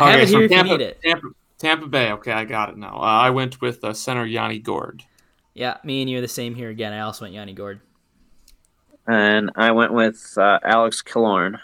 [0.01, 1.29] okay, so Tampa, Tampa,
[1.61, 2.11] Tampa, Bay.
[2.13, 2.97] Okay, I got it now.
[2.97, 5.05] Uh, I went with uh, center Yanni Gourde.
[5.53, 6.95] Yeah, me and you are the same here again.
[6.95, 7.81] I also went Yanni Gourde.
[9.07, 11.61] And I went with uh, Alex Killorn.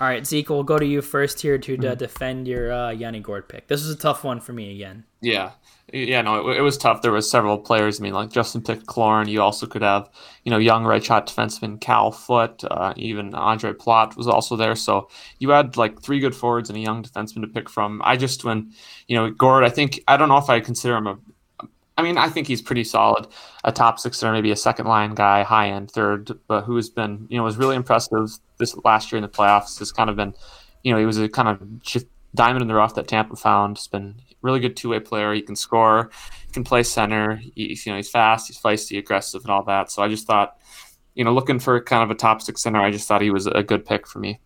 [0.00, 1.98] All right, Zeke, we'll go to you first here to mm-hmm.
[1.98, 3.68] defend your uh, Yanni Gourde pick.
[3.68, 5.04] This was a tough one for me again.
[5.20, 5.50] Yeah,
[5.92, 7.02] yeah, no, it, it, was tough.
[7.02, 8.00] There was several players.
[8.00, 9.28] I mean, like Justin picked Killorn.
[9.28, 10.08] You also could have,
[10.44, 12.64] you know, young right shot defenseman Cal Foote.
[12.64, 14.74] Uh, even Ondrej Palat was also there.
[14.74, 18.00] So you had like three good forwards and a young defenseman to pick from.
[18.02, 18.72] I just when,
[19.06, 19.64] you know, Gourde.
[19.64, 21.18] I think I don't know if I consider him a
[21.98, 23.26] I mean, I think he's pretty solid,
[23.62, 26.88] a top six or maybe a second line guy, high end third, but who has
[26.88, 29.78] been, you know, was really impressive this last year in the playoffs.
[29.80, 30.34] Has kind of been,
[30.84, 33.78] you know, he was a kind of just diamond in the rough that Tampa found.
[33.78, 35.34] He's been really good two way player.
[35.34, 36.10] He can score,
[36.46, 37.40] he can play center.
[37.54, 39.90] He's, you know, he's fast, he's feisty, aggressive, and all that.
[39.90, 40.56] So I just thought,
[41.14, 43.46] you know, looking for kind of a top six center, I just thought he was
[43.46, 44.40] a good pick for me.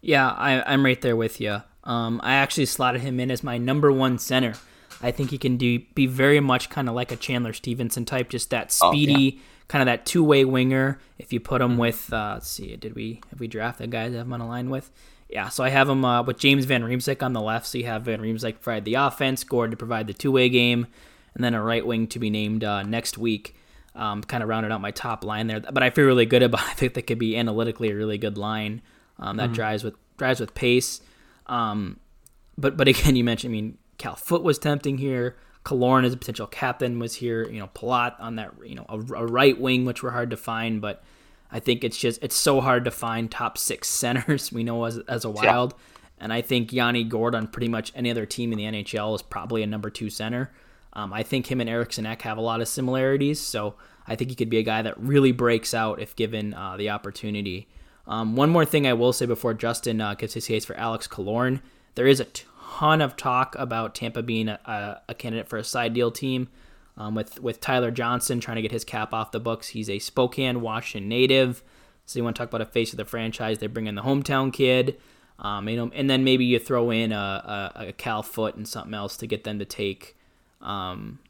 [0.00, 1.62] Yeah, I, I'm right there with you.
[1.84, 4.54] Um, I actually slotted him in as my number one center.
[5.00, 8.28] I think he can do be very much kind of like a Chandler Stephenson type,
[8.28, 9.42] just that speedy, oh, yeah.
[9.68, 10.98] Kind of that two way winger.
[11.18, 11.80] If you put him mm-hmm.
[11.80, 14.48] with, uh, let's see, did we have we drafted guys that have him on a
[14.48, 14.90] line with?
[15.28, 17.66] Yeah, so I have him uh, with James Van Riemsdyk on the left.
[17.66, 20.86] So you have Van Riemsdyk provide the offense, Gourde to provide the two way game,
[21.34, 23.54] and then a right wing to be named uh, next week.
[23.94, 26.60] Um, kind of rounded out my top line there, but I feel really good about.
[26.60, 26.66] It.
[26.70, 28.80] I think that could be analytically a really good line
[29.18, 29.54] um, that mm-hmm.
[29.54, 31.00] drives with drives with pace.
[31.46, 31.98] Um,
[32.56, 33.50] but but again, you mentioned.
[33.50, 35.36] I mean, Cal Foote was tempting here.
[35.68, 37.46] Killorn as a potential captain was here.
[37.48, 38.54] You know, Palat on that.
[38.64, 40.80] You know, a, a, right wing, which were hard to find.
[40.80, 41.02] But
[41.52, 44.50] I think it's just it's so hard to find top six centers.
[44.50, 46.24] We know as as a wild, yeah.
[46.24, 49.22] and I think Yanni Gourde on pretty much any other team in the NHL is
[49.22, 50.50] probably a number two center.
[50.94, 53.74] Um, I think him and Eriksson Ek have a lot of similarities, so
[54.06, 56.90] I think he could be a guy that really breaks out if given uh, the
[56.90, 57.68] opportunity.
[58.06, 61.06] Um, one more thing I will say before Justin uh, gives his case for Alex
[61.06, 61.60] Killorn.
[61.94, 62.26] There is a
[62.78, 66.48] ton of talk about Tampa being a, a, candidate for a side deal team
[66.96, 69.68] um, with, with Tyler Johnson trying to get his cap off the books.
[69.68, 71.62] He's a Spokane, Washington native.
[72.06, 73.58] So you want to talk about a face of the franchise.
[73.58, 74.98] They bring in the hometown kid.
[75.38, 77.16] Um, you know, and then maybe you throw in a,
[77.76, 80.16] a, a Cal Foote and something else to get them to take
[80.60, 81.20] um,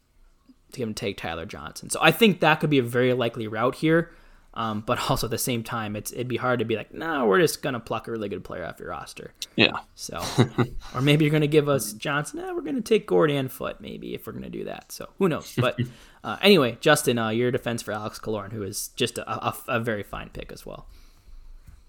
[0.71, 1.89] to get them to take Tyler Johnson.
[1.89, 4.11] So I think that could be a very likely route here.
[4.59, 7.25] Um, but also at the same time, it's it'd be hard to be like, no,
[7.25, 9.33] we're just gonna pluck a really good player off your roster.
[9.55, 9.79] Yeah.
[9.95, 10.21] So,
[10.93, 12.41] or maybe you're gonna give us Johnson.
[12.41, 14.91] No, we're gonna take Gourde and Foote maybe if we're gonna do that.
[14.91, 15.53] So who knows?
[15.57, 15.79] But
[16.25, 19.79] uh, anyway, Justin, uh, your defense for Alex Killorn, who is just a, a, a
[19.79, 20.87] very fine pick as well.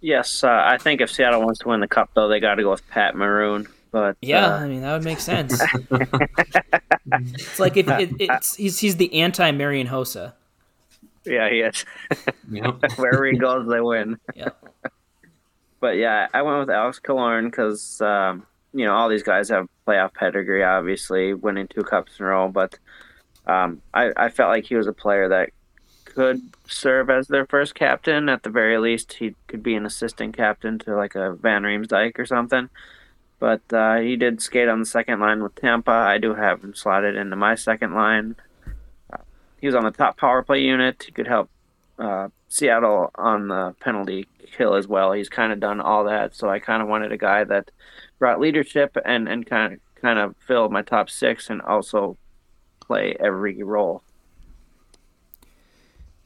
[0.01, 2.63] Yes, uh, I think if Seattle wants to win the cup, though, they got to
[2.63, 3.67] go with Pat Maroon.
[3.91, 5.61] But Yeah, uh, I mean that would make sense.
[7.13, 10.35] it's like if it, it's he's he's the anti Marian Hossa.
[11.25, 11.85] Yeah, he is.
[12.51, 12.93] Yep.
[12.97, 14.19] Wherever he goes, they win.
[14.35, 14.49] Yeah.
[15.79, 19.69] But yeah, I went with Alex Killorn because um, you know all these guys have
[19.87, 22.49] playoff pedigree, obviously winning two cups in a row.
[22.49, 22.77] But
[23.47, 25.51] um, I, I felt like he was a player that
[26.05, 28.29] could serve as their first captain.
[28.29, 32.19] At the very least, he could be an assistant captain to like a Van Riemsdyk
[32.19, 32.69] or something.
[33.39, 35.93] But uh, he did skate on the second line with Tampa.
[35.93, 38.37] I do have him slotted into my second line.
[39.61, 41.03] He was on the top power play unit.
[41.05, 41.51] He could help
[41.99, 44.27] uh, Seattle on the penalty
[44.57, 45.13] kill as well.
[45.13, 47.71] He's kind of done all that, so I kind of wanted a guy that
[48.19, 52.17] brought leadership and and kind of kind of filled my top six and also
[52.81, 54.03] play every role.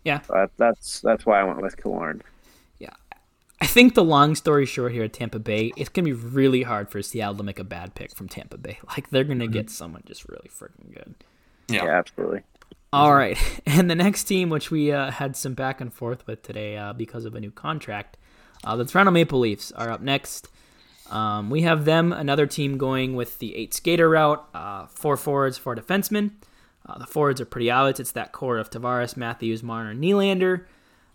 [0.05, 0.21] Yeah.
[0.29, 2.21] But that's that's why I went with Killorn.
[2.79, 2.91] Yeah,
[3.61, 6.91] I think the long story short here at Tampa Bay, it's gonna be really hard
[6.91, 8.79] for Seattle to make a bad pick from Tampa Bay.
[8.89, 11.15] Like they're gonna get someone just really freaking good.
[11.69, 11.99] Yeah, Yeah.
[11.99, 12.43] absolutely.
[12.95, 16.43] All right, and the next team, which we uh, had some back and forth with
[16.43, 18.17] today uh, because of a new contract,
[18.63, 20.49] uh, the Toronto Maple Leafs are up next.
[21.11, 25.59] Um, we have them, another team going with the eight skater route, uh, four forwards,
[25.59, 26.35] four defensemen.
[26.87, 27.99] Uh, the forwards are pretty obvious.
[27.99, 30.65] It's that core of Tavares, Matthews, Marner, Nylander.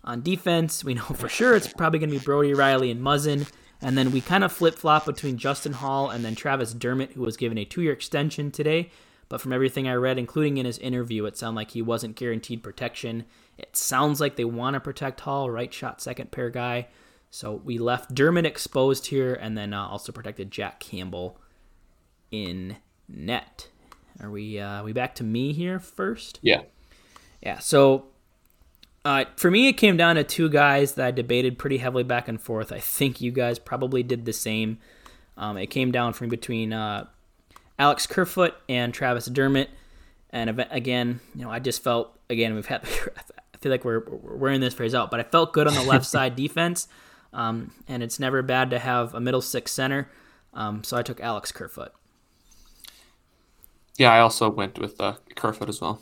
[0.04, 3.50] On defense, we know for sure it's probably going to be Brodie Rielly and Muzzin.
[3.80, 7.22] And then we kind of flip flop between Justin Holl and then Travis Dermott, who
[7.22, 8.90] was given a two year extension today.
[9.30, 12.62] But from everything I read, including in his interview, it sounded like he wasn't guaranteed
[12.64, 13.24] protection.
[13.56, 16.88] It sounds like they want to protect Holl, right shot, second pair guy.
[17.30, 21.38] So we left Dermott exposed here and then uh, also protected Jack Campbell
[22.32, 22.76] in
[23.08, 23.68] net.
[24.20, 26.40] Are we uh, we back to me here first?
[26.42, 26.62] Yeah.
[27.40, 27.60] Yeah.
[27.60, 28.08] So
[29.04, 32.26] uh, for me, it came down to two guys that I debated pretty heavily back
[32.26, 32.72] and forth.
[32.72, 34.78] I think you guys probably did the same.
[35.36, 37.06] Um, it came down from between uh,
[37.80, 39.70] Alex Kerfoot and Travis Dermott.
[40.28, 42.82] And again, you know, I just felt again we've had.
[43.54, 45.82] I feel like we're we're wearing this phrase out, but I felt good on the
[45.82, 46.86] left side defense.
[47.32, 50.10] Um, and it's never bad to have a middle six center.
[50.52, 51.92] Um, so I took Alex Kerfoot.
[53.96, 56.00] Yeah, I also went with uh, Kerfoot as well.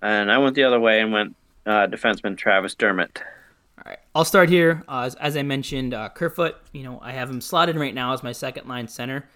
[0.00, 1.36] And I went the other way and went
[1.66, 3.20] uh, defenseman Travis Dermott.
[3.78, 4.84] All right, I'll start here.
[4.88, 8.12] Uh, as, as I mentioned, uh, Kerfoot, you know, I have him slotted right now
[8.12, 9.28] as my second line center.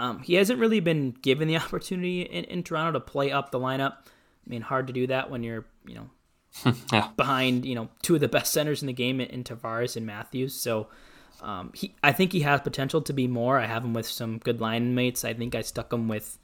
[0.00, 3.60] Um, he hasn't really been given the opportunity in, in Toronto to play up the
[3.60, 3.92] lineup.
[4.00, 7.08] I mean, hard to do that when you're, you know, Yeah.
[7.16, 10.06] behind, you know, two of the best centers in the game in, in Tavares and
[10.06, 10.54] Matthews.
[10.54, 10.88] So
[11.42, 13.58] um, he, I think he has potential to be more.
[13.58, 15.24] I have him with some good line mates.
[15.24, 16.38] I think I stuck him with,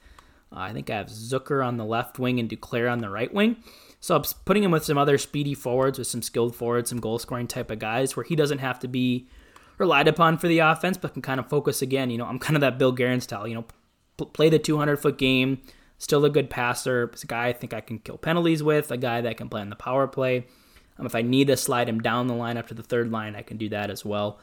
[0.51, 3.33] uh, I think I have Zucker on the left wing and Duclair on the right
[3.33, 3.57] wing.
[3.99, 7.17] So I'm putting him with some other speedy forwards, with some skilled forwards, some goal
[7.17, 9.27] scoring type of guys, where he doesn't have to be
[9.77, 12.09] relied upon for the offense, but can kind of focus again.
[12.09, 13.47] You know, I'm kind of that Bill Guerin style.
[13.47, 13.65] You know,
[14.17, 15.61] p- play the 200 foot game.
[15.99, 17.09] Still a good passer.
[17.11, 18.91] He's a guy I think I can kill penalties with.
[18.91, 20.45] A guy that can play on the power play.
[20.99, 23.35] Um, if I need to slide him down the line up to the third line,
[23.35, 24.39] I can do that as well.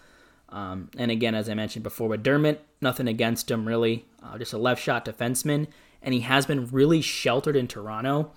[0.50, 4.04] Um, and again, as I mentioned before with Dermott, nothing against him really.
[4.22, 5.66] Uh, just a left shot defenseman,
[6.02, 8.30] and he has been really sheltered in Toronto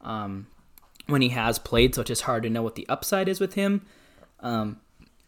[0.00, 0.48] um,
[1.06, 1.94] when he has played.
[1.94, 3.86] So it's just hard to know what the upside is with him.
[4.40, 4.80] Um,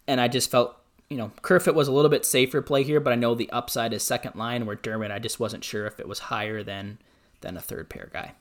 [0.08, 0.76] and I just felt,
[1.12, 3.92] you know, Kerfoot was a little bit safer play here, but I know the upside
[3.92, 4.66] is second line.
[4.66, 6.98] Where Dermott, I just wasn't sure if it was higher than
[7.42, 8.32] than a third pair guy.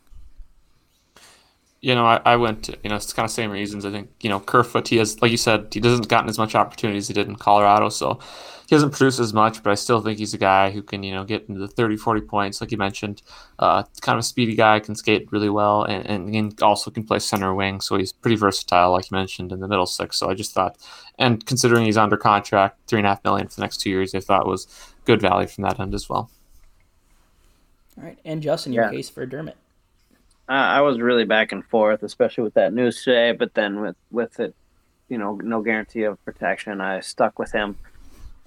[1.81, 3.85] You know, I, I went, you know, it's kind of same reasons.
[3.85, 6.53] I think, you know, Kerfoot, he has, like you said, he doesn't gotten as much
[6.53, 7.89] opportunity as he did in Colorado.
[7.89, 8.19] So
[8.71, 11.13] he doesn't produce as much, but I still think he's a guy who can, you
[11.13, 13.21] know, get into the 30, 40 points, like you mentioned.
[13.59, 17.03] Uh, kind of a speedy guy, can skate really well, and, and, and also can
[17.03, 17.81] play center wing.
[17.81, 20.15] So he's pretty versatile, like you mentioned, in the middle six.
[20.15, 20.77] So I just thought,
[21.19, 24.15] and considering he's under contract, three and a half million for the next two years,
[24.15, 24.67] I thought was
[25.03, 26.31] good value from that end as well.
[27.97, 28.91] All right, and Justin, your Yeah.
[28.91, 29.57] case for Dermott.
[30.47, 33.33] Uh, I was really back and forth, especially with that news today.
[33.33, 34.55] But then with with it,
[35.09, 37.75] you know, no guarantee of protection, I stuck with him.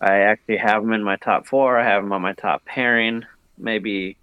[0.00, 1.78] I actually have him in my top four.
[1.78, 3.24] I have him on my top pairing.
[3.56, 4.16] Maybe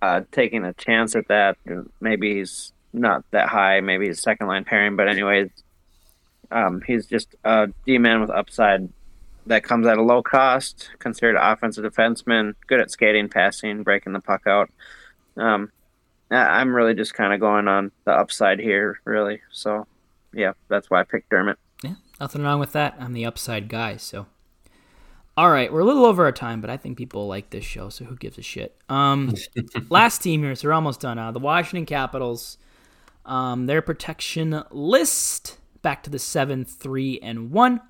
[0.00, 1.56] uh, taking a chance at that.
[2.00, 3.80] Maybe he's not that high.
[3.80, 4.96] Maybe he's second line pairing.
[4.96, 5.50] But anyways,
[6.50, 8.88] um, he's just a D man with upside
[9.46, 10.90] that comes at a low cost.
[10.98, 14.70] Considered offensive defenseman, good at skating, passing, breaking the puck out.
[15.36, 15.72] Um,
[16.30, 19.40] I'm really just kind of going on the upside here, really.
[19.50, 19.86] So,
[20.32, 21.58] yeah, that's why I picked Dermott.
[21.82, 22.96] Yeah, nothing wrong with that.
[22.98, 24.26] I'm the upside guy, so.
[25.36, 27.88] All right, we're a little over our time, but I think people like this show,
[27.88, 28.76] so who gives a shit?
[28.90, 29.34] Um,
[29.88, 31.18] last team here, so we're almost done.
[31.18, 32.58] Uh, the Washington Capitals,
[33.24, 37.80] um, their protection list back to the 7 3 and 1.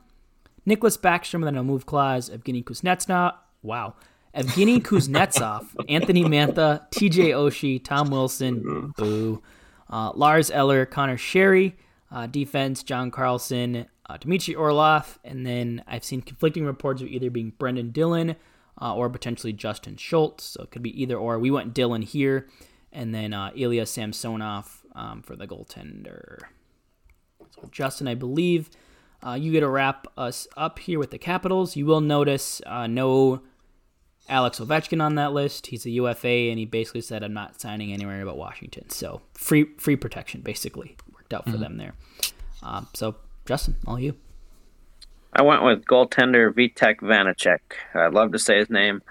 [0.69, 2.31] Nicklas Backstrom with a move clause.
[2.31, 3.35] Evgeny Kuznetsov.
[3.63, 3.95] Wow.
[4.35, 9.43] Evgeny Kuznetsov, Anthony Mantha, TJ Oshie, Tom Wilson, boo.
[9.91, 11.75] Uh, Lars Eller, Conor Sheary,
[12.13, 17.31] uh, defense, John Carlson, uh, Dmitry Orlov, and then I've seen conflicting reports of either
[17.31, 18.37] being Brendan Dillon
[18.81, 20.45] uh, or potentially Justin Schultz.
[20.45, 21.39] So it could be either or.
[21.39, 22.49] We went Dillon here,
[22.93, 26.41] and then uh, Ilya Samsonov um, for the goaltender.
[27.51, 28.69] So Justin, I believe
[29.27, 31.77] uh, you get to wrap us up here with the Capitals.
[31.77, 33.41] You will notice uh, no
[34.29, 35.69] Alex Ovechkin on that list.
[35.69, 39.67] He's a UFA, and he basically said, "I'm not signing anywhere but Washington." So free
[39.79, 40.97] free protection basically
[41.33, 41.63] worked out for mm-hmm.
[41.63, 41.95] them there.
[42.63, 44.17] Um, so Justin, all you.
[45.33, 47.61] I went with goaltender Vitek Vanecek.
[47.95, 49.03] I'd love to say his name.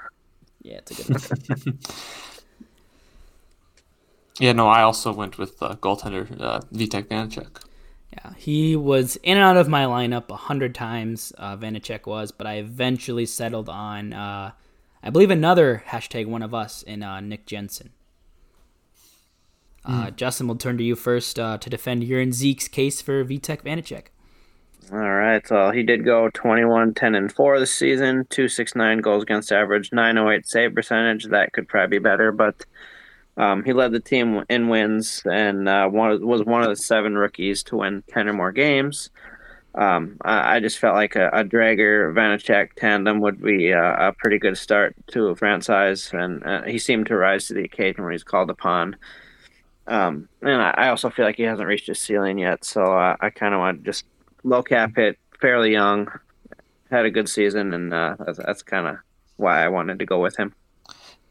[0.61, 1.79] Yeah, it's a good one.
[4.39, 7.63] yeah, no, I also went with uh, goaltender uh, Vitek Vanecek.
[8.13, 11.33] Yeah, he was in and out of my lineup a hundred times.
[11.37, 14.51] Uh, Vanecek was, but I eventually settled on uh,
[15.01, 17.89] I believe another hashtag one of us in uh, Nick Jensen.
[19.85, 20.15] Uh, mm.
[20.15, 23.63] Justin, we'll turn to you first uh, to defend your and Zeke's case for Vitek
[23.63, 24.05] Vanecek.
[24.91, 29.51] All right, so he did go 21, 10, and 4 this season, 269 goals against
[29.51, 31.25] average, 908 save percentage.
[31.25, 32.65] That could probably be better, but
[33.37, 37.17] um, he led the team in wins and uh, one, was one of the seven
[37.17, 39.09] rookies to win 10 or more games
[39.75, 44.13] um, I, I, just felt like a, a Driedger Vanecek tandem would be a, a,
[44.13, 48.03] pretty good start to a franchise, and uh, he seemed to rise to the occasion
[48.03, 48.97] when he's called upon.
[49.91, 53.29] Um, and I, also feel like he hasn't reached his ceiling yet, so uh, I
[53.29, 54.05] kind of want to just
[54.45, 56.09] low cap hit, fairly young,
[56.89, 58.95] had a good season, and uh, that's, that's kind of
[59.35, 60.55] why I wanted to go with him.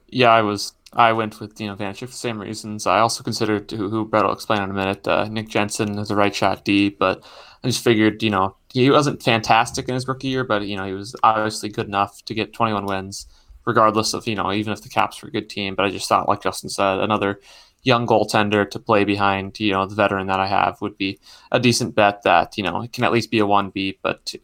[0.09, 2.87] Yeah, I was I went with Dino Vanecek for the same reasons.
[2.87, 5.09] I also considered who, who Brett will explain in a minute.
[5.09, 7.25] Uh, Nick Jensen as a right shot D, but
[7.65, 10.85] I just figured you know he wasn't fantastic in his rookie year, but you know
[10.85, 13.27] he was obviously good enough to get 21 wins,
[13.65, 15.75] regardless of you know even if the Caps were a good team.
[15.75, 17.41] But I just thought, like Justin said, another
[17.83, 21.19] young goaltender to play behind you know the veteran that I have would be
[21.51, 24.35] a decent bet that you know it can at least be a one B, but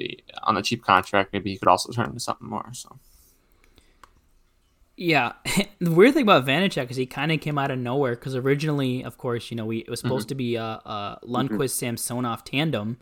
[0.43, 2.69] on a cheap contract maybe he could also turn into something more.
[2.73, 2.99] So.
[4.97, 5.33] Yeah,
[5.79, 9.05] the weird thing about Vanecek is he kind of came out of nowhere because originally,
[9.05, 10.31] of course, you know, we it was supposed mm-hmm.
[10.31, 12.99] to be a, a Lundqvist Samsonov tandem,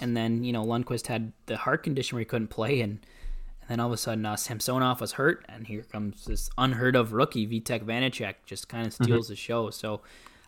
[0.00, 3.04] and then you know Lundqvist had the heart condition where he couldn't play, and
[3.72, 7.14] then all of a sudden uh, Samsonov was hurt, and here comes this unheard of
[7.14, 9.32] rookie Vitek Vanecek, just kind of steals mm-hmm.
[9.32, 9.70] the show.
[9.70, 10.02] So,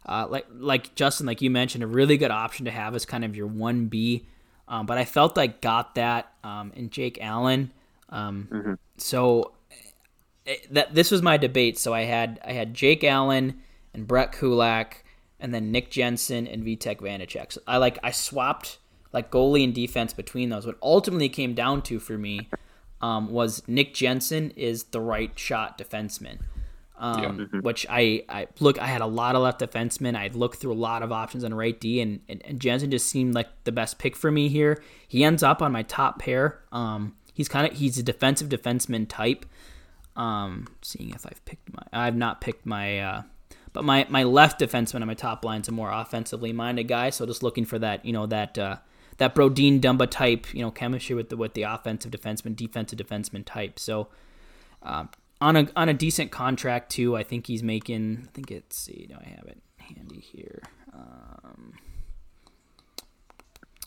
[0.04, 3.24] uh, like like Justin, like you mentioned, a really good option to have is kind
[3.24, 4.26] of your one B,
[4.68, 7.72] um, but I felt I got that um, in Jake Allen.
[8.10, 8.74] Um, mm-hmm.
[8.98, 9.52] So
[10.70, 11.78] that this was my debate.
[11.78, 13.62] So I had I had Jake Allen
[13.94, 15.02] and Brett Kulak,
[15.40, 17.52] and then Nick Jensen and Vitek Vanecek.
[17.52, 18.76] So I like I swapped
[19.14, 20.66] like goalie and defense between those.
[20.66, 22.50] What ultimately came down to for me
[23.04, 26.38] um, was Nick Jensen is the right shot defenseman.
[26.96, 27.28] Um, yeah.
[27.28, 27.58] mm-hmm.
[27.58, 30.16] Which I, I look, I had a lot of left defensemen.
[30.16, 33.06] I looked through a lot of options on right D, and, and, and, Jensen just
[33.06, 34.82] seemed like the best pick for me here.
[35.06, 36.62] He ends up on my top pair.
[36.72, 39.44] Um, he's kind of he's a defensive defenseman type.
[40.16, 43.22] Um, seeing if I've picked my, I've not picked my, uh,
[43.74, 47.10] but my my left defenseman on my top line is a more offensively minded guy.
[47.10, 48.76] So just looking for that, you know, that uh,
[49.18, 53.44] that Brodin Dumba type, you know, chemistry with the with the offensive defenseman, defensive defenseman
[53.44, 53.78] type.
[53.78, 54.08] So
[54.82, 55.08] um,
[55.40, 57.16] on a on a decent contract too.
[57.16, 58.24] I think he's making.
[58.28, 58.76] I think it's.
[58.76, 60.62] See, do I have it handy here?
[60.92, 61.72] Um,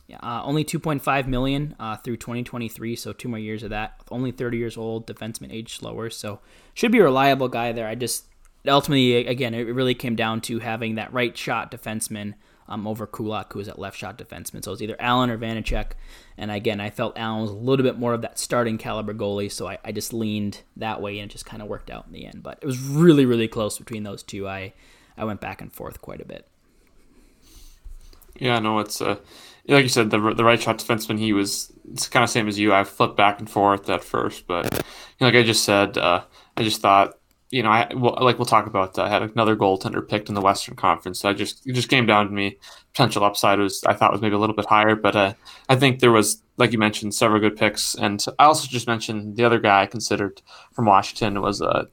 [0.08, 4.00] yeah, uh, only 2.5 million uh, through 2023, so two more years of that.
[4.10, 6.40] Only 30 years old, defenseman age slower, so
[6.74, 7.88] should be a reliable guy there.
[7.88, 8.26] I just
[8.66, 12.36] ultimately, again, it really came down to having that right shot defenseman
[12.68, 14.64] um, over Kulak, who was at left shot defenseman.
[14.64, 15.92] So it was either Allen or Vanecek.
[16.38, 19.52] And again, I felt Allen was a little bit more of that starting caliber goalie,
[19.52, 22.14] so I, I just leaned that way, and it just kind of worked out in
[22.14, 22.44] the end.
[22.44, 24.48] But it was really, really close between those two.
[24.48, 24.74] I
[25.18, 26.48] I went back and forth quite a bit.
[28.40, 29.18] Yeah, no, it's uh,
[29.68, 31.18] like you said, the the right shot defenseman.
[31.18, 32.74] He was it's kind of same as you.
[32.74, 34.80] I flipped back and forth at first, but you
[35.22, 36.24] know, like I just said, uh,
[36.56, 37.18] I just thought
[37.50, 38.98] you know, I well, like we'll talk about.
[39.00, 41.22] Uh, I had another goaltender picked in the Western Conference.
[41.22, 42.58] So I just it just came down to me.
[42.94, 45.34] Potential upside was I thought was maybe a little bit higher, but uh,
[45.70, 47.96] I think there was, like you mentioned, several good picks.
[47.96, 50.42] And I also just mentioned the other guy I considered
[50.74, 51.88] from Washington was a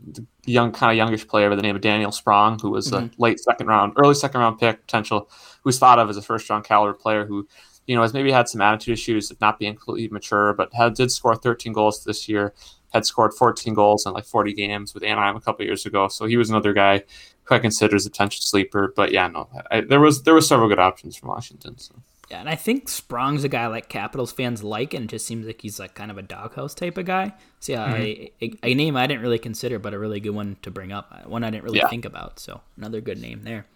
[0.44, 3.06] young, kind of youngish player by the name of Daniel Sprong, who was mm-hmm.
[3.06, 5.30] a late second round, early second round pick potential,
[5.62, 7.46] who's thought of as a first round caliber player who
[7.86, 10.94] you know, has maybe had some attitude issues of not being completely mature, but had,
[10.94, 12.54] did score 13 goals this year
[12.94, 16.06] had scored 14 goals in like 40 games with Anaheim a couple years ago.
[16.08, 17.02] So he was another guy
[17.42, 18.92] who I consider as a potential sleeper.
[18.94, 21.76] But yeah, no, I, there was there was several good options from Washington.
[21.76, 21.96] So.
[22.30, 25.46] Yeah, and I think Sprong's a guy like Capitals fans like, and it just seems
[25.46, 27.34] like he's like kind of a doghouse type of guy.
[27.60, 28.02] So yeah, mm-hmm.
[28.02, 30.90] a, a, a, name I didn't really consider, but a really good one to bring
[30.90, 31.88] up, one I didn't really yeah.
[31.88, 32.38] think about.
[32.38, 33.66] So another good name there.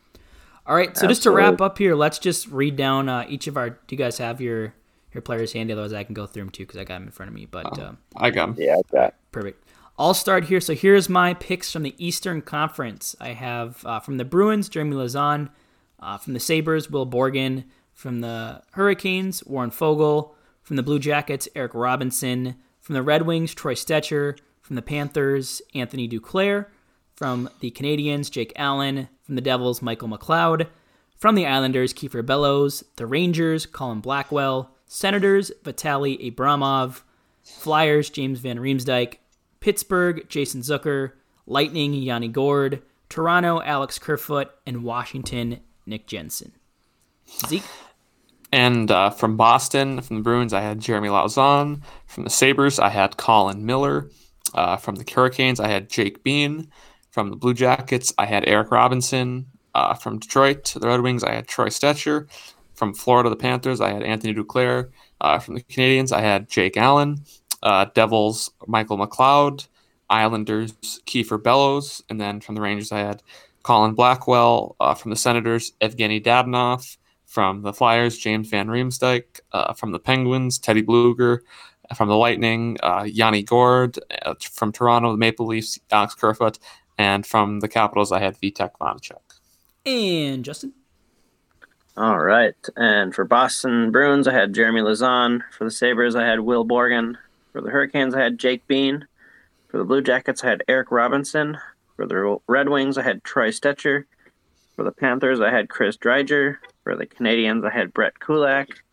[0.66, 1.12] All right, so Absolutely.
[1.12, 3.70] just to wrap up here, let's just read down uh, each of our.
[3.70, 4.74] Do you guys have your
[5.18, 5.72] your players handy?
[5.72, 7.46] Otherwise, I can go through them too because I got them in front of me.
[7.46, 8.56] But um, I got them.
[8.58, 9.14] Yeah, I got.
[9.32, 9.64] Perfect.
[9.98, 10.60] I'll start here.
[10.60, 13.16] So here's my picks from the Eastern Conference.
[13.20, 15.50] I have uh, from the Bruins, Jeremy Lauzon.
[16.00, 17.64] Uh, from the Sabres, Will Borgen.
[17.92, 20.30] From the Hurricanes, Warren Foegele.
[20.62, 22.54] From the Blue Jackets, Eric Robinson.
[22.80, 24.38] From the Red Wings, Troy Stecher.
[24.60, 26.66] From the Panthers, Anthony Duclair.
[27.16, 29.08] From the Canadiens, Jake Allen.
[29.24, 30.68] From the Devils, Michael McLeod.
[31.16, 32.84] From the Islanders, Kiefer Bellows.
[32.96, 34.70] The Rangers, Colin Blackwell.
[34.88, 37.02] Senators, Vitaly Abramov.
[37.42, 39.18] Flyers, James Van Riemsdyk.
[39.60, 41.12] Pittsburgh, Jason Zucker.
[41.46, 42.82] Lightning, Yanni Gourde.
[43.08, 44.50] Toronto, Alex Kerfoot.
[44.66, 46.52] And Washington, Nick Jensen.
[47.46, 47.62] Zeke?
[48.50, 51.82] And uh, from Boston, from the Bruins, I had Jeremy Lauzon.
[52.06, 54.10] From the Sabres, I had Colin Miller.
[54.54, 56.70] Uh, from the Hurricanes, I had Jake Bean.
[57.10, 59.46] From the Blue Jackets, I had Eric Robinson.
[59.74, 62.26] Uh, from Detroit, the Red Wings, I had Troy Stecher.
[62.78, 64.90] From Florida, the Panthers, I had Anthony Duclair.
[65.20, 67.24] Uh, from the Canadiens, I had Jake Allen.
[67.60, 69.66] Uh, Devils, Michael McLeod.
[70.08, 70.74] Islanders,
[71.04, 72.04] Kiefer Bellows.
[72.08, 73.20] And then from the Rangers, I had
[73.64, 74.76] Colin Blackwell.
[74.78, 76.98] Uh, from the Senators, Evgeny Dadonov.
[77.26, 79.40] From the Flyers, James Van Riemsdyk.
[79.50, 81.40] Uh, from the Penguins, Teddy Blueger.
[81.96, 83.98] From the Lightning, uh, Yanni Gourde.
[84.22, 86.60] Uh, from Toronto, the Maple Leafs, Alex Kerfoot.
[86.96, 89.18] And from the Capitals, I had Vitek Vanecek.
[89.84, 90.74] And Justin?
[91.98, 92.54] All right.
[92.76, 95.42] And for Boston Bruins, I had Jeremy Lauzon.
[95.50, 97.16] For the Sabres, I had Will Borgen.
[97.52, 99.08] For the Hurricanes, I had Jake Bean.
[99.66, 101.58] For the Blue Jackets, I had Eric Robinson.
[101.96, 104.04] For the Red Wings, I had Troy Stecher.
[104.76, 106.58] For the Panthers, I had Chris Driedger.
[106.84, 108.84] For the Canadiens, I had Brett Kulak.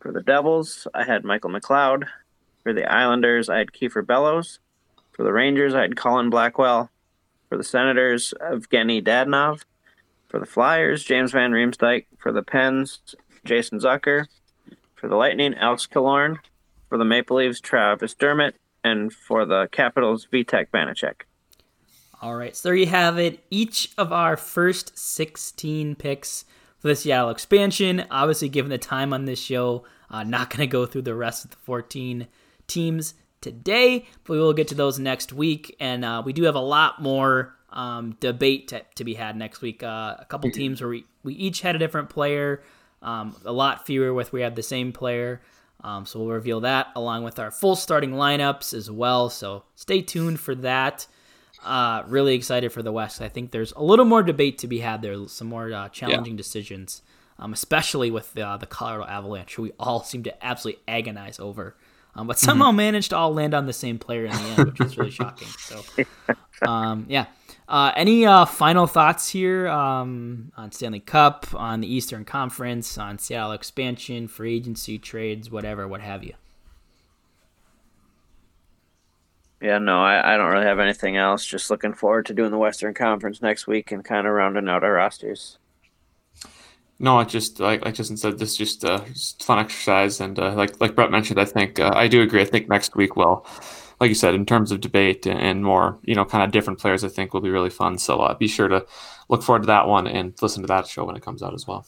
[0.00, 2.08] For the Devils, I had Michael McLeod.
[2.64, 4.58] For the Islanders, I had Kiefer Bellows.
[5.12, 6.90] For the Rangers, I had Colin Blackwell.
[7.48, 9.62] For the Senators, Evgeny Dadonov.
[10.28, 12.06] For the Flyers, James Van Riemsdyk.
[12.18, 13.00] For the Pens,
[13.44, 14.26] Jason Zucker.
[14.94, 16.38] For the Lightning, Alex Killorn.
[16.88, 18.56] For the Maple Leafs, Travis Dermott.
[18.84, 21.22] And for the Capitals, Vitek Vanecek.
[22.22, 23.40] All right, so there you have it.
[23.50, 26.44] Each of our first 16 picks
[26.78, 28.04] for the Seattle expansion.
[28.10, 31.44] Obviously, given the time on this show, uh, not going to go through the rest
[31.44, 32.26] of the 14
[32.66, 35.76] teams today, but we will get to those next week.
[35.78, 39.60] And uh, we do have a lot more um, debate to, to, be had next
[39.60, 39.82] week.
[39.82, 40.58] Uh, a couple mm-hmm.
[40.58, 42.62] teams where we, we each had a different player,
[43.02, 45.42] um, a lot fewer with we have the same player.
[45.84, 49.28] Um, so we'll reveal that along with our full starting lineups as well.
[49.28, 51.06] So stay tuned for that.
[51.62, 53.20] Uh, really excited for the West.
[53.20, 56.32] I think there's a little more debate to be had there, some more uh, challenging
[56.32, 56.38] yeah.
[56.38, 57.02] decisions,
[57.38, 61.76] um, especially with uh, the Colorado Avalanche, who we all seem to absolutely agonize over
[62.16, 62.78] um, but somehow mm-hmm.
[62.78, 65.48] managed to all land on the same player in the end, which was really shocking.
[65.58, 65.82] So,
[66.66, 67.26] um, yeah.
[67.68, 73.18] Uh, any uh, final thoughts here um, on Stanley Cup, on the Eastern Conference, on
[73.18, 76.34] Seattle expansion, free agency trades, whatever, what have you?
[79.60, 81.44] Yeah, no, I, I don't really have anything else.
[81.44, 84.84] Just looking forward to doing the Western Conference next week and kind of rounding out
[84.84, 85.58] our rosters.
[86.98, 90.38] No, I just like like Justin said, this is just uh, just fun exercise, and
[90.38, 92.40] uh, like like Brett mentioned, I think uh, I do agree.
[92.40, 93.46] I think next week will,
[94.00, 97.02] like you said, in terms of debate and more, you know, kind of different players,
[97.02, 97.98] I think will be really fun.
[97.98, 98.86] So uh, be sure to
[99.28, 101.66] look forward to that one and listen to that show when it comes out as
[101.66, 101.86] well.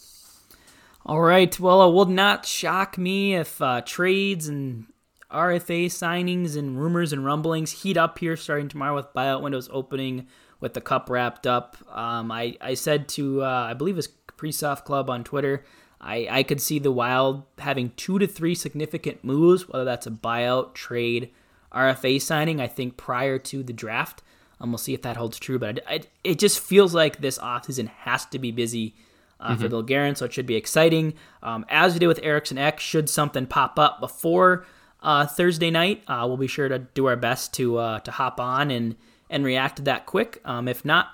[1.05, 1.59] All right.
[1.59, 4.87] Well, it would not shock me if uh, trades and
[5.31, 10.27] RFA signings and rumors and rumblings heat up here starting tomorrow with buyout windows opening
[10.61, 11.77] with the cup wrapped up.
[11.91, 15.65] Um, I, I said to, uh, I believe it's Pre-Soft Club on Twitter.
[16.01, 20.11] I, I could see the Wild having two to three significant moves, whether that's a
[20.11, 21.31] buyout, trade,
[21.73, 24.23] RFA signing, I think prior to the draft.
[24.61, 27.39] Um, we'll see if that holds true, but I, I, it just feels like this
[27.39, 28.95] offseason has to be busy
[29.39, 29.63] uh, mm-hmm.
[29.63, 31.15] for Bill Guerin, so it should be exciting.
[31.43, 34.67] Um, as we did with Eriksson Ek, should something pop up before
[35.03, 38.41] uh, Thursday night, uh, we'll be sure to do our best to uh, to hop
[38.41, 38.97] on and
[39.31, 40.41] and react to that quick.
[40.45, 41.09] Um, if not,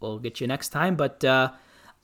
[0.00, 0.96] we'll get you next time.
[0.96, 1.52] But uh,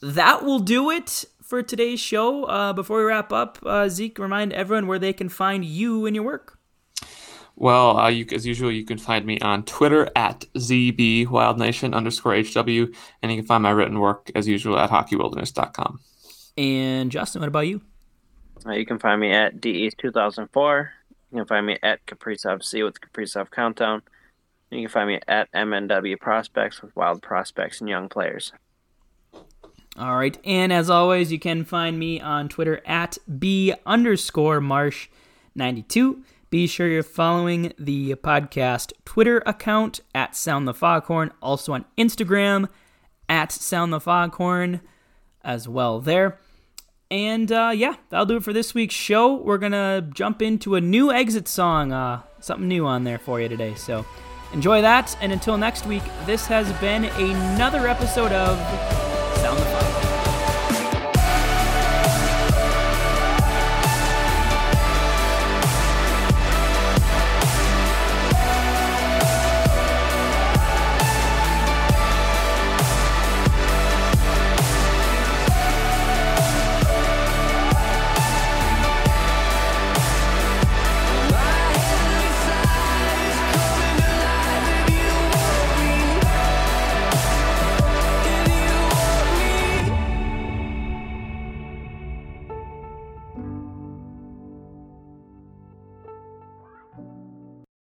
[0.00, 2.44] that will do it for today's show.
[2.44, 6.14] Uh, before we wrap up, uh, Zeke, remind everyone where they can find you and
[6.14, 6.57] your work.
[7.60, 12.94] Well, uh, you, as usual, you can find me on Twitter at zbwildnation underscore hw,
[13.20, 15.98] and you can find my written work as usual at hockeywilderness.com.
[16.56, 17.80] And Justin, what about you?
[18.64, 20.88] Uh, you can find me at DE2004.
[21.32, 24.02] You can find me at Kaprizov C with Kaprizov Countdown.
[24.70, 28.52] You can find me at MNW Prospects with Wild Prospects and Young Players.
[29.96, 35.08] All right, and as always, you can find me on Twitter at b underscore marsh
[35.56, 36.22] ninety two.
[36.50, 42.70] Be sure you're following the podcast Twitter account at Sound the Foghorn, also on Instagram
[43.28, 44.80] at Sound the Foghorn
[45.44, 46.38] as well there.
[47.10, 49.34] And uh, yeah, that'll do it for this week's show.
[49.34, 53.48] We're gonna jump into a new exit song, uh, something new on there for you
[53.50, 53.74] today.
[53.74, 54.06] So
[54.54, 59.07] enjoy that, and until next week, this has been another episode of.